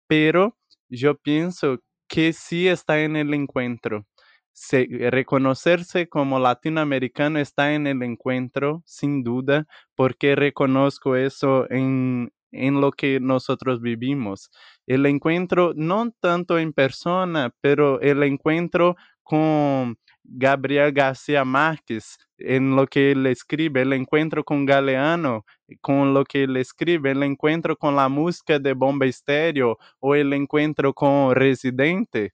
Pero 0.09 0.55
eu 0.89 1.15
penso 1.17 1.81
que 2.09 2.33
sí 2.33 2.69
está 2.69 3.01
en 3.01 3.17
el 3.17 3.35
encuentro. 3.35 4.07
Se, 4.53 4.87
reconocerse 5.11 6.09
como 6.09 6.39
latinoamericano 6.39 7.41
está 7.41 7.75
en 7.75 7.89
el 7.89 8.03
encuentro, 8.03 8.83
sin 8.87 9.25
duda, 9.25 9.67
porque 9.97 10.37
reconozco 10.37 11.17
eso 11.17 11.67
en 11.71 12.31
lo 12.53 12.93
que 12.93 13.19
nosotros 13.19 13.81
vivimos. 13.81 14.51
El 14.91 15.07
encuentro, 15.07 15.73
no 15.77 16.11
tanto 16.19 16.59
en 16.59 16.73
persona, 16.73 17.55
pero 17.61 18.01
el 18.01 18.25
encuentro 18.25 18.97
con 19.23 19.97
Gabriel 20.25 20.91
García 20.91 21.45
Márquez, 21.45 22.19
en 22.39 22.75
lo 22.75 22.89
que 22.89 23.13
él 23.13 23.25
escribe, 23.27 23.83
el 23.83 23.93
encuentro 23.93 24.43
con 24.43 24.67
Galeano, 24.67 25.45
con 25.81 26.13
lo 26.13 26.25
que 26.25 26.43
él 26.43 26.57
escribe, 26.57 27.13
el 27.13 27.23
encuentro 27.23 27.77
con 27.77 27.95
la 27.95 28.09
música 28.09 28.59
de 28.59 28.73
Bomba 28.73 29.07
Estéreo 29.07 29.79
o 30.01 30.17
el 30.17 30.33
encuentro 30.33 30.93
con 30.93 31.37
Residente, 31.37 32.33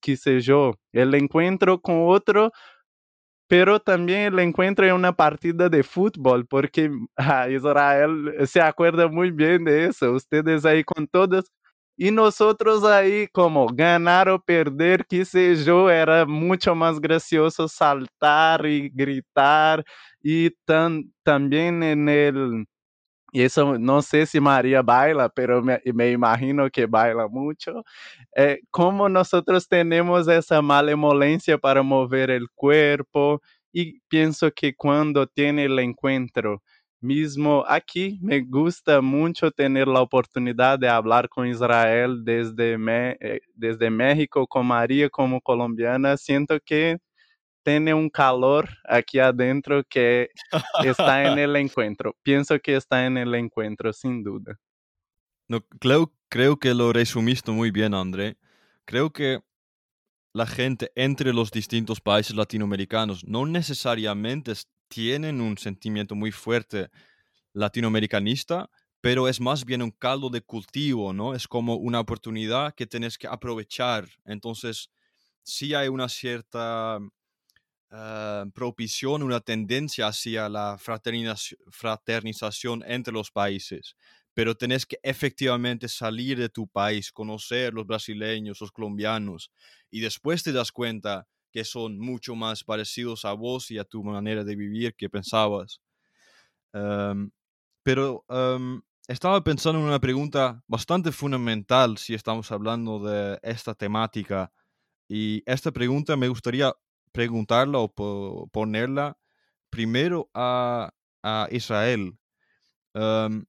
que 0.00 0.16
sé 0.16 0.40
yo, 0.40 0.74
el 0.92 1.12
encuentro 1.12 1.80
con 1.80 2.04
otro 2.06 2.52
pero 3.48 3.80
también 3.80 4.34
el 4.34 4.38
encuentro 4.40 4.86
en 4.86 4.94
una 4.94 5.12
partida 5.12 5.68
de 5.68 5.82
fútbol, 5.82 6.46
porque 6.46 6.90
Israel 7.50 8.34
se 8.46 8.60
acuerda 8.60 9.08
muy 9.08 9.30
bien 9.30 9.64
de 9.64 9.86
eso. 9.86 10.12
Ustedes 10.12 10.64
ahí 10.64 10.82
con 10.82 11.06
todos 11.06 11.44
y 11.96 12.10
nosotros 12.10 12.84
ahí 12.84 13.26
como 13.28 13.66
ganar 13.68 14.28
o 14.28 14.40
perder, 14.40 15.06
sé 15.24 15.56
yo, 15.56 15.90
era 15.90 16.26
mucho 16.26 16.74
más 16.74 17.00
gracioso 17.00 17.68
saltar 17.68 18.66
y 18.66 18.90
gritar 18.90 19.84
y 20.22 20.50
tan, 20.64 21.12
también 21.22 21.82
en 21.82 22.08
el... 22.08 22.66
Y 23.32 23.42
eso 23.42 23.78
no 23.78 24.02
sé 24.02 24.26
baila, 24.82 25.28
pero 25.28 25.62
me, 25.62 25.80
me 25.94 26.10
imagino 26.12 26.70
que 26.70 26.86
baila 26.86 27.28
mucho. 27.28 27.84
Eh, 28.36 28.60
como 28.70 29.08
nosotros 29.08 29.68
tenemos 29.68 30.28
esa 30.28 30.62
malemolencia 30.62 31.58
para 31.58 31.82
mover 31.82 32.30
el 32.30 32.48
cuerpo 32.54 33.42
y 33.72 34.00
pienso 34.08 34.50
que 34.52 34.74
cuando 34.74 35.26
tiene 35.26 35.66
el 35.66 35.78
encuentro 35.80 36.62
Mismo 37.00 37.64
aquí 37.68 38.18
me 38.22 38.40
gusta 38.40 39.00
mucho 39.00 39.50
tener 39.50 39.86
la 39.86 40.00
oportunidad 40.00 40.78
de 40.78 40.88
hablar 40.88 41.28
con 41.28 41.46
Israel 41.46 42.24
desde, 42.24 42.78
me, 42.78 43.16
eh, 43.20 43.40
desde 43.54 43.90
México, 43.90 44.46
con 44.46 44.66
María 44.66 45.10
como 45.10 45.40
colombiana. 45.40 46.16
Siento 46.16 46.58
que 46.64 46.98
tiene 47.62 47.92
un 47.92 48.08
calor 48.08 48.68
aquí 48.88 49.18
adentro 49.18 49.82
que 49.84 50.30
está 50.84 51.24
en 51.24 51.38
el 51.38 51.54
encuentro. 51.56 52.16
Pienso 52.22 52.58
que 52.58 52.76
está 52.76 53.04
en 53.04 53.18
el 53.18 53.34
encuentro, 53.34 53.92
sin 53.92 54.22
duda. 54.22 54.58
No, 55.48 55.60
creo, 55.80 56.12
creo 56.28 56.58
que 56.58 56.74
lo 56.74 56.92
resumiste 56.92 57.50
muy 57.50 57.70
bien, 57.70 57.94
André. 57.94 58.36
Creo 58.84 59.12
que 59.12 59.40
la 60.32 60.46
gente 60.46 60.92
entre 60.94 61.32
los 61.32 61.50
distintos 61.50 62.00
países 62.00 62.36
latinoamericanos 62.36 63.24
no 63.26 63.46
necesariamente 63.46 64.52
tienen 64.88 65.40
un 65.40 65.58
sentimiento 65.58 66.14
muy 66.14 66.32
fuerte 66.32 66.90
latinoamericanista, 67.52 68.70
pero 69.00 69.28
es 69.28 69.40
más 69.40 69.64
bien 69.64 69.82
un 69.82 69.90
caldo 69.92 70.30
de 70.30 70.42
cultivo, 70.42 71.12
¿no? 71.12 71.34
Es 71.34 71.46
como 71.48 71.76
una 71.76 72.00
oportunidad 72.00 72.74
que 72.74 72.86
tienes 72.86 73.18
que 73.18 73.28
aprovechar. 73.28 74.08
Entonces, 74.24 74.90
sí 75.42 75.74
hay 75.74 75.88
una 75.88 76.08
cierta 76.08 76.98
uh, 77.90 78.50
propición, 78.52 79.22
una 79.22 79.40
tendencia 79.40 80.08
hacia 80.08 80.48
la 80.48 80.78
fraternización 80.78 82.82
entre 82.86 83.12
los 83.12 83.30
países, 83.30 83.96
pero 84.34 84.54
tenés 84.56 84.86
que 84.86 84.98
efectivamente 85.02 85.88
salir 85.88 86.38
de 86.38 86.48
tu 86.48 86.68
país, 86.68 87.12
conocer 87.12 87.74
los 87.74 87.86
brasileños, 87.86 88.60
los 88.60 88.72
colombianos, 88.72 89.50
y 89.90 90.00
después 90.00 90.42
te 90.42 90.52
das 90.52 90.72
cuenta 90.72 91.26
que 91.56 91.64
son 91.64 91.98
mucho 91.98 92.34
más 92.34 92.62
parecidos 92.62 93.24
a 93.24 93.32
vos 93.32 93.70
y 93.70 93.78
a 93.78 93.84
tu 93.84 94.04
manera 94.04 94.44
de 94.44 94.54
vivir 94.54 94.94
que 94.94 95.08
pensabas. 95.08 95.80
Um, 96.74 97.30
pero 97.82 98.26
um, 98.28 98.82
estaba 99.08 99.42
pensando 99.42 99.80
en 99.80 99.86
una 99.86 99.98
pregunta 99.98 100.62
bastante 100.66 101.12
fundamental 101.12 101.96
si 101.96 102.12
estamos 102.12 102.52
hablando 102.52 102.98
de 102.98 103.38
esta 103.42 103.74
temática. 103.74 104.52
Y 105.08 105.42
esta 105.46 105.72
pregunta 105.72 106.14
me 106.14 106.28
gustaría 106.28 106.74
preguntarla 107.10 107.78
o 107.78 108.48
ponerla 108.52 109.16
primero 109.70 110.28
a, 110.34 110.90
a 111.22 111.48
Israel. 111.50 112.18
Um, 112.92 113.46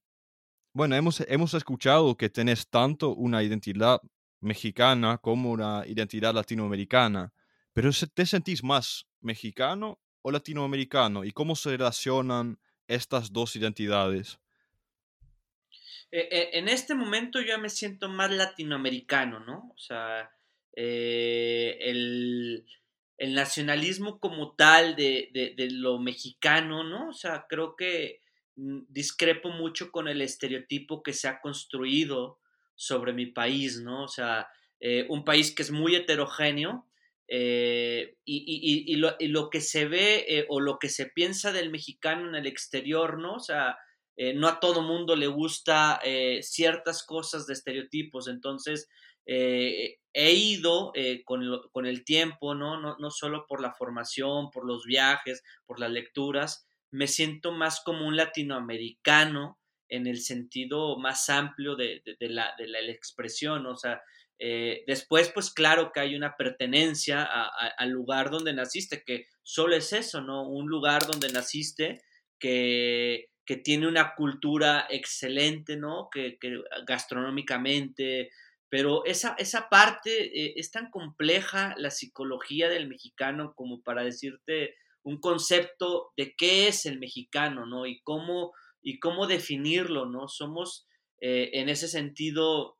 bueno, 0.73 0.95
hemos, 0.95 1.19
hemos 1.27 1.53
escuchado 1.53 2.15
que 2.15 2.29
tenés 2.29 2.69
tanto 2.69 3.13
una 3.15 3.43
identidad 3.43 3.99
mexicana 4.39 5.17
como 5.17 5.51
una 5.51 5.83
identidad 5.85 6.33
latinoamericana. 6.33 7.33
Pero 7.77 7.91
¿te 8.11 8.25
sentís 8.25 8.63
más 8.63 9.05
mexicano 9.21 9.99
o 10.23 10.31
latinoamericano? 10.31 11.23
¿Y 11.23 11.31
cómo 11.31 11.55
se 11.55 11.77
relacionan 11.77 12.57
estas 12.87 13.31
dos 13.31 13.55
identidades? 13.55 14.39
Eh, 16.09 16.27
eh, 16.31 16.49
en 16.53 16.69
este 16.69 16.95
momento 16.95 17.39
yo 17.39 17.59
me 17.59 17.69
siento 17.69 18.09
más 18.09 18.31
latinoamericano, 18.31 19.41
¿no? 19.41 19.71
O 19.75 19.77
sea, 19.77 20.31
eh, 20.75 21.77
el, 21.81 22.65
nacionalismo 23.19 24.19
como 24.19 24.55
tal 24.55 24.95
de, 24.95 25.29
de, 25.55 25.69
lo 25.69 25.99
mexicano, 25.99 26.83
¿no? 26.83 27.09
O 27.09 27.13
sea, 27.13 27.45
creo 27.47 27.75
que 27.75 28.23
mm, 28.55 28.85
discrepo 28.89 29.51
mucho 29.51 29.91
con 29.91 30.07
el 30.07 30.23
estereotipo 30.23 31.03
que 31.03 31.13
se 31.13 31.27
ha 31.27 31.41
construido 31.41 32.39
sobre 32.73 33.13
mi 33.13 33.27
país, 33.27 33.81
¿no? 33.81 34.05
O 34.05 34.07
sea, 34.07 34.49
un 35.09 35.23
país 35.23 35.53
que 35.53 35.61
es 35.61 35.69
muy 35.69 35.95
heterogéneo, 35.95 36.86
eh, 37.27 38.15
y, 38.23 38.95
lo, 38.95 39.49
que 39.49 39.61
se 39.61 39.85
ve 39.85 40.25
eh, 40.27 40.45
o 40.49 40.59
lo 40.59 40.79
que 40.79 40.89
se 40.89 41.07
piensa 41.07 41.51
del 41.51 41.69
mexicano 41.69 42.27
en 42.29 42.35
el 42.35 42.47
exterior, 42.47 43.19
¿no? 43.19 43.35
O 43.35 43.39
sea, 43.39 43.77
eh, 44.15 44.33
no 44.33 44.47
a 44.47 44.59
todo 44.59 44.81
mundo 44.81 45.15
le 45.15 45.27
gusta 45.27 45.99
eh, 46.03 46.41
ciertas 46.41 47.03
cosas 47.03 47.45
de 47.45 47.53
estereotipos, 47.53 48.27
entonces 48.27 48.89
he 49.29 50.33
ido 50.33 50.93
con, 51.25 51.85
el 51.85 52.05
tiempo, 52.05 52.55
¿no? 52.55 52.79
¿no? 52.79 52.95
No 52.97 53.11
solo 53.11 53.45
por 53.45 53.61
la 53.61 53.73
formación, 53.73 54.49
por 54.51 54.65
los 54.65 54.85
viajes, 54.85 55.43
por 55.65 55.81
las 55.81 55.91
lecturas, 55.91 56.65
me 56.91 57.07
siento 57.07 57.51
más 57.51 57.81
como 57.81 58.07
un 58.07 58.15
latinoamericano 58.15 59.59
en 59.89 60.07
el 60.07 60.21
sentido 60.21 60.97
más 60.97 61.29
amplio 61.29 61.75
de, 61.75 62.01
la, 62.21 62.53
de 62.57 62.67
la, 62.67 62.79
expresión, 62.79 63.65
o 63.65 63.75
sea, 63.75 64.01
eh, 64.39 64.83
después, 64.85 65.31
pues 65.33 65.51
claro 65.51 65.91
que 65.91 65.99
hay 65.99 66.15
una 66.15 66.35
pertenencia 66.37 67.23
al 67.23 67.89
lugar 67.89 68.29
donde 68.29 68.53
naciste, 68.53 69.03
que 69.03 69.27
solo 69.43 69.75
es 69.75 69.93
eso, 69.93 70.21
¿no? 70.21 70.47
Un 70.47 70.67
lugar 70.67 71.07
donde 71.07 71.29
naciste 71.29 72.01
que, 72.39 73.29
que 73.45 73.57
tiene 73.57 73.87
una 73.87 74.13
cultura 74.15 74.85
excelente, 74.89 75.77
¿no? 75.77 76.09
Que, 76.11 76.37
gastronómicamente, 76.85 78.29
pero 78.69 79.05
esa, 79.05 79.35
esa 79.39 79.69
parte 79.69 80.25
eh, 80.25 80.53
es 80.57 80.71
tan 80.71 80.91
compleja, 80.91 81.73
la 81.77 81.89
psicología 81.89 82.69
del 82.69 82.87
mexicano, 82.87 83.53
como 83.55 83.81
para 83.81 84.03
decirte 84.03 84.75
un 85.03 85.19
concepto 85.19 86.11
de 86.17 86.35
qué 86.35 86.67
es 86.67 86.85
el 86.85 86.99
mexicano, 86.99 87.65
¿no? 87.65 87.87
Y 87.87 88.01
cómo, 88.01 88.53
y 88.81 88.99
cómo 88.99 89.25
definirlo, 89.25 90.05
¿no? 90.05 90.27
Somos 90.27 90.85
eh, 91.21 91.51
en 91.53 91.69
ese 91.69 91.87
sentido 91.87 92.76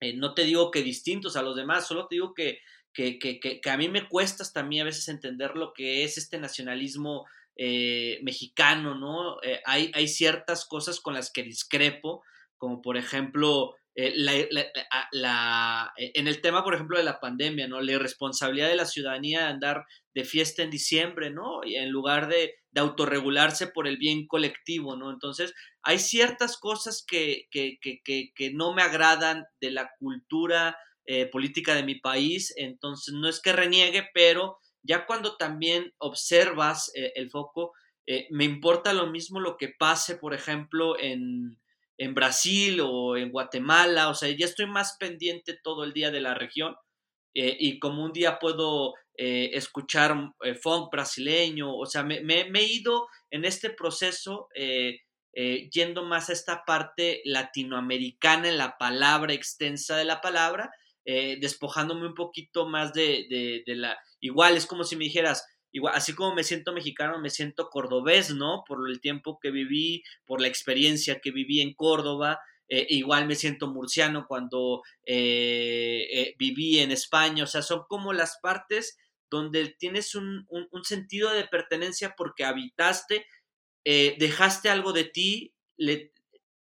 eh, 0.00 0.14
no 0.14 0.34
te 0.34 0.44
digo 0.44 0.70
que 0.70 0.82
distintos 0.82 1.36
a 1.36 1.42
los 1.42 1.56
demás, 1.56 1.86
solo 1.86 2.06
te 2.06 2.16
digo 2.16 2.34
que, 2.34 2.60
que, 2.92 3.60
a 3.68 3.76
mí 3.76 3.88
me 3.88 4.08
cuesta 4.08 4.44
también 4.52 4.82
a 4.82 4.86
veces 4.86 5.08
entender 5.08 5.56
lo 5.56 5.72
que 5.74 6.04
es 6.04 6.18
este 6.18 6.38
nacionalismo 6.38 7.26
eh, 7.56 8.18
mexicano, 8.22 8.94
¿no? 8.94 9.42
Eh, 9.42 9.60
hay, 9.64 9.90
hay, 9.94 10.08
ciertas 10.08 10.66
cosas 10.66 11.00
con 11.00 11.14
las 11.14 11.30
que 11.30 11.42
discrepo, 11.42 12.22
como 12.58 12.80
por 12.82 12.96
ejemplo, 12.96 13.74
la, 13.94 15.92
en 15.96 16.28
el 16.28 16.40
tema, 16.42 16.62
por 16.62 16.74
ejemplo, 16.74 16.98
de 16.98 17.04
la 17.04 17.20
pandemia, 17.20 17.66
¿no? 17.68 17.80
La 17.80 17.92
irresponsabilidad 17.92 18.68
de 18.68 18.76
la 18.76 18.86
ciudadanía 18.86 19.40
de 19.40 19.46
andar 19.46 19.84
de 20.14 20.24
fiesta 20.24 20.62
en 20.62 20.70
diciembre, 20.70 21.30
¿no? 21.30 21.60
Y 21.64 21.76
en 21.76 21.90
lugar 21.90 22.28
de, 22.28 22.54
de 22.76 22.82
autorregularse 22.82 23.68
por 23.68 23.88
el 23.88 23.96
bien 23.96 24.26
colectivo, 24.26 24.96
¿no? 24.96 25.10
Entonces, 25.10 25.54
hay 25.82 25.98
ciertas 25.98 26.58
cosas 26.58 27.02
que, 27.08 27.46
que, 27.50 27.78
que, 27.80 28.02
que 28.04 28.52
no 28.52 28.74
me 28.74 28.82
agradan 28.82 29.46
de 29.62 29.70
la 29.70 29.90
cultura 29.98 30.76
eh, 31.06 31.24
política 31.24 31.74
de 31.74 31.84
mi 31.84 31.94
país, 31.94 32.52
entonces 32.58 33.14
no 33.14 33.30
es 33.30 33.40
que 33.40 33.54
reniegue, 33.54 34.06
pero 34.12 34.58
ya 34.82 35.06
cuando 35.06 35.38
también 35.38 35.94
observas 35.96 36.92
eh, 36.94 37.12
el 37.14 37.30
foco, 37.30 37.72
eh, 38.06 38.26
me 38.30 38.44
importa 38.44 38.92
lo 38.92 39.06
mismo 39.06 39.40
lo 39.40 39.56
que 39.56 39.70
pase, 39.70 40.16
por 40.16 40.34
ejemplo, 40.34 40.98
en, 41.00 41.58
en 41.96 42.14
Brasil 42.14 42.82
o 42.82 43.16
en 43.16 43.30
Guatemala, 43.30 44.10
o 44.10 44.14
sea, 44.14 44.28
ya 44.28 44.44
estoy 44.44 44.66
más 44.66 44.98
pendiente 45.00 45.58
todo 45.64 45.82
el 45.82 45.94
día 45.94 46.10
de 46.10 46.20
la 46.20 46.34
región 46.34 46.76
y 47.38 47.78
como 47.80 48.02
un 48.02 48.14
día 48.14 48.38
puedo 48.38 48.94
eh, 49.18 49.56
escuchar 49.56 50.14
eh, 50.42 50.54
funk 50.54 50.90
brasileño, 50.92 51.74
o 51.74 51.86
sea, 51.86 52.02
me, 52.02 52.18
he 52.20 52.64
ido 52.64 53.08
en 53.30 53.46
este 53.46 53.70
proceso 53.70 54.48
eh, 54.54 55.00
yendo 55.72 56.04
más 56.04 56.28
a 56.28 56.34
esta 56.34 56.64
parte 56.66 57.22
latinoamericana 57.24 58.48
en 58.48 58.58
la 58.58 58.76
palabra 58.76 59.32
extensa 59.32 59.96
de 59.96 60.04
la 60.04 60.20
palabra, 60.20 60.70
despojándome 61.04 62.06
un 62.08 62.14
poquito 62.14 62.68
más 62.68 62.92
de, 62.92 63.62
de, 63.64 63.76
la... 63.76 63.96
Igual 64.20 64.56
es 64.56 64.66
como 64.66 64.82
si 64.82 64.96
me 64.96 65.04
dijeras, 65.04 65.46
igual, 65.70 65.94
así 65.94 66.14
como 66.14 66.34
me 66.34 66.42
siento 66.42 66.72
mexicano, 66.72 67.20
me 67.20 67.30
siento 67.30 67.68
cordobés, 67.70 68.34
¿no? 68.34 68.64
Por 68.66 68.90
el 68.90 69.00
tiempo 69.00 69.38
que 69.40 69.50
viví, 69.50 70.02
por 70.24 70.40
la 70.40 70.48
experiencia 70.48 71.20
que 71.20 71.30
viví 71.30 71.60
en 71.60 71.74
Córdoba. 71.74 72.40
igual 72.68 73.26
me 73.26 73.36
siento 73.36 73.68
murciano 73.68 74.26
cuando 74.26 74.82
viví 75.06 76.78
en 76.78 76.90
España, 76.90 77.44
o 77.44 77.46
sea, 77.46 77.62
son 77.62 77.84
como 77.88 78.12
las 78.12 78.38
partes 78.42 78.96
donde 79.30 79.74
tienes 79.78 80.14
un, 80.14 80.46
sentido 80.84 81.32
de 81.32 81.44
pertenencia 81.44 82.14
porque 82.16 82.44
habitaste, 82.44 83.26
eh, 83.84 84.16
dejaste 84.18 84.68
algo 84.68 84.92
de 84.92 85.04
ti, 85.04 85.54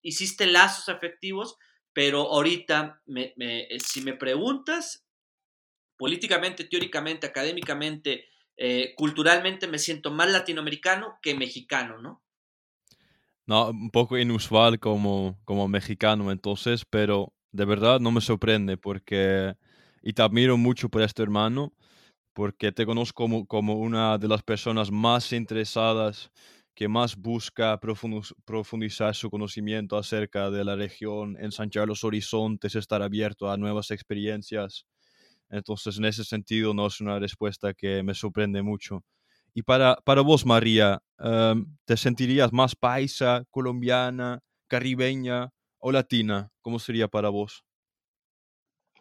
hiciste 0.02 0.46
lazos 0.46 0.88
afectivos, 0.88 1.56
pero 1.92 2.22
ahorita, 2.32 3.02
eh, 3.16 3.78
si 3.84 4.02
me 4.02 4.14
preguntas, 4.14 5.04
políticamente, 5.96 6.64
teóricamente, 6.64 7.26
académicamente, 7.26 8.24
eh, 8.56 8.94
culturalmente, 8.96 9.66
me 9.66 9.78
siento 9.78 10.10
más 10.10 10.30
latinoamericano 10.30 11.18
que 11.22 11.34
mexicano, 11.34 12.00
¿no? 12.00 12.22
No, 13.46 13.70
un 13.70 13.90
poco 13.90 14.16
inusual 14.16 14.78
como, 14.78 15.38
como 15.44 15.66
mexicano 15.66 16.30
entonces, 16.30 16.84
pero 16.88 17.32
de 17.52 17.64
verdad 17.64 18.00
no 18.00 18.12
me 18.12 18.20
sorprende 18.20 18.76
porque, 18.76 19.56
y 20.02 20.12
te 20.12 20.22
admiro 20.22 20.56
mucho 20.56 20.88
por 20.88 21.02
este 21.02 21.22
hermano, 21.22 21.72
porque 22.32 22.72
te 22.72 22.86
conozco 22.86 23.24
como, 23.24 23.46
como 23.46 23.74
una 23.78 24.18
de 24.18 24.28
las 24.28 24.42
personas 24.42 24.90
más 24.90 25.32
interesadas 25.32 26.30
que 26.74 26.88
más 26.88 27.16
busca 27.16 27.78
profundizar 28.44 29.14
su 29.14 29.30
conocimiento 29.30 29.96
acerca 29.98 30.50
de 30.50 30.64
la 30.64 30.76
región, 30.76 31.36
ensanchar 31.40 31.86
los 31.88 32.04
horizontes, 32.04 32.74
estar 32.74 33.02
abierto 33.02 33.50
a 33.50 33.56
nuevas 33.58 33.90
experiencias. 33.90 34.86
Entonces, 35.50 35.98
en 35.98 36.04
ese 36.06 36.24
sentido, 36.24 36.74
no 36.74 36.86
es 36.86 37.00
una 37.00 37.18
respuesta 37.18 37.74
que 37.74 38.02
me 38.02 38.14
sorprende 38.14 38.62
mucho. 38.62 39.04
Y 39.54 39.62
para, 39.62 39.96
para 40.04 40.22
vos, 40.22 40.46
María, 40.46 41.02
em, 41.18 41.76
¿te 41.84 41.96
sentirías 41.96 42.52
más 42.52 42.76
paisa, 42.76 43.44
colombiana, 43.50 44.40
caribeña 44.68 45.50
o 45.78 45.92
latina? 45.92 46.50
¿Cómo 46.62 46.78
sería 46.78 47.08
para 47.08 47.30
vos? 47.30 47.64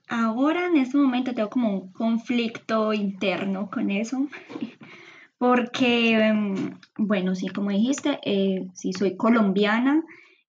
Ahora 0.09 0.65
en 0.65 0.77
este 0.77 0.97
momento 0.97 1.35
tengo 1.35 1.51
como 1.51 1.71
un 1.71 1.91
conflicto 1.91 2.93
interno 2.93 3.69
con 3.69 3.91
eso, 3.91 4.27
porque, 5.37 6.17
em, 6.17 6.79
bueno, 6.97 7.35
sí, 7.35 7.47
como 7.49 7.69
dijiste, 7.69 8.19
eh, 8.23 8.67
sí 8.73 8.91
soy 8.91 9.15
colombiana, 9.15 10.03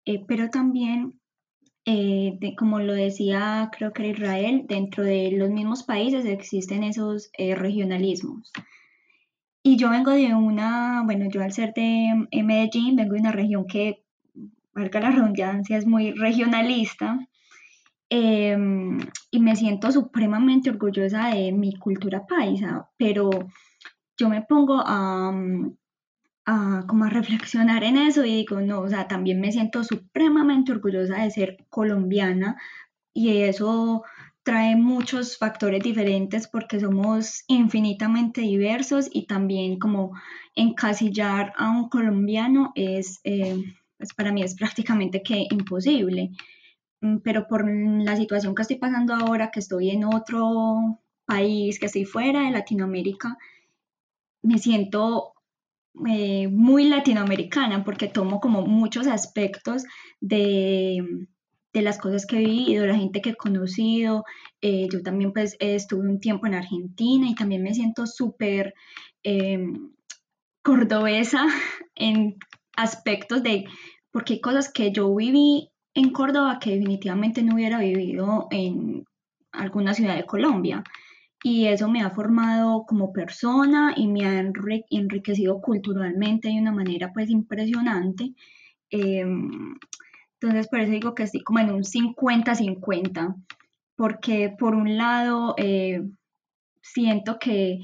eh, 0.07 0.25
pero 0.27 0.49
también, 0.49 1.21
eh, 1.85 2.39
como 2.57 2.81
lo 2.81 2.95
decía, 2.95 3.71
creo 3.77 3.93
que 3.93 4.09
Israel, 4.09 4.65
dentro 4.67 5.05
de 5.05 5.31
los 5.33 5.51
mismos 5.51 5.83
países 5.83 6.25
existen 6.25 6.83
esos 6.83 7.31
regionalismos. 7.37 8.51
Y 9.63 9.77
yo 9.77 9.91
vengo 9.91 10.13
de 10.13 10.35
una, 10.35 11.03
bueno, 11.05 11.27
yo 11.31 11.43
al 11.43 11.53
ser 11.53 11.75
de 11.75 12.27
Medellín, 12.43 12.97
vengo 12.97 13.13
de 13.13 13.21
una 13.21 13.33
región 13.33 13.67
que, 13.67 14.05
valga 14.73 15.01
la 15.01 15.11
redundancia, 15.11 15.77
es 15.77 15.87
muy 15.87 16.13
regionalista. 16.13 17.19
Em, 18.13 18.99
y 19.31 19.39
me 19.41 19.55
siento 19.55 19.93
supremamente 19.93 20.69
orgullosa 20.71 21.29
de 21.29 21.53
mi 21.53 21.75
cultura 21.77 22.27
paisa, 22.27 22.91
pero 22.97 23.31
yo 24.19 24.29
me 24.29 24.43
pongo 24.43 24.83
a, 24.85 25.33
a, 26.47 26.85
como 26.89 27.05
a 27.05 27.11
reflexionar 27.11 27.85
en 27.85 27.97
eso 27.97 28.25
y 28.25 28.35
digo, 28.39 28.61
no, 28.61 28.81
o 28.81 28.89
sea, 28.89 29.07
también 29.07 29.41
me 29.41 29.53
siento 29.53 29.85
supremamente 29.85 30.73
orgullosa 30.73 31.23
de 31.23 31.31
ser 31.31 31.67
colombiana 31.69 32.61
y 33.15 33.43
eso 33.43 34.03
trae 34.43 34.75
muchos 34.75 35.39
factores 35.39 35.83
diferentes 35.83 36.49
porque 36.49 36.81
somos 36.81 37.45
infinitamente 37.47 38.41
diversos 38.41 39.09
y 39.13 39.27
también 39.27 39.79
como 39.79 40.13
encasillar 40.57 41.53
a 41.57 41.71
un 41.71 41.89
colombiano 41.89 42.73
es, 42.75 43.21
eh, 43.23 43.63
pues 43.99 44.13
para 44.15 44.33
mí 44.33 44.43
es 44.43 44.57
prácticamente 44.57 45.23
que 45.23 45.47
imposible. 45.51 46.31
Mm, 47.01 47.19
pero 47.19 47.47
por 47.49 47.69
la 47.69 48.17
situación 48.17 48.55
que 48.55 48.63
estoy 48.63 48.79
pasando 48.79 49.15
ahora, 49.15 49.51
que 49.51 49.61
estoy 49.61 49.91
en 49.91 50.05
otro 50.05 51.01
país, 51.25 51.79
que 51.79 51.87
estoy 51.87 52.05
fuera 52.05 52.43
de 52.43 52.51
Latinoamérica, 52.51 53.39
me 54.43 54.59
siento 54.59 55.35
eh, 56.09 56.49
muy 56.49 56.89
latinoamericana 56.89 57.85
porque 57.85 58.09
tomo 58.09 58.41
como 58.41 58.63
muchos 58.67 59.07
aspectos 59.07 59.85
de, 60.21 61.27
de, 61.73 61.83
las 61.83 61.99
cosas 61.99 62.27
que 62.27 62.37
he 62.37 62.45
vivido, 62.45 62.87
la 62.87 62.97
gente 62.97 63.21
que 63.21 63.31
he 63.31 63.37
conocido. 63.37 64.25
Eh, 64.61 64.89
yo 64.93 65.03
también 65.03 65.33
pues 65.33 65.57
estuve 65.61 66.09
un 66.09 66.21
tiempo 66.21 66.47
en 66.47 66.55
Argentina 66.55 67.29
y 67.29 67.35
también 67.35 67.63
me 67.63 67.75
siento 67.75 68.07
súper 68.07 68.75
em, 69.23 69.93
cordobesa 70.63 71.47
en 71.95 72.37
aspectos 72.77 73.43
de, 73.43 73.65
porque 74.11 74.35
hay 74.35 74.41
cosas 74.41 74.73
que 74.73 74.93
yo 74.93 75.15
viví 75.15 75.70
en 75.95 76.11
Córdoba 76.11 76.59
que 76.61 76.71
definitivamente 76.71 77.43
no 77.43 77.55
hubiera 77.55 77.79
vivido 77.79 78.49
en 78.51 79.05
alguna 79.53 79.95
ciudad 79.95 80.17
de 80.17 80.27
Colombia. 80.27 80.85
Y 81.43 81.67
eso 81.67 81.89
me 81.89 82.03
ha 82.03 82.11
formado 82.11 82.85
como 82.87 83.13
persona 83.13 83.95
y 83.97 84.07
me 84.09 84.27
ha 84.27 84.41
enriquecido 84.41 85.61
culturalmente 85.61 86.49
de 86.49 86.61
una 86.61 86.73
manera 86.73 87.13
pues 87.15 87.31
impresionante. 87.31 88.35
Em, 88.91 89.77
entonces 90.41 90.69
por 90.69 90.81
eso 90.81 90.93
digo 90.93 91.15
que 91.15 91.23
estoy 91.25 91.43
como 91.43 91.61
en 91.61 91.71
un 91.73 91.85
50-50, 91.85 93.37
porque 93.97 94.55
por 94.59 94.75
un 94.75 94.97
lado 94.97 95.55
eh, 95.57 96.03
siento 96.83 97.39
que 97.39 97.81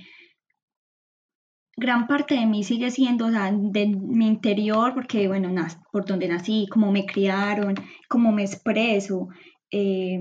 gran 1.76 2.06
parte 2.06 2.34
de 2.34 2.46
mí 2.46 2.64
sigue 2.64 2.90
siendo, 2.90 3.26
o 3.26 3.30
sea, 3.30 3.52
de 3.52 3.86
mi 3.86 4.26
interior, 4.26 4.94
porque, 4.94 5.28
bueno, 5.28 5.54
por 5.92 6.06
donde 6.06 6.28
nací, 6.28 6.66
cómo 6.70 6.90
me 6.90 7.04
criaron, 7.04 7.74
cómo 8.08 8.32
me 8.32 8.42
expreso, 8.42 9.28
eh, 9.70 10.20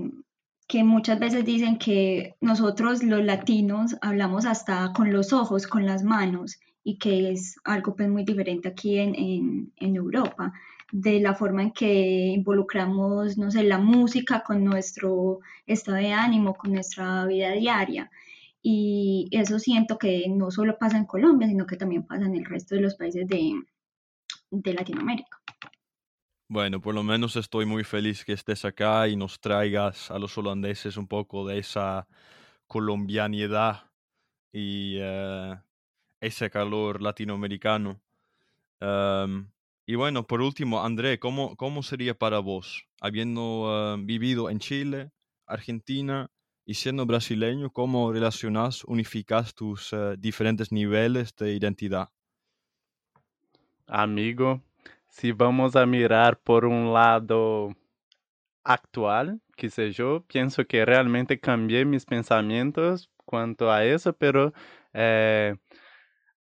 que 0.68 0.84
muchas 0.84 1.20
veces 1.20 1.46
dicen 1.46 1.78
que 1.78 2.36
nosotros 2.42 3.04
los 3.04 3.24
latinos 3.24 3.96
hablamos 4.02 4.46
hasta 4.46 4.92
con 4.94 5.14
los 5.14 5.32
ojos, 5.32 5.68
con 5.68 5.86
las 5.86 6.04
manos, 6.04 6.60
y 6.84 6.98
que 6.98 7.32
es 7.32 7.56
algo 7.64 7.96
pues 7.96 8.10
muy 8.10 8.24
diferente 8.26 8.68
aquí 8.68 8.98
en, 9.00 9.16
en, 9.16 9.74
en 9.78 9.96
Europa, 9.96 10.54
de 10.92 11.20
la 11.20 11.36
forma 11.36 11.64
en 11.64 11.72
que 11.72 12.28
involucramos, 12.28 13.38
no 13.38 13.50
sé, 13.50 13.64
la 13.64 13.80
música 13.80 14.44
con 14.46 14.64
nuestro 14.64 15.40
estado 15.66 15.98
de 15.98 16.14
ánimo, 16.14 16.54
con 16.56 16.74
nuestra 16.74 17.26
vida 17.26 17.52
diaria. 17.52 18.12
Y 18.68 19.28
eso 19.30 19.60
siento 19.60 20.00
que 20.00 20.26
no 20.28 20.50
solo 20.50 20.80
pasa 20.80 20.98
en 20.98 21.06
Colombia, 21.06 21.48
sino 21.48 21.68
que 21.68 21.78
también 21.78 22.02
pasa 22.02 22.26
en 22.26 22.34
el 22.34 22.46
resto 22.46 22.74
de 22.74 22.82
los 22.82 22.96
países 22.96 23.28
de, 23.28 23.62
de 24.50 24.74
Latinoamérica. 24.74 25.40
Bueno, 26.50 26.82
por 26.82 26.96
lo 26.96 27.04
menos 27.04 27.36
estoy 27.36 27.68
muy 27.68 27.84
feliz 27.84 28.26
que 28.26 28.34
estés 28.34 28.66
acá 28.66 29.08
y 29.08 29.16
nos 29.16 29.40
traigas 29.40 30.10
a 30.10 30.18
los 30.18 30.36
holandeses 30.40 30.98
un 30.98 31.08
poco 31.08 31.46
de 31.46 31.60
esa 31.60 32.08
colombianidad 32.66 33.92
y 34.52 34.98
eh, 35.00 35.56
ese 36.20 36.50
calor 36.50 37.04
latinoamericano. 37.04 38.02
Em, 38.80 39.48
y 39.86 39.94
bueno, 39.94 40.26
por 40.26 40.42
último, 40.42 40.84
André, 40.84 41.20
¿cómo, 41.20 41.56
cómo 41.56 41.84
sería 41.84 42.18
para 42.18 42.40
vos, 42.40 42.88
habiendo 43.00 43.96
eh, 43.96 44.02
vivido 44.04 44.50
en 44.50 44.58
Chile, 44.58 45.12
Argentina 45.46 46.32
y 46.66 46.74
siendo 46.74 47.06
brasileño, 47.06 47.70
¿cómo 47.70 48.12
relacionas, 48.12 48.84
unificas 48.86 49.54
tus 49.54 49.94
uh, 49.94 50.16
diferentes 50.18 50.72
niveles 50.72 51.36
de 51.36 51.54
identidad? 51.54 52.10
Amigo, 53.88 54.62
se 55.08 55.32
vamos 55.32 55.76
a 55.76 55.86
mirar 55.86 56.40
por 56.40 56.66
um 56.66 56.92
lado 56.92 57.76
actual, 58.64 59.40
seja 59.70 60.04
eu, 60.04 60.22
penso 60.28 60.66
que 60.66 60.84
realmente 60.84 61.38
cambiei 61.38 61.86
meus 61.86 62.04
pensamentos 62.04 63.10
quanto 63.26 63.70
a 63.70 63.86
isso, 63.86 64.12
pero 64.14 64.52
eh, 64.92 65.56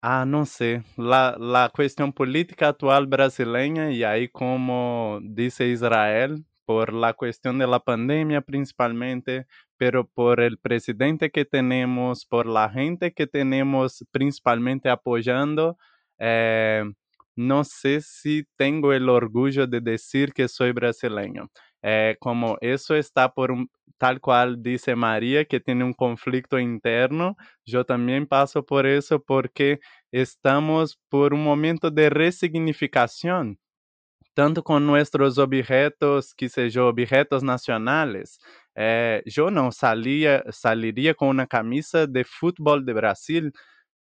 ah, 0.02 0.26
não 0.26 0.46
sei, 0.46 0.82
la, 0.98 1.36
la 1.38 1.70
questão 1.70 2.12
política 2.12 2.70
atual 2.70 3.06
brasileira 3.06 3.92
e 3.92 4.04
aí 4.06 4.28
como 4.28 5.20
disse 5.22 5.66
Israel, 5.66 6.36
por 6.66 6.93
la 6.93 7.14
questão 7.14 7.57
da 7.57 7.80
pandemia 7.80 8.41
principalmente, 8.41 9.45
pero 9.78 10.05
por 10.05 10.39
el 10.39 10.57
presidente 10.57 11.30
que 11.30 11.45
tenemos, 11.45 12.26
por 12.26 12.45
la 12.45 12.70
gente 12.70 13.11
que 13.11 13.28
tenemos 13.28 14.03
principalmente 14.11 14.89
apoyando, 14.89 15.78
eh, 16.20 16.84
no 17.36 17.64
sé 17.64 18.01
si 18.01 18.45
tengo 18.57 18.93
el 18.93 19.09
orgullo 19.09 19.68
de 19.68 19.82
decir 19.82 20.34
que 20.34 20.47
soy 20.47 20.72
brasileño. 20.72 21.49
Eh, 21.82 22.16
como 22.20 22.57
eso 22.61 22.95
está 22.95 23.34
por 23.34 23.51
un, 23.51 23.70
tal 23.97 24.22
cual 24.22 24.61
dice 24.61 24.95
María, 24.95 25.45
que 25.45 25.59
tiene 25.59 25.84
un 25.84 25.93
conflicto 25.93 26.59
interno, 26.59 27.36
yo 27.66 27.86
también 27.86 28.28
paso 28.28 28.66
por 28.66 28.86
eso 28.86 29.22
porque 29.22 29.80
estamos 30.11 30.99
por 31.09 31.34
un 31.34 31.43
momento 31.43 31.91
de 31.91 32.09
resignificación 32.09 33.57
tanto 34.36 34.64
com 34.64 34.80
nossos 34.80 35.38
objetos, 35.38 36.34
que 36.34 36.50
sejam 36.50 36.88
objetos 36.88 37.44
nacionais. 37.44 38.38
Eh, 38.76 39.24
eu 39.38 39.52
não 39.52 39.72
salia, 39.72 40.44
saliria 40.52 41.14
com 41.16 41.30
uma 41.30 41.46
camisa 41.48 42.08
de 42.08 42.24
futebol 42.24 42.82
de 42.82 42.94
Brasil, 42.94 43.52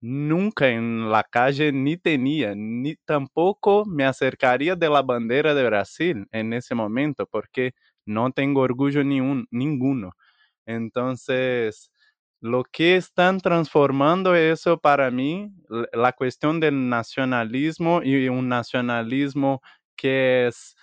nunca 0.02 0.70
em 0.70 1.08
la 1.10 1.24
calle 1.24 1.72
ni 1.72 1.98
tenía, 1.98 2.56
ni 2.56 2.96
tampoco 3.06 3.86
me 3.86 4.06
acercaría 4.06 4.76
de 4.76 4.90
la 4.90 5.02
bandera 5.02 5.54
de 5.56 5.64
Brasil 5.66 6.26
en 6.32 6.54
ese 6.54 6.76
momento, 6.76 7.28
porque 7.32 7.74
no 8.06 8.32
tengo 8.32 8.62
orgullo 8.62 9.04
ni 9.04 9.22
un, 9.22 9.48
ninguno. 9.52 10.12
Entonces, 10.66 11.92
lo 12.42 12.64
que 12.64 12.96
están 12.96 13.40
transformando 13.40 14.36
eso 14.36 14.78
para 14.80 15.12
mí, 15.12 15.52
la 15.94 16.14
cuestión 16.14 16.60
del 16.60 16.90
nacionalismo 16.90 18.02
y 18.04 18.30
un 18.30 18.48
nacionalismo 18.50 19.62
que 20.00 20.48
es 20.48 20.76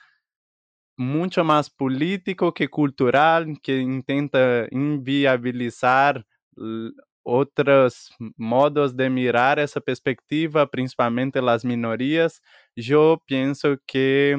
mucho 0.99 1.45
más 1.45 1.69
político 1.71 2.53
que 2.53 2.69
cultural, 2.69 3.47
que 3.63 3.81
intenta 3.81 4.67
inviabilizar 4.71 6.25
outros 7.25 8.11
modos 8.37 8.95
de 8.97 9.11
mirar 9.11 9.59
essa 9.59 9.81
perspectiva, 9.81 10.67
principalmente 10.67 11.39
as 11.39 11.65
minorias, 11.65 12.41
eu 12.77 13.21
penso 13.27 13.77
que 13.87 14.37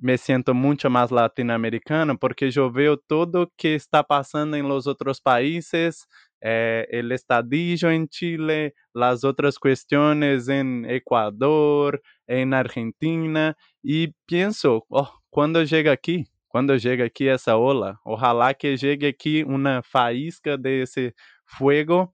me 0.00 0.16
sinto 0.18 0.54
muito 0.54 0.90
mais 0.90 1.10
latino-americano 1.10 2.18
porque 2.18 2.50
eu 2.54 2.70
vejo 2.70 2.96
tudo 3.08 3.50
que 3.56 3.68
está 3.68 4.02
passando 4.04 4.56
em 4.56 4.62
los 4.62 4.86
outros 4.86 5.20
países, 5.20 6.06
eh, 6.40 6.86
el 6.90 7.12
estadillo 7.12 7.90
en 7.90 8.08
Chile, 8.08 8.74
las 8.94 9.24
otras 9.24 9.58
cuestiones 9.58 10.48
en 10.48 10.84
Ecuador, 10.88 12.02
en 12.26 12.54
Argentina, 12.54 13.56
y 13.82 14.08
pienso, 14.26 14.86
oh, 14.88 15.12
cuando 15.30 15.62
llega 15.64 15.92
aquí, 15.92 16.26
quando 16.48 16.78
chega 16.78 17.04
aqui 17.04 17.28
essa 17.28 17.56
ola, 17.56 18.00
ojalá 18.04 18.54
que 18.54 18.76
chegue 18.76 19.06
aqui 19.06 19.44
uma 19.44 19.82
faísca 19.82 20.56
desse 20.56 21.14
fuego 21.44 22.12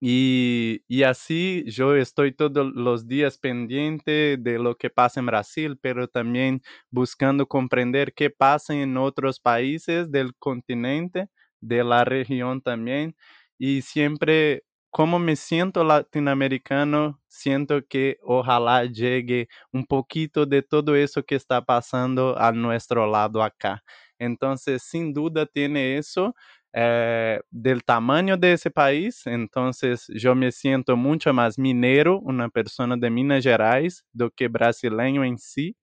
y, 0.00 0.82
y, 0.88 1.02
así 1.04 1.64
yo 1.66 1.94
estoy 1.94 2.32
todos 2.32 2.66
los 2.74 3.06
días 3.06 3.38
pendiente 3.38 4.36
de 4.38 4.58
lo 4.58 4.76
que 4.76 4.90
pasa 4.90 5.20
en 5.20 5.26
Brasil, 5.26 5.78
pero 5.80 6.08
también 6.08 6.62
buscando 6.90 7.46
comprender 7.46 8.12
qué 8.12 8.28
pasa 8.30 8.74
en 8.74 8.96
otros 8.96 9.40
países 9.40 10.10
del 10.10 10.34
continente 10.36 11.28
de 11.66 11.84
la 11.84 12.04
región 12.04 12.60
también 12.62 13.16
y 13.58 13.82
siempre 13.82 14.64
como 14.90 15.18
me 15.18 15.34
siento 15.34 15.82
latinoamericano, 15.82 17.20
siento 17.26 17.84
que 17.88 18.16
ojalá 18.22 18.84
llegue 18.84 19.48
un 19.72 19.84
poquito 19.86 20.46
de 20.46 20.62
todo 20.62 20.94
eso 20.94 21.24
que 21.24 21.34
está 21.34 21.64
pasando 21.64 22.38
a 22.38 22.52
nuestro 22.52 23.04
lado 23.10 23.42
acá. 23.42 23.82
Entonces, 24.20 24.84
sin 24.84 25.12
duda 25.12 25.46
tiene 25.46 25.98
eso 25.98 26.32
eh, 26.72 27.40
del 27.50 27.82
tamaño 27.84 28.36
de 28.36 28.52
ese 28.52 28.70
país. 28.70 29.26
Entonces, 29.26 30.06
yo 30.14 30.34
me 30.36 30.52
siento 30.52 30.96
mucho 30.96 31.32
más 31.32 31.58
minero, 31.58 32.20
una 32.20 32.48
persona 32.48 32.96
de 32.96 33.10
Minas 33.10 33.42
Gerais, 33.42 34.04
do 34.12 34.30
que 34.30 34.46
brasileño 34.48 35.24
en 35.24 35.38
sí, 35.38 35.76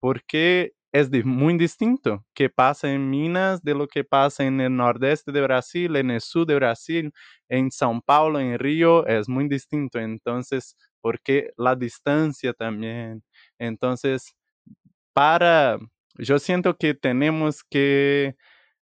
porque 0.00 0.72
es 0.94 1.10
muy 1.24 1.58
distinto 1.58 2.24
que 2.34 2.48
pasa 2.48 2.92
en 2.92 3.10
Minas 3.10 3.62
de 3.64 3.74
lo 3.74 3.88
que 3.88 4.04
pasa 4.04 4.44
en 4.44 4.60
el 4.60 4.76
nordeste 4.76 5.32
de 5.32 5.40
Brasil, 5.40 5.96
en 5.96 6.12
el 6.12 6.20
sur 6.20 6.46
de 6.46 6.54
Brasil, 6.54 7.12
en 7.48 7.70
São 7.70 8.00
Paulo, 8.00 8.38
en 8.38 8.56
Río, 8.60 9.04
es 9.06 9.28
muy 9.28 9.48
distinto. 9.48 9.98
Entonces, 9.98 10.76
porque 11.00 11.50
la 11.56 11.74
distancia 11.74 12.52
también. 12.52 13.24
Entonces, 13.58 14.36
para, 15.12 15.78
yo 16.18 16.38
siento 16.38 16.76
que 16.76 16.94
tenemos 16.94 17.64
que 17.64 18.36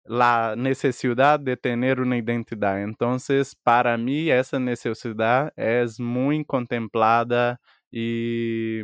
la 0.04 0.54
necesidad 0.56 1.40
de 1.40 1.56
tener 1.56 2.00
una 2.00 2.18
identidad. 2.18 2.82
Entonces, 2.82 3.56
para 3.62 3.96
mí, 3.98 4.30
esa 4.30 4.58
necesidad 4.60 5.52
es 5.56 6.00
muy 6.00 6.44
contemplada 6.44 7.60
y 7.92 8.82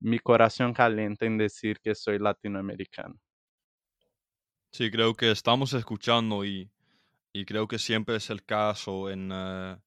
mi 0.00 0.18
corazón 0.18 0.72
caliente 0.72 1.26
en 1.26 1.38
decir 1.38 1.80
que 1.80 1.94
soy 1.94 2.18
latinoamericano. 2.18 3.18
Sí, 4.70 4.90
creo 4.90 5.14
que 5.14 5.30
estamos 5.30 5.72
escuchando 5.72 6.44
y, 6.44 6.68
y 7.32 7.44
creo 7.44 7.68
que 7.68 7.78
siempre 7.78 8.16
es 8.16 8.28
el 8.28 8.44
caso 8.44 9.08
en, 9.08 9.30
uh, 9.30 9.78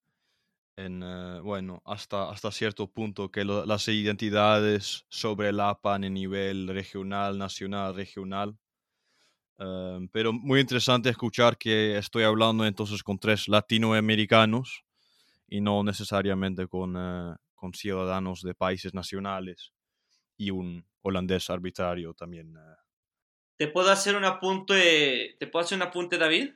en 0.77 1.03
uh, 1.03 1.41
bueno, 1.43 1.81
hasta, 1.85 2.29
hasta 2.29 2.51
cierto 2.51 2.87
punto 2.87 3.29
que 3.29 3.43
las 3.43 3.87
identidades 3.89 5.05
sobrelapan 5.09 6.05
en 6.05 6.13
nivel 6.13 6.69
regional, 6.69 7.37
nacional, 7.37 7.95
regional. 7.95 8.57
Uh, 9.59 10.07
pero 10.13 10.31
muy 10.31 10.61
interesante 10.61 11.09
escuchar 11.09 11.57
que 11.57 11.97
estoy 11.97 12.23
hablando 12.23 12.65
entonces 12.65 13.03
con 13.03 13.19
tres 13.19 13.49
latinoamericanos 13.49 14.85
y 15.49 15.59
no 15.59 15.83
necesariamente 15.83 16.67
con, 16.67 16.93
con 17.55 17.73
ciudadanos 17.73 18.41
de 18.41 18.55
países 18.55 18.93
nacionales 18.93 19.73
y 20.37 20.51
un 20.51 20.85
holandés 21.01 21.49
arbitrario 21.49 22.13
también. 22.13 22.55
Eh. 22.55 22.75
¿Te 23.57 23.67
puedo 23.67 23.89
hacer 23.89 24.15
un 24.15 24.25
apunte, 24.25 25.35
te 25.39 25.47
puedo 25.47 25.65
hacer 25.65 25.77
un 25.77 25.83
apunte, 25.83 26.17
David? 26.17 26.51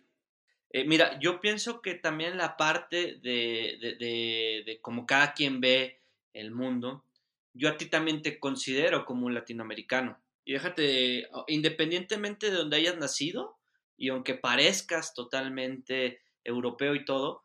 Eh, 0.70 0.86
mira, 0.86 1.20
yo 1.20 1.42
pienso 1.42 1.82
que 1.82 1.96
también 1.96 2.38
la 2.38 2.56
parte 2.56 3.16
de, 3.16 3.78
de, 4.00 4.64
de, 4.66 4.80
cómo 4.82 5.06
cada 5.06 5.34
quien 5.34 5.60
ve 5.60 6.02
el 6.34 6.52
mundo, 6.52 7.04
yo 7.54 7.70
a 7.70 7.78
ti 7.78 7.88
también 7.88 8.22
te 8.22 8.40
considero 8.40 9.06
como 9.06 9.26
un 9.26 9.34
latinoamericano. 9.34 10.22
Y 10.46 10.54
déjate, 10.54 11.28
independientemente 11.48 12.50
de 12.50 12.58
donde 12.58 12.78
hayas 12.78 12.98
nacido, 12.98 13.58
y 13.98 14.10
aunque 14.10 14.36
parezcas 14.36 15.14
totalmente 15.14 16.22
europeo 16.44 16.96
y 16.96 17.06
todo, 17.06 17.44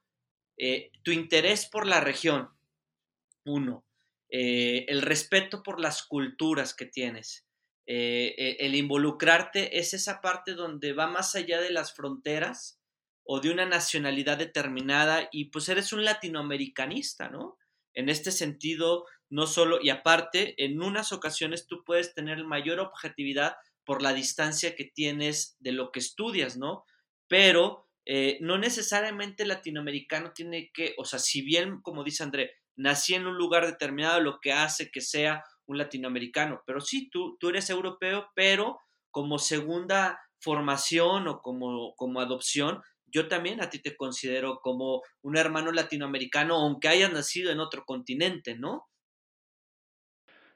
eh, 0.57 0.91
tu 1.03 1.11
interés 1.11 1.67
por 1.67 1.87
la 1.87 2.01
región, 2.01 2.49
uno, 3.45 3.85
eh, 4.31 4.85
el 4.89 5.03
respeto 5.03 5.63
por 5.63 5.81
las 5.81 6.03
culturas 6.03 6.75
que 6.75 6.87
tienes. 6.87 7.47
Eh, 7.87 8.35
eh, 8.37 8.57
el 8.61 8.75
involucrarte 8.75 9.79
es 9.79 9.95
esa 9.95 10.21
parte 10.21 10.55
donde 10.55 10.93
va 10.93 11.07
más 11.07 11.37
allá 11.37 11.61
de 11.61 11.71
las 11.71 11.95
fronteras 11.95 12.81
o 13.23 13.41
de 13.41 13.51
una 13.51 13.65
nacionalidad 13.65 14.39
determinada 14.39 15.29
y 15.31 15.47
pues 15.47 15.69
eres 15.69 15.93
un 15.93 16.05
latinoamericanista, 16.05 17.29
¿no? 17.29 17.57
En 17.95 18.09
este 18.09 18.33
sentido, 18.33 19.07
no 19.31 19.47
solo, 19.47 19.79
y 19.81 19.91
aparte, 19.91 20.55
en 20.63 20.83
unas 20.83 21.13
ocasiones 21.13 21.67
tú 21.67 21.83
puedes 21.85 22.13
tener 22.15 22.45
mayor 22.45 22.81
objetividad 22.81 23.57
por 23.85 24.03
la 24.03 24.13
distancia 24.13 24.75
que 24.75 24.85
tienes 24.85 25.57
de 25.61 25.73
lo 25.73 25.93
que 25.93 26.01
estudias, 26.01 26.57
¿no? 26.57 26.85
Pero 27.29 27.87
eh, 28.05 28.39
no 28.41 28.59
necesariamente 28.59 29.47
latinoamericano 29.47 30.33
tiene 30.33 30.71
que, 30.73 30.95
o 30.99 31.05
sea, 31.05 31.19
si 31.19 31.43
bien, 31.43 31.81
como 31.81 32.05
dice 32.05 32.23
André, 32.23 32.55
nací 32.77 33.15
en 33.15 33.27
un 33.27 33.37
lugar 33.37 33.67
determinado, 33.67 34.21
lo 34.21 34.39
que 34.41 34.53
hace 34.53 34.91
que 34.91 35.01
sea 35.01 35.45
un 35.67 35.79
latinoamericano, 35.79 36.63
pero 36.67 36.81
sí, 36.81 37.11
tú, 37.11 37.37
tú 37.41 37.49
eres 37.49 37.71
europeo, 37.71 38.29
pero 38.35 38.79
como 39.11 39.39
segunda 39.39 40.21
formación 40.41 41.27
o 41.27 41.41
como, 41.41 41.95
como 41.97 42.21
adopción, 42.21 42.83
yo 43.07 43.29
también 43.29 43.63
a 43.63 43.71
ti 43.71 43.81
te 43.81 43.97
considero 43.97 44.61
como 44.61 45.03
un 45.23 45.37
hermano 45.37 45.73
latinoamericano, 45.73 46.57
aunque 46.57 46.89
hayas 46.89 47.13
nacido 47.13 47.51
en 47.51 47.61
otro 47.61 47.85
continente, 47.85 48.57
¿no? 48.57 48.87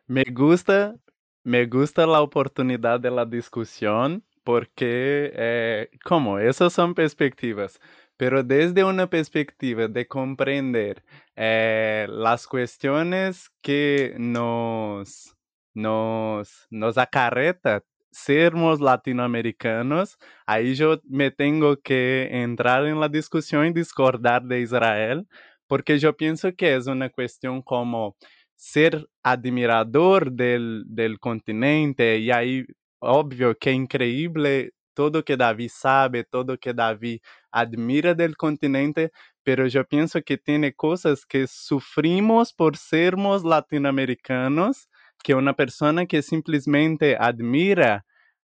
Me 0.07 0.25
gusta, 0.31 0.97
me 1.45 1.67
gusta 1.67 2.07
la 2.07 2.21
oportunidad 2.21 3.01
de 3.01 3.11
la 3.11 3.25
discusión 3.25 4.25
porque, 4.43 5.33
eh, 5.35 5.91
como, 6.05 6.39
esas 6.39 6.73
son 6.73 6.95
perspectivas, 6.95 7.81
pero 8.21 8.43
desde 8.43 8.85
una 8.85 9.09
perspectiva 9.09 9.89
de 9.89 10.07
comprender 10.07 11.03
eh, 11.37 12.07
las 12.11 12.47
cuestiones 12.47 13.51
que 13.63 14.15
nos, 14.19 15.35
nos, 15.73 16.67
nos 16.69 16.99
acarreta 16.99 17.83
sermos 18.11 18.79
latinoamericanos, 18.79 20.19
ahí 20.45 20.75
yo 20.75 21.01
me 21.09 21.31
tengo 21.31 21.79
que 21.81 22.29
entrar 22.31 22.85
en 22.85 23.01
la 23.01 23.09
discusión 23.09 23.65
y 23.65 23.73
discordar 23.73 24.43
de 24.43 24.61
Israel, 24.61 25.27
porque 25.67 25.99
yo 25.99 26.15
pienso 26.15 26.55
que 26.55 26.77
es 26.77 26.89
una 26.89 27.09
cuestión 27.09 27.63
como 27.63 28.19
ser 28.55 29.09
admirador 29.23 30.31
del, 30.31 30.85
del 30.89 31.19
continente 31.19 32.19
y 32.19 32.31
ahí 32.31 32.67
obvio 32.99 33.57
que 33.57 33.73
increíble 33.73 34.75
todo 34.95 35.25
que 35.25 35.37
Davi 35.37 35.69
sabe, 35.69 36.25
todo 36.25 36.59
que 36.59 36.75
Davi 36.75 37.21
admira 37.51 38.15
del 38.15 38.37
continente, 38.37 39.13
pero 39.43 39.67
yo 39.67 39.85
pienso 39.87 40.23
que 40.23 40.39
tiene 40.39 40.75
cosas 40.75 41.27
que 41.27 41.47
sufrimos 41.47 42.53
por 42.53 42.77
sermos 42.77 43.45
latinoamericanos, 43.45 44.89
que 45.23 45.35
una 45.35 45.55
persona 45.55 46.07
que 46.07 46.23
simplesmente 46.23 47.17
admira 47.19 48.05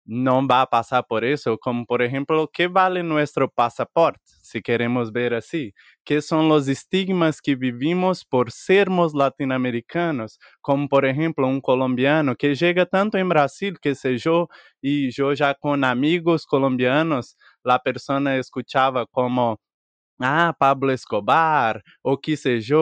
não 0.05 0.45
vai 0.47 0.65
passar 0.67 1.03
por 1.03 1.23
isso, 1.23 1.57
como 1.61 1.85
por 1.85 2.01
exemplo, 2.01 2.41
o 2.41 2.47
que 2.47 2.67
vale 2.67 3.03
nosso 3.03 3.47
passaporte, 3.55 4.19
se 4.43 4.61
queremos 4.61 5.11
ver 5.11 5.33
assim, 5.33 5.71
que 6.05 6.19
são 6.21 6.49
os 6.49 6.67
estigmas 6.67 7.39
que 7.39 7.55
vivimos 7.55 8.23
por 8.23 8.51
sermos 8.51 9.13
latino-americanos, 9.13 10.37
como 10.61 10.87
por 10.89 11.03
exemplo, 11.05 11.45
um 11.47 11.61
colombiano 11.61 12.35
que 12.35 12.55
chega 12.55 12.85
tanto 12.85 13.17
em 13.17 13.27
Brasil, 13.27 13.73
que 13.81 13.93
seja 13.95 14.29
eu, 14.29 14.47
e 14.83 15.09
eu 15.17 15.35
já 15.35 15.53
com 15.55 15.73
amigos 15.73 16.45
colombianos, 16.45 17.35
a 17.65 17.79
pessoa 17.79 18.19
escutava 18.37 19.05
como 19.11 19.59
ah, 20.23 20.53
Pablo 20.57 20.91
Escobar, 20.91 21.81
o 22.03 22.17
que 22.17 22.35
seja, 22.37 22.75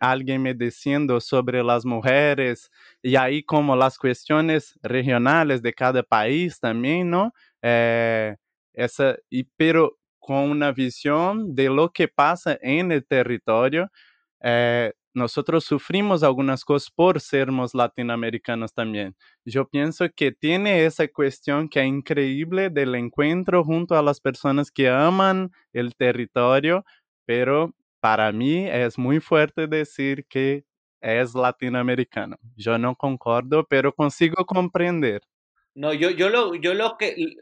alguém 0.00 0.38
me 0.38 0.54
dizendo 0.54 1.20
sobre 1.20 1.58
as 1.60 1.84
mulheres, 1.84 2.68
e 3.04 3.16
aí 3.16 3.42
como 3.42 3.72
as 3.74 3.96
questões 3.98 4.74
regionais 4.84 5.60
de 5.60 5.72
cada 5.72 6.02
país 6.02 6.58
também, 6.58 7.04
não? 7.04 7.30
Essa, 8.74 9.18
e, 9.30 9.44
pero 9.56 9.92
com 10.20 10.46
uma 10.50 10.72
visão 10.72 11.36
de 11.52 11.68
lo 11.68 11.88
que 11.90 12.06
passa 12.06 12.58
em 12.62 13.00
território, 13.00 13.88
é, 14.42 14.94
nosotros 15.14 15.64
sufrimos 15.64 16.22
algunas 16.22 16.64
cosas 16.64 16.90
por 16.90 17.20
sermos 17.20 17.74
latinoamericanos 17.74 18.72
también. 18.72 19.14
Yo 19.44 19.68
pienso 19.68 20.06
que 20.14 20.32
tiene 20.32 20.84
esa 20.84 21.06
cuestión 21.08 21.68
que 21.68 21.80
es 21.80 21.86
increíble 21.86 22.70
del 22.70 22.94
encuentro 22.94 23.64
junto 23.64 23.96
a 23.96 24.02
las 24.02 24.20
personas 24.20 24.70
que 24.70 24.88
aman 24.88 25.50
el 25.72 25.94
territorio, 25.94 26.84
pero 27.26 27.74
para 28.00 28.32
mí 28.32 28.66
es 28.68 28.98
muy 28.98 29.20
fuerte 29.20 29.66
decir 29.66 30.26
que 30.26 30.64
es 31.00 31.34
latinoamericano. 31.34 32.38
Yo 32.56 32.78
no 32.78 32.96
concordo, 32.96 33.66
pero 33.68 33.92
consigo 33.94 34.46
comprender. 34.46 35.22
No, 35.74 35.92
yo, 35.92 36.10
yo, 36.10 36.28
lo, 36.28 36.54
yo 36.54 36.74
lo 36.74 36.96
que 36.98 37.36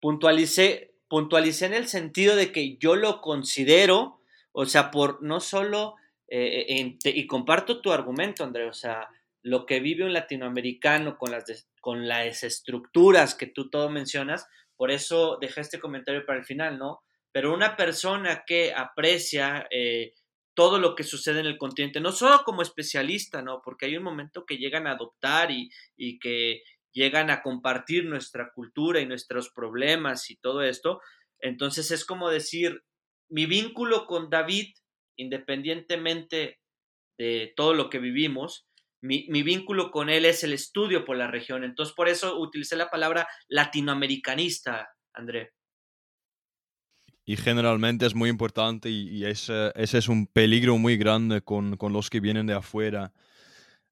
puntualicé, 0.00 0.94
puntualicé 1.08 1.66
en 1.66 1.74
el 1.74 1.88
sentido 1.88 2.36
de 2.36 2.52
que 2.52 2.76
yo 2.76 2.96
lo 2.96 3.20
considero, 3.20 4.20
o 4.52 4.66
sea, 4.66 4.90
por 4.90 5.22
no 5.22 5.40
solo 5.40 5.96
eh, 6.28 6.66
eh, 6.68 6.98
y 7.04 7.26
comparto 7.26 7.80
tu 7.80 7.92
argumento, 7.92 8.44
André, 8.44 8.66
o 8.68 8.72
sea, 8.72 9.08
lo 9.42 9.66
que 9.66 9.80
vive 9.80 10.04
un 10.04 10.12
latinoamericano 10.12 11.18
con 11.18 11.30
las, 11.30 11.68
con 11.80 12.08
las 12.08 12.42
estructuras 12.42 13.34
que 13.34 13.46
tú 13.46 13.68
todo 13.68 13.90
mencionas, 13.90 14.46
por 14.76 14.90
eso 14.90 15.38
dejé 15.40 15.60
este 15.60 15.78
comentario 15.78 16.24
para 16.24 16.38
el 16.38 16.44
final, 16.44 16.78
¿no? 16.78 17.00
Pero 17.30 17.52
una 17.52 17.76
persona 17.76 18.44
que 18.46 18.72
aprecia 18.72 19.66
eh, 19.70 20.14
todo 20.54 20.78
lo 20.78 20.94
que 20.94 21.02
sucede 21.02 21.40
en 21.40 21.46
el 21.46 21.58
continente, 21.58 22.00
no 22.00 22.12
solo 22.12 22.42
como 22.44 22.62
especialista, 22.62 23.42
¿no? 23.42 23.60
Porque 23.62 23.86
hay 23.86 23.96
un 23.96 24.04
momento 24.04 24.46
que 24.46 24.56
llegan 24.56 24.86
a 24.86 24.92
adoptar 24.92 25.50
y, 25.50 25.68
y 25.96 26.18
que 26.18 26.62
llegan 26.92 27.28
a 27.28 27.42
compartir 27.42 28.06
nuestra 28.06 28.50
cultura 28.54 29.00
y 29.00 29.06
nuestros 29.06 29.50
problemas 29.50 30.30
y 30.30 30.36
todo 30.36 30.62
esto. 30.62 31.00
Entonces 31.40 31.90
es 31.90 32.04
como 32.04 32.30
decir, 32.30 32.82
mi 33.28 33.46
vínculo 33.46 34.06
con 34.06 34.30
David 34.30 34.74
independientemente 35.16 36.58
de 37.18 37.52
todo 37.56 37.74
lo 37.74 37.90
que 37.90 37.98
vivimos, 37.98 38.66
mi, 39.04 39.42
vínculo 39.42 39.90
con 39.90 40.08
él 40.08 40.24
es 40.24 40.44
el 40.44 40.54
estudio 40.54 41.04
por 41.04 41.16
la 41.16 41.26
región. 41.26 41.62
Entonces, 41.62 41.94
por 41.94 42.08
eso 42.08 42.40
utilicé 42.40 42.74
la 42.74 42.88
palabra 42.88 43.28
latinoamericanista, 43.48 44.88
André. 45.12 45.52
Y 47.26 47.36
generalmente 47.36 48.06
es 48.06 48.14
muy 48.14 48.30
importante 48.30 48.88
y, 48.88 49.24
ese, 49.24 49.72
es 49.76 50.08
un 50.08 50.26
peligro 50.26 50.78
muy 50.78 50.96
grande 50.96 51.42
con, 51.42 51.76
los 51.90 52.08
que 52.08 52.20
vienen 52.20 52.46
de 52.46 52.54
afuera. 52.54 53.12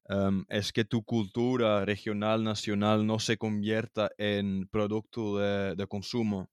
Em, 0.09 0.45
es 0.49 0.73
que 0.73 0.83
tu 0.83 1.03
cultura 1.03 1.85
regional, 1.85 2.43
nacional, 2.43 3.05
no 3.05 3.19
se 3.19 3.37
convierta 3.37 4.11
en 4.17 4.67
producto 4.67 5.37
de, 5.37 5.87
consumo. 5.87 6.49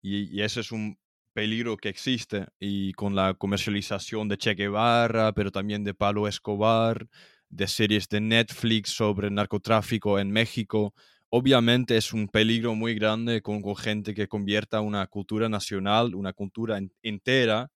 Y, 0.00 0.40
ese 0.40 0.60
es 0.60 0.72
un 0.72 0.98
peligro 1.32 1.76
que 1.76 1.88
existe 1.88 2.46
y 2.60 2.92
con 2.92 3.14
la 3.14 3.34
comercialización 3.34 4.28
de 4.28 4.38
Che 4.38 4.54
Guevara, 4.54 5.32
pero 5.32 5.50
también 5.50 5.84
de 5.84 5.94
Pablo 5.94 6.28
Escobar, 6.28 7.08
de 7.48 7.68
series 7.68 8.08
de 8.08 8.20
Netflix 8.20 8.90
sobre 8.90 9.30
narcotráfico 9.30 10.18
en 10.18 10.30
México, 10.30 10.94
obviamente 11.30 11.96
es 11.96 12.12
un 12.12 12.28
peligro 12.28 12.74
muy 12.74 12.94
grande 12.94 13.42
con, 13.42 13.62
gente 13.76 14.14
que 14.14 14.28
convierta 14.28 14.80
una 14.80 15.06
cultura 15.06 15.48
nacional, 15.48 16.14
una 16.14 16.32
cultura 16.32 16.78
entera, 17.02 17.70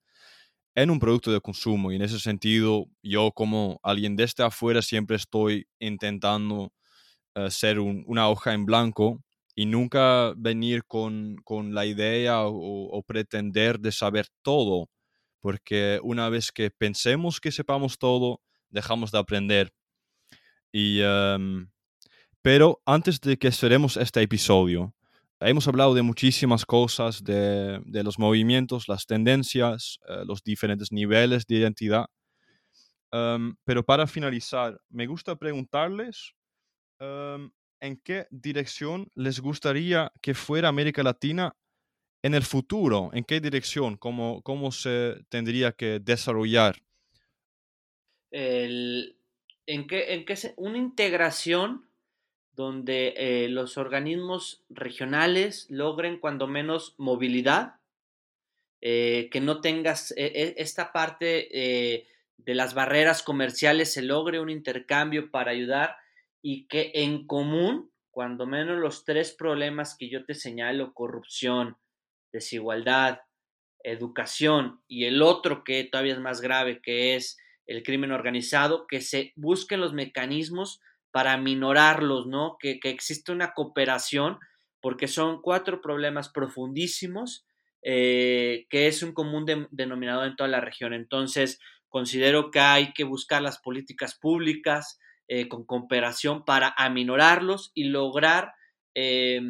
en 0.74 0.90
un 0.90 0.98
producto 0.98 1.32
de 1.32 1.40
consumo. 1.40 1.90
Y 1.90 1.96
en 1.96 2.02
ese 2.02 2.20
sentido, 2.20 2.86
yo 3.02 3.32
como 3.32 3.80
alguien 3.82 4.16
desde 4.16 4.44
afuera 4.44 4.82
siempre 4.82 5.16
estoy 5.16 5.66
intentando 5.78 6.72
eh, 7.34 7.50
ser 7.50 7.80
una 7.80 8.28
hoja 8.28 8.52
en 8.52 8.66
blanco 8.66 9.22
y 9.58 9.64
nunca 9.64 10.34
venir 10.36 10.84
con, 10.84 11.42
la 11.72 11.86
idea 11.86 12.42
o, 12.44 13.02
pretender 13.02 13.80
de 13.80 13.90
saber 13.90 14.28
todo, 14.42 14.90
porque 15.40 15.98
una 16.02 16.28
vez 16.28 16.52
que 16.52 16.70
pensemos 16.70 17.40
que 17.40 17.50
sepamos 17.50 17.98
todo, 17.98 18.42
dejamos 18.68 19.10
de 19.10 19.18
aprender. 19.18 19.72
Y, 20.70 21.00
em, 21.00 21.70
pero 22.42 22.82
antes 22.84 23.18
de 23.20 23.38
que 23.38 23.50
cerremos 23.50 23.96
este 23.96 24.20
episodio, 24.20 24.94
hemos 25.40 25.66
hablado 25.66 25.94
de 25.94 26.02
muchísimas 26.02 26.66
cosas, 26.66 27.24
de, 27.24 27.80
los 28.04 28.18
movimientos, 28.18 28.88
las 28.88 29.06
tendencias, 29.06 29.98
eh, 30.06 30.24
los 30.26 30.42
diferentes 30.42 30.92
niveles 30.92 31.46
de 31.46 31.56
identidad. 31.56 32.06
Em, 33.10 33.54
pero 33.64 33.82
para 33.82 34.06
finalizar, 34.06 34.78
me 34.90 35.06
gusta 35.06 35.34
preguntarles 35.36 36.34
em, 37.00 37.50
en 37.80 37.96
qué 37.98 38.26
dirección 38.30 39.10
les 39.14 39.40
gustaría 39.40 40.12
que 40.20 40.34
fuera 40.34 40.68
América 40.68 41.02
Latina 41.02 41.54
en 42.22 42.34
el 42.34 42.42
futuro, 42.42 43.10
en 43.12 43.24
qué 43.24 43.40
dirección, 43.40 43.96
cómo, 43.96 44.42
cómo 44.42 44.72
se 44.72 45.24
tendría 45.28 45.72
que 45.72 46.00
desarrollar. 46.00 46.76
en 48.32 49.86
qué, 49.86 50.14
en 50.14 50.24
qué 50.24 50.54
una 50.56 50.78
integración 50.78 51.86
donde 52.56 53.14
eh, 53.16 53.48
los 53.48 53.76
organismos 53.76 54.64
regionales 54.70 55.66
logren 55.68 56.18
cuando 56.18 56.46
menos 56.46 56.94
movilidad, 56.96 57.74
eh, 58.80 59.28
que 59.30 59.40
no 59.40 59.60
tengas 59.60 60.12
eh, 60.16 60.54
esta 60.56 60.92
parte 60.92 61.48
de 62.38 62.54
las 62.54 62.74
barreras 62.74 63.22
comerciales 63.22 63.92
se 63.92 64.02
logre 64.02 64.40
un 64.40 64.50
intercambio 64.50 65.30
para 65.30 65.50
ayudar 65.50 65.96
y 66.42 66.66
que 66.68 66.92
en 66.94 67.26
común, 67.26 67.90
cuando 68.10 68.46
menos 68.46 68.78
los 68.78 69.04
tres 69.04 69.34
problemas 69.34 69.96
que 69.98 70.08
yo 70.08 70.24
te 70.24 70.34
señalo, 70.34 70.94
corrupción, 70.94 71.76
desigualdad, 72.32 73.20
educación 73.82 74.80
y 74.88 75.04
el 75.04 75.22
otro 75.22 75.64
que 75.64 75.84
todavía 75.84 76.14
es 76.14 76.20
más 76.20 76.40
grave, 76.40 76.80
que 76.82 77.14
es 77.14 77.38
el 77.66 77.82
crimen 77.82 78.12
organizado, 78.12 78.86
que 78.86 79.00
se 79.00 79.32
busquen 79.36 79.80
los 79.80 79.92
mecanismos 79.92 80.80
para 81.10 81.36
minorarlos, 81.36 82.26
¿no? 82.26 82.56
Que, 82.60 82.78
que 82.78 82.90
existe 82.90 83.32
una 83.32 83.52
cooperación, 83.52 84.38
porque 84.80 85.08
son 85.08 85.40
cuatro 85.40 85.80
problemas 85.80 86.28
profundísimos, 86.28 87.46
eh, 87.82 88.66
que 88.70 88.86
es 88.86 89.02
un 89.02 89.12
común 89.12 89.46
denominador 89.70 90.26
en 90.26 90.36
toda 90.36 90.48
la 90.48 90.60
región. 90.60 90.92
Entonces, 90.92 91.58
considero 91.88 92.50
que 92.50 92.60
hay 92.60 92.92
que 92.92 93.04
buscar 93.04 93.42
las 93.42 93.58
políticas 93.58 94.18
públicas 94.18 94.98
eh, 95.28 95.48
con 95.48 95.64
cooperación 95.64 96.44
para 96.44 96.74
aminorarlos 96.76 97.72
y 97.74 97.84
lograr 97.84 98.52
eh, 98.94 99.40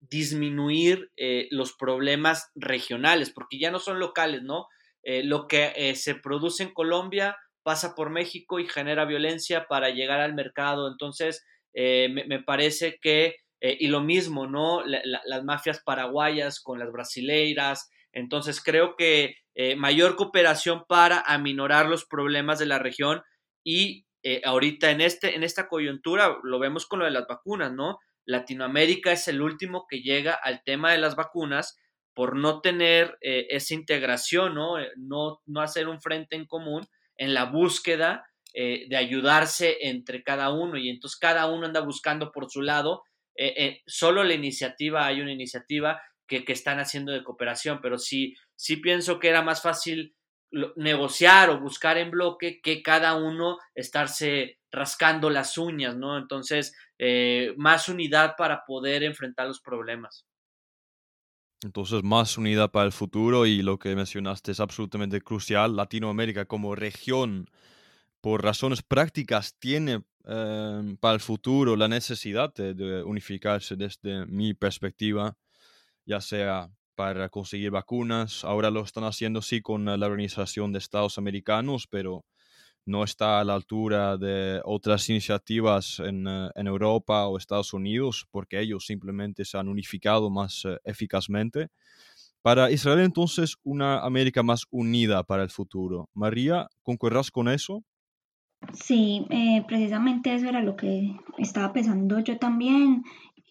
disminuir 0.00 1.10
los 1.50 1.72
problemas 1.72 2.50
regionales, 2.54 3.30
porque 3.30 3.58
ya 3.58 3.72
no 3.72 3.80
son 3.80 3.98
locales, 3.98 4.42
¿no? 4.42 4.68
lo 5.02 5.48
que 5.48 5.94
se 5.96 6.14
produce 6.14 6.62
en 6.62 6.72
Colombia 6.72 7.36
pasa 7.66 7.96
por 7.96 8.10
México 8.10 8.60
y 8.60 8.68
genera 8.68 9.04
violencia 9.06 9.66
para 9.66 9.90
llegar 9.90 10.20
al 10.20 10.34
mercado. 10.34 10.86
Entonces, 10.86 11.44
eh, 11.74 12.08
me, 12.08 12.40
parece 12.40 12.98
que, 13.02 13.36
eh, 13.60 13.76
y 13.80 13.88
lo 13.88 14.00
mismo, 14.00 14.46
¿no? 14.46 14.84
las 14.84 15.44
mafias 15.44 15.82
paraguayas 15.84 16.60
con 16.60 16.78
las 16.78 16.90
brasileiras. 16.90 17.90
Entonces, 18.12 18.62
creo 18.62 18.96
que 18.96 19.34
eh, 19.56 19.76
mayor 19.76 20.16
cooperación 20.16 20.84
para 20.88 21.18
aminorar 21.18 21.86
los 21.86 22.06
problemas 22.06 22.58
de 22.58 22.66
la 22.66 22.78
región 22.78 23.22
y 23.62 24.05
ahorita 24.44 24.90
en, 24.90 25.00
este, 25.00 25.36
en 25.36 25.42
esta 25.42 25.68
coyuntura 25.68 26.38
lo 26.42 26.58
vemos 26.58 26.86
con 26.86 26.98
lo 26.98 27.04
de 27.04 27.10
las 27.10 27.26
vacunas, 27.26 27.72
¿no? 27.72 27.98
Latinoamérica 28.24 29.12
es 29.12 29.28
el 29.28 29.40
último 29.40 29.86
que 29.88 30.00
llega 30.00 30.34
al 30.34 30.62
tema 30.64 30.92
de 30.92 30.98
las 30.98 31.14
vacunas 31.16 31.78
por 32.14 32.34
no 32.34 32.60
tener 32.60 33.16
esa 33.20 33.74
integración, 33.74 34.54
¿no? 34.54 34.76
¿no? 34.96 35.40
No 35.46 35.60
hacer 35.60 35.86
un 35.86 36.00
frente 36.00 36.34
en 36.34 36.46
común 36.46 36.86
en 37.16 37.34
la 37.34 37.44
búsqueda 37.44 38.26
eh, 38.58 38.86
de 38.88 38.96
ayudarse 38.96 39.76
entre 39.82 40.22
cada 40.22 40.50
uno 40.50 40.78
y 40.78 40.88
entonces 40.88 41.18
cada 41.18 41.46
uno 41.46 41.66
anda 41.66 41.80
buscando 41.80 42.32
por 42.32 42.50
su 42.50 42.62
lado. 42.62 43.02
Eh, 43.34 43.52
eh, 43.56 43.82
solo 43.86 44.24
la 44.24 44.32
iniciativa, 44.32 45.06
hay 45.06 45.20
una 45.20 45.32
iniciativa 45.32 46.00
que, 46.26 46.42
están 46.48 46.78
haciendo 46.78 47.12
de 47.12 47.22
cooperación, 47.22 47.80
pero 47.82 47.98
sí, 47.98 48.34
sí 48.54 48.76
pienso 48.78 49.18
que 49.18 49.28
era 49.28 49.42
más 49.42 49.60
fácil 49.60 50.15
negociar 50.76 51.50
o 51.50 51.60
buscar 51.60 51.98
en 51.98 52.10
bloque 52.10 52.60
que 52.62 52.82
cada 52.82 53.14
uno 53.14 53.58
estarse 53.74 54.58
rascando 54.70 55.30
las 55.30 55.58
uñas, 55.58 55.96
¿no? 55.96 56.18
Entonces, 56.18 56.74
más 57.56 57.88
unidad 57.88 58.34
para 58.36 58.64
poder 58.64 59.02
enfrentar 59.02 59.46
los 59.46 59.60
problemas. 59.60 60.26
Entonces, 61.62 62.02
más 62.02 62.36
unidad 62.36 62.70
para 62.70 62.86
el 62.86 62.92
futuro 62.92 63.46
y 63.46 63.62
lo 63.62 63.78
que 63.78 63.96
mencionaste 63.96 64.52
es 64.52 64.60
absolutamente 64.60 65.20
crucial. 65.20 65.74
Latinoamérica 65.74 66.44
como 66.44 66.74
región, 66.74 67.48
por 68.20 68.44
razones 68.44 68.82
prácticas, 68.82 69.56
tiene 69.58 70.02
em, 70.24 70.96
para 70.98 71.14
el 71.14 71.20
futuro 71.20 71.76
la 71.76 71.88
necesidad 71.88 72.52
de, 72.54 73.02
unificarse 73.02 73.76
desde 73.76 74.26
mi 74.26 74.54
perspectiva, 74.54 75.36
ya 76.04 76.20
sea 76.20 76.70
para 76.96 77.28
conseguir 77.28 77.70
vacunas. 77.70 78.44
Ahora 78.44 78.70
lo 78.70 78.82
están 78.82 79.04
haciendo 79.04 79.42
sí 79.42 79.60
con 79.60 79.84
la 79.84 80.06
Organización 80.06 80.72
de 80.72 80.78
Estados 80.78 81.18
Americanos, 81.18 81.86
pero 81.88 82.24
no 82.86 83.02
está 83.04 83.40
a 83.40 83.44
la 83.44 83.54
altura 83.54 84.16
de 84.16 84.60
otras 84.64 85.08
iniciativas 85.10 86.00
en, 86.00 86.26
eh, 86.26 86.50
Europa 86.56 87.26
o 87.26 87.36
Estados 87.36 87.72
Unidos, 87.74 88.26
porque 88.30 88.60
ellos 88.60 88.86
simplemente 88.86 89.44
se 89.44 89.58
han 89.58 89.68
unificado 89.68 90.30
más 90.30 90.64
eh, 90.64 90.78
eficazmente. 90.84 91.68
Para 92.42 92.70
Israel 92.70 93.00
entonces 93.00 93.56
una 93.64 94.00
América 94.00 94.44
más 94.44 94.66
unida 94.70 95.24
para 95.24 95.42
el 95.42 95.50
futuro. 95.50 96.08
María, 96.14 96.68
¿concuerdas 96.84 97.30
con 97.32 97.48
eso? 97.48 97.82
Sí, 98.72 99.26
eh, 99.30 99.64
precisamente 99.66 100.32
eso 100.32 100.46
era 100.48 100.62
lo 100.62 100.76
que 100.76 101.16
estaba 101.38 101.72
pensando 101.72 102.20
yo 102.20 102.38
también. 102.38 103.02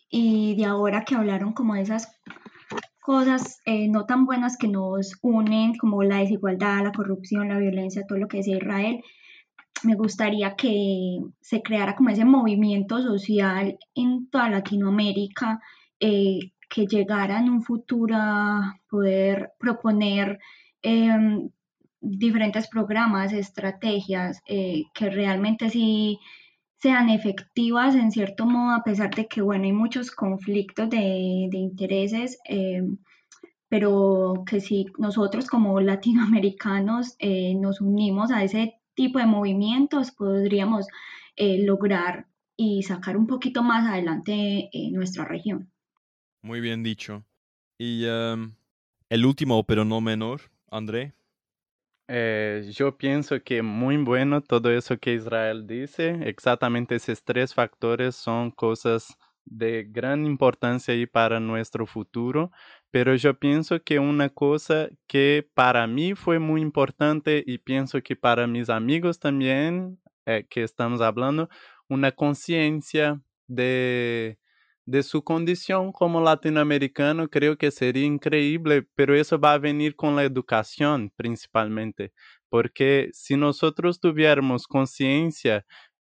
Y 0.10 0.56
de 0.56 0.66
ahora 0.66 1.04
que 1.04 1.16
hablaron 1.16 1.52
como 1.52 1.76
de 1.76 1.82
esas 1.82 2.22
cosas 3.06 3.60
no 3.90 4.06
tan 4.06 4.26
buenas 4.26 4.58
que 4.58 4.68
nos 4.68 5.18
unen, 5.22 5.76
como 5.78 6.02
la 6.04 6.18
desigualdad, 6.18 6.84
la 6.84 6.92
corrupción, 6.92 7.50
la 7.50 7.60
violencia, 7.60 8.06
todo 8.08 8.18
lo 8.18 8.28
que 8.28 8.38
decía 8.38 8.58
Israel, 8.58 9.04
me 9.84 9.96
gustaría 9.96 10.56
que 10.56 11.20
se 11.42 11.62
creara 11.62 11.96
como 11.96 12.10
ese 12.10 12.26
movimiento 12.26 13.02
social 13.02 13.78
en 13.94 14.30
toda 14.30 14.50
Latinoamérica 14.50 15.60
eh, 16.00 16.52
que 16.70 16.88
llegara 16.88 17.40
en 17.40 17.50
un 17.50 17.62
futuro 17.62 18.16
a 18.18 18.80
poder 18.90 19.52
proponer 19.60 20.40
em, 20.82 21.50
diferentes 22.02 22.68
programas, 22.68 23.34
estrategias 23.34 24.42
eh, 24.48 24.84
que 24.94 25.10
realmente 25.10 25.70
sí 25.70 26.20
sean 26.78 27.10
efectivas 27.10 27.96
en 27.96 28.12
cierto 28.12 28.46
modo, 28.46 28.76
a 28.76 28.84
pesar 28.84 29.14
de 29.14 29.28
que, 29.28 29.42
bueno, 29.42 29.66
hay 29.66 29.72
muchos 29.72 30.12
conflictos 30.12 30.90
de, 30.90 31.48
de 31.52 31.58
intereses, 31.58 32.38
em, 32.46 32.98
pero 33.70 34.44
que 34.48 34.60
si 34.60 34.88
nosotros 34.98 35.48
como 35.48 35.80
latinoamericanos 35.82 37.16
eh, 37.20 37.56
nos 37.56 37.82
unimos 37.82 38.32
a 38.32 38.44
ese 38.44 38.80
tipo 38.94 39.20
de 39.20 39.26
movimientos 39.26 40.12
podríamos 40.12 40.88
eh, 41.36 41.66
lograr 41.66 42.28
y 42.58 42.84
sacar 42.84 43.18
un 43.18 43.28
poquito 43.28 43.62
más 43.62 43.86
adelante 43.86 44.70
eh, 44.72 44.92
nuestra 44.92 45.26
región. 45.26 45.70
Muy 46.42 46.62
bien 46.62 46.84
dicho. 46.84 47.26
Y 47.78 48.06
em, 48.06 48.54
el 49.10 49.26
último, 49.26 49.64
pero 49.66 49.84
no 49.84 50.00
menor, 50.00 50.42
André. 50.72 51.14
Eh, 52.08 52.70
yo 52.72 52.98
pienso 52.98 53.42
que 53.44 53.64
muy 53.64 53.98
bueno 53.98 54.42
todo 54.42 54.72
eso 54.72 54.98
que 54.98 55.14
Israel 55.14 55.66
dice. 55.68 56.20
Exactamente 56.24 56.96
esos 56.96 57.24
tres 57.24 57.54
factores 57.54 58.16
son 58.16 58.52
cosas 58.52 59.18
de 59.46 59.86
gran 59.90 60.26
importancia 60.26 60.94
ahí 60.94 61.06
para 61.06 61.40
nuestro 61.40 61.86
futuro, 61.86 62.52
pero 62.92 63.16
yo 63.16 63.38
pienso 63.38 63.82
que 63.84 64.00
una 64.00 64.30
cosa 64.30 64.90
que 65.08 65.48
para 65.54 65.86
mí 65.88 66.16
fue 66.16 66.40
muy 66.40 66.62
importante 66.62 67.44
y 67.46 67.60
pienso 67.60 68.02
que 68.02 68.16
para 68.16 68.48
mis 68.48 68.70
amigos 68.70 69.20
también, 69.20 70.00
eh, 70.26 70.46
que 70.50 70.64
estamos 70.64 71.02
hablando, 71.02 71.50
una 71.90 72.12
conciencia 72.12 73.22
de, 73.48 74.40
de 74.86 75.04
su 75.04 75.24
condición 75.24 75.92
como 75.92 76.22
latinoamericano, 76.22 77.28
creo 77.30 77.58
que 77.58 77.72
sería 77.72 78.06
increíble, 78.06 78.88
pero 78.96 79.16
eso 79.16 79.40
va 79.40 79.54
a 79.54 79.58
venir 79.58 79.96
con 79.96 80.16
la 80.16 80.24
educación 80.24 81.12
principalmente, 81.16 82.14
porque 82.50 83.10
si 83.14 83.36
nosotros 83.38 84.00
tuviéramos 84.00 84.68
conciencia 84.68 85.66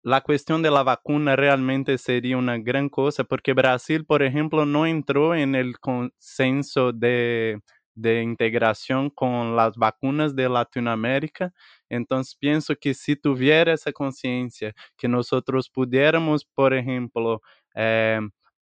la 0.03 0.21
cuestión 0.21 0.61
de 0.61 0.69
la 0.69 0.83
vacuna 0.83 1.35
realmente 1.35 1.97
sería 1.97 2.37
una 2.37 2.57
gran 2.57 2.89
cosa, 2.89 3.23
porque 3.23 3.53
Brasil, 3.53 4.05
por 4.05 4.21
ejemplo, 4.21 4.65
no 4.65 4.85
entró 4.85 5.33
en 5.33 5.55
el 5.55 5.79
consenso 5.79 6.91
de, 6.91 7.61
de 7.95 8.21
integración 8.21 9.09
con 9.09 9.55
las 9.55 9.77
vacunas 9.77 10.35
de 10.35 10.49
Latinoamérica. 10.49 11.53
Entonces 11.89 12.35
pienso 12.35 12.75
que 12.75 12.93
si 12.93 13.15
tuviera 13.15 13.73
esa 13.73 13.93
conciencia, 13.93 14.73
que 14.97 15.07
nosotros 15.07 15.69
pudiéramos, 15.69 16.43
por 16.45 16.73
ejemplo, 16.73 17.41
eh, 17.75 18.19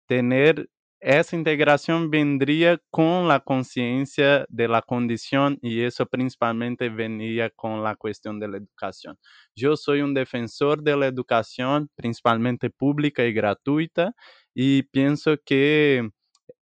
tener 0.09 0.69
esa 1.01 1.35
integración 1.35 2.09
vendría 2.09 2.79
con 2.89 3.27
la 3.27 3.39
conciencia 3.41 4.45
de 4.49 4.67
la 4.67 4.81
condición 4.81 5.59
y 5.61 5.81
eso 5.83 6.07
principalmente 6.07 6.89
venía 6.89 7.51
con 7.51 7.83
la 7.83 7.95
cuestión 7.95 8.39
de 8.39 8.47
la 8.49 8.57
educación. 8.57 9.17
Yo 9.55 9.77
soy 9.77 10.01
un 10.01 10.15
defensor 10.15 10.81
de 10.81 10.97
la 10.97 11.05
educación, 11.07 11.89
principalmente 11.95 12.71
pública 12.71 13.23
y 13.23 13.33
gratuita, 13.33 14.13
y 14.55 14.83
pienso 14.83 15.37
que 15.45 16.09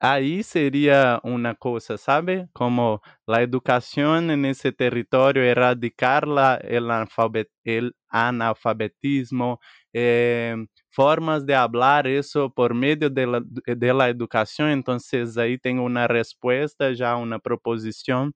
ahí 0.01 0.43
sería 0.43 1.21
una 1.23 1.55
cosa, 1.55 1.99
¿sabe? 1.99 2.49
Como 2.53 3.03
la 3.27 3.43
educación 3.43 4.31
en 4.31 4.45
ese 4.47 4.73
territorio, 4.73 5.43
erradicar 5.45 6.25
el, 6.63 7.95
analfabetismo, 8.09 9.61
eh, 9.93 10.57
formas 10.91 11.47
de 11.47 11.55
hablar 11.55 12.07
eso 12.07 12.53
por 12.53 12.75
medio 12.75 13.11
de 13.11 13.27
la, 13.27 13.43
de 13.67 13.95
la 13.95 14.09
educación. 14.09 14.71
Entonces 14.71 15.37
ahí 15.37 15.59
tengo 15.59 15.85
una 15.85 16.09
respuesta, 16.09 16.93
ya 16.93 17.17
una 17.17 17.39
proposición 17.39 18.33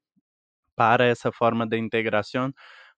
para 0.77 1.11
esa 1.11 1.33
forma 1.33 1.67
de 1.67 1.79
integración 1.79 2.55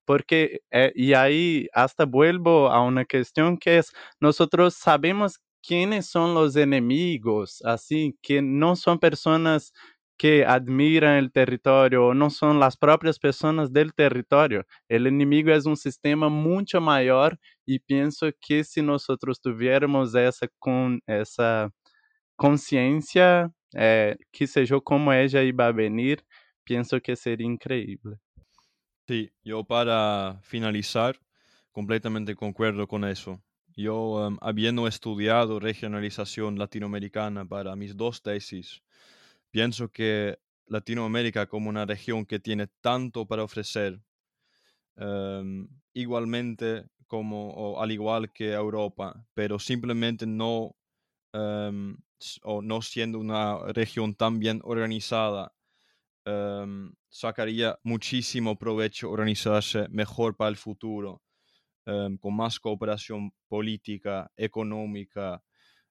porque, 0.06 0.60
eh, 0.70 0.92
y 0.94 1.14
ahí 1.14 1.68
hasta 1.74 2.04
vuelvo 2.06 2.70
a 2.70 2.80
una 2.82 3.04
cuestión 3.04 3.58
que 3.58 3.78
es, 3.78 3.92
nosotros 4.20 4.74
sabemos 4.74 5.40
quiénes 5.66 6.06
son 6.06 6.34
los 6.34 6.56
enemigos, 6.56 7.62
así 7.64 8.16
que 8.22 8.40
no 8.42 8.76
son 8.76 8.98
personas 8.98 9.72
que 10.16 10.44
admiran 10.46 11.16
el 11.16 11.30
territorio, 11.32 12.14
no 12.14 12.30
son 12.30 12.58
las 12.58 12.76
propias 12.76 13.18
personas 13.18 13.72
del 13.72 13.92
territorio. 13.94 14.64
El 14.88 15.06
enemigo 15.06 15.52
es 15.52 15.66
un 15.66 15.76
sistema 15.76 16.28
mucho 16.28 16.80
mayor 16.80 17.38
y 17.66 17.80
pienso 17.80 18.28
que 18.40 18.64
si 18.64 18.80
nosotros 18.80 19.40
tuviéramos 19.40 20.14
esa, 20.14 20.48
con, 20.58 21.00
esa 21.06 21.70
conciencia, 22.36 23.50
eh, 23.74 24.16
que 24.32 24.46
sé 24.46 24.64
yo 24.66 24.82
cómo 24.82 25.12
ella 25.12 25.42
iba 25.42 25.66
a 25.66 25.72
venir, 25.72 26.24
pienso 26.64 27.00
que 27.00 27.16
sería 27.16 27.46
increíble. 27.46 28.16
Sí, 29.08 29.30
yo 29.44 29.64
para 29.64 30.40
finalizar, 30.42 31.20
completamente 31.72 32.34
concuerdo 32.34 32.88
con 32.88 33.04
eso. 33.04 33.40
Yo, 33.78 34.26
em, 34.26 34.38
habiendo 34.40 34.86
estudiado 34.88 35.60
regionalización 35.60 36.58
latinoamericana 36.58 37.44
para 37.46 37.76
mis 37.76 37.94
dos 37.94 38.22
tesis, 38.22 38.82
pienso 39.50 39.90
que 39.92 40.38
Latinoamérica 40.66 41.46
como 41.46 41.68
una 41.68 41.84
región 41.84 42.24
que 42.24 42.38
tiene 42.38 42.68
tanto 42.80 43.26
para 43.26 43.44
ofrecer, 43.44 44.00
em, 44.96 45.68
igualmente 45.94 46.86
como, 47.06 47.50
o 47.52 47.82
al 47.82 47.92
igual 47.92 48.32
que 48.32 48.52
Europa, 48.54 49.26
pero 49.34 49.58
simplemente 49.58 50.26
no, 50.26 50.76
em, 51.34 51.96
o 52.44 52.62
no 52.62 52.82
siendo 52.82 53.18
una 53.20 53.58
región 53.74 54.14
tan 54.14 54.38
bien 54.40 54.60
organizada 54.64 55.52
sacaría 57.10 57.78
muchísimo 57.82 58.58
provecho 58.58 59.10
organizarse 59.10 59.88
mejor 59.88 60.36
para 60.36 60.50
el 60.50 60.56
futuro, 60.56 61.22
em, 61.86 62.16
con 62.18 62.36
más 62.36 62.58
cooperación 62.60 63.32
política, 63.48 64.30
económica, 64.36 65.42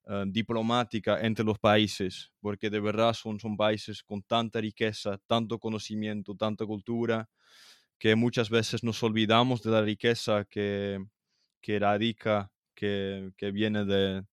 em, 0.08 0.32
diplomática 0.32 1.20
entre 1.22 1.46
los 1.46 1.60
países, 1.60 2.32
porque 2.42 2.70
de 2.70 2.80
verdad 2.80 3.14
son, 3.14 3.40
son 3.40 3.58
países 3.58 4.04
con 4.04 4.22
tanta 4.24 4.62
riqueza, 4.62 5.20
tanto 5.28 5.60
conocimiento, 5.60 6.36
tanta 6.36 6.66
cultura, 6.66 7.30
que 8.00 8.16
muchas 8.16 8.50
veces 8.50 8.84
nos 8.84 9.02
olvidamos 9.04 9.64
de 9.64 9.72
la 9.72 9.82
riqueza 9.82 10.46
que, 10.46 11.00
que 11.62 11.80
radica, 11.80 12.52
que, 12.76 13.32
que 13.38 13.52
viene 13.52 13.86
de, 13.86 14.24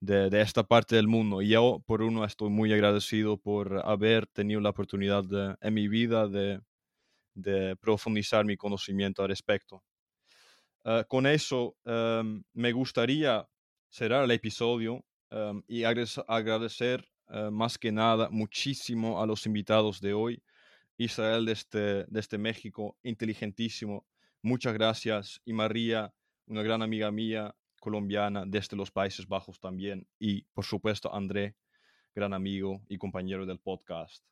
de, 0.00 0.40
esta 0.40 0.64
parte 0.64 0.96
del 0.96 1.08
mundo. 1.08 1.42
Y 1.42 1.48
yo, 1.48 1.82
por 1.86 2.02
uno, 2.02 2.24
estoy 2.24 2.50
muy 2.50 2.72
agradecido 2.72 3.36
por 3.38 3.82
haber 3.84 4.26
tenido 4.26 4.60
la 4.60 4.70
oportunidad 4.70 5.24
en 5.60 5.74
mi 5.74 5.88
vida 5.88 6.28
de, 6.28 6.60
profundizar 7.80 8.44
mi 8.44 8.56
conocimiento 8.56 9.22
al 9.22 9.28
respecto. 9.28 9.82
Ah, 10.90 11.04
con 11.04 11.26
eso, 11.26 11.76
em, 11.84 12.42
me 12.54 12.72
gustaría 12.72 13.46
cerrar 13.90 14.24
el 14.24 14.30
episodio 14.30 15.04
em, 15.30 15.62
y 15.68 15.84
agradecer 15.84 17.06
eh, 17.28 17.50
más 17.52 17.76
que 17.76 17.92
nada 17.92 18.30
muchísimo 18.30 19.20
a 19.20 19.26
los 19.26 19.44
invitados 19.44 20.00
de 20.00 20.14
hoy. 20.14 20.42
Israel 20.96 21.44
desde, 21.44 22.06
desde 22.08 22.38
México, 22.38 22.96
inteligentísimo. 23.02 24.06
Muchas 24.42 24.72
gracias. 24.72 25.42
Y 25.44 25.52
María, 25.52 26.14
una 26.46 26.62
gran 26.62 26.80
amiga 26.80 27.10
mía, 27.10 27.54
colombiana 27.80 28.44
desde 28.46 28.74
los 28.74 28.90
Países 28.90 29.26
Bajos 29.26 29.60
también 29.60 30.08
y 30.18 30.44
por 30.54 30.64
supuesto 30.64 31.14
André, 31.14 31.54
gran 32.14 32.32
amigo 32.32 32.80
y 32.88 32.96
compañero 32.96 33.44
del 33.44 33.58
podcast. 33.58 34.24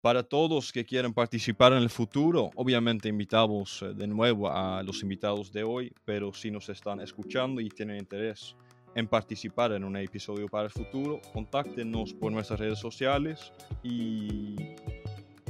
Para 0.00 0.22
todos 0.22 0.70
que 0.70 0.84
quieran 0.84 1.12
participar 1.12 1.72
en 1.72 1.78
el 1.78 1.90
futuro, 1.90 2.50
obviamente 2.54 3.08
invitamos 3.08 3.82
eh, 3.82 3.94
de 3.94 4.06
nuevo 4.06 4.48
a 4.48 4.80
los 4.84 5.02
invitados 5.02 5.52
de 5.52 5.64
hoy, 5.64 5.92
pero 6.04 6.32
si 6.32 6.52
nos 6.52 6.68
están 6.68 7.00
escuchando 7.00 7.60
y 7.60 7.68
tienen 7.68 7.98
interés 7.98 8.54
en 8.94 9.08
participar 9.08 9.72
en 9.72 9.82
un 9.82 9.96
episodio 9.96 10.46
para 10.46 10.66
el 10.66 10.70
futuro, 10.70 11.20
contáctenos 11.32 12.14
por 12.14 12.30
nuestras 12.30 12.60
redes 12.60 12.78
sociales 12.78 13.52
y 13.82 14.54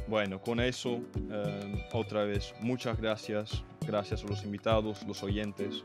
bueno, 0.09 0.40
con 0.40 0.61
eso, 0.61 1.03
em, 1.14 1.82
otra 1.92 2.24
vez, 2.24 2.55
muchas 2.61 2.99
gracias. 2.99 3.62
Gracias 3.86 4.24
a 4.24 4.26
los 4.26 4.42
invitados, 4.44 5.03
los 5.07 5.22
oyentes 5.22 5.82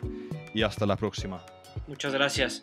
y 0.53 0.61
hasta 0.61 0.85
la 0.85 0.95
próxima. 0.95 1.43
Muchas 1.87 2.13
gracias. 2.13 2.61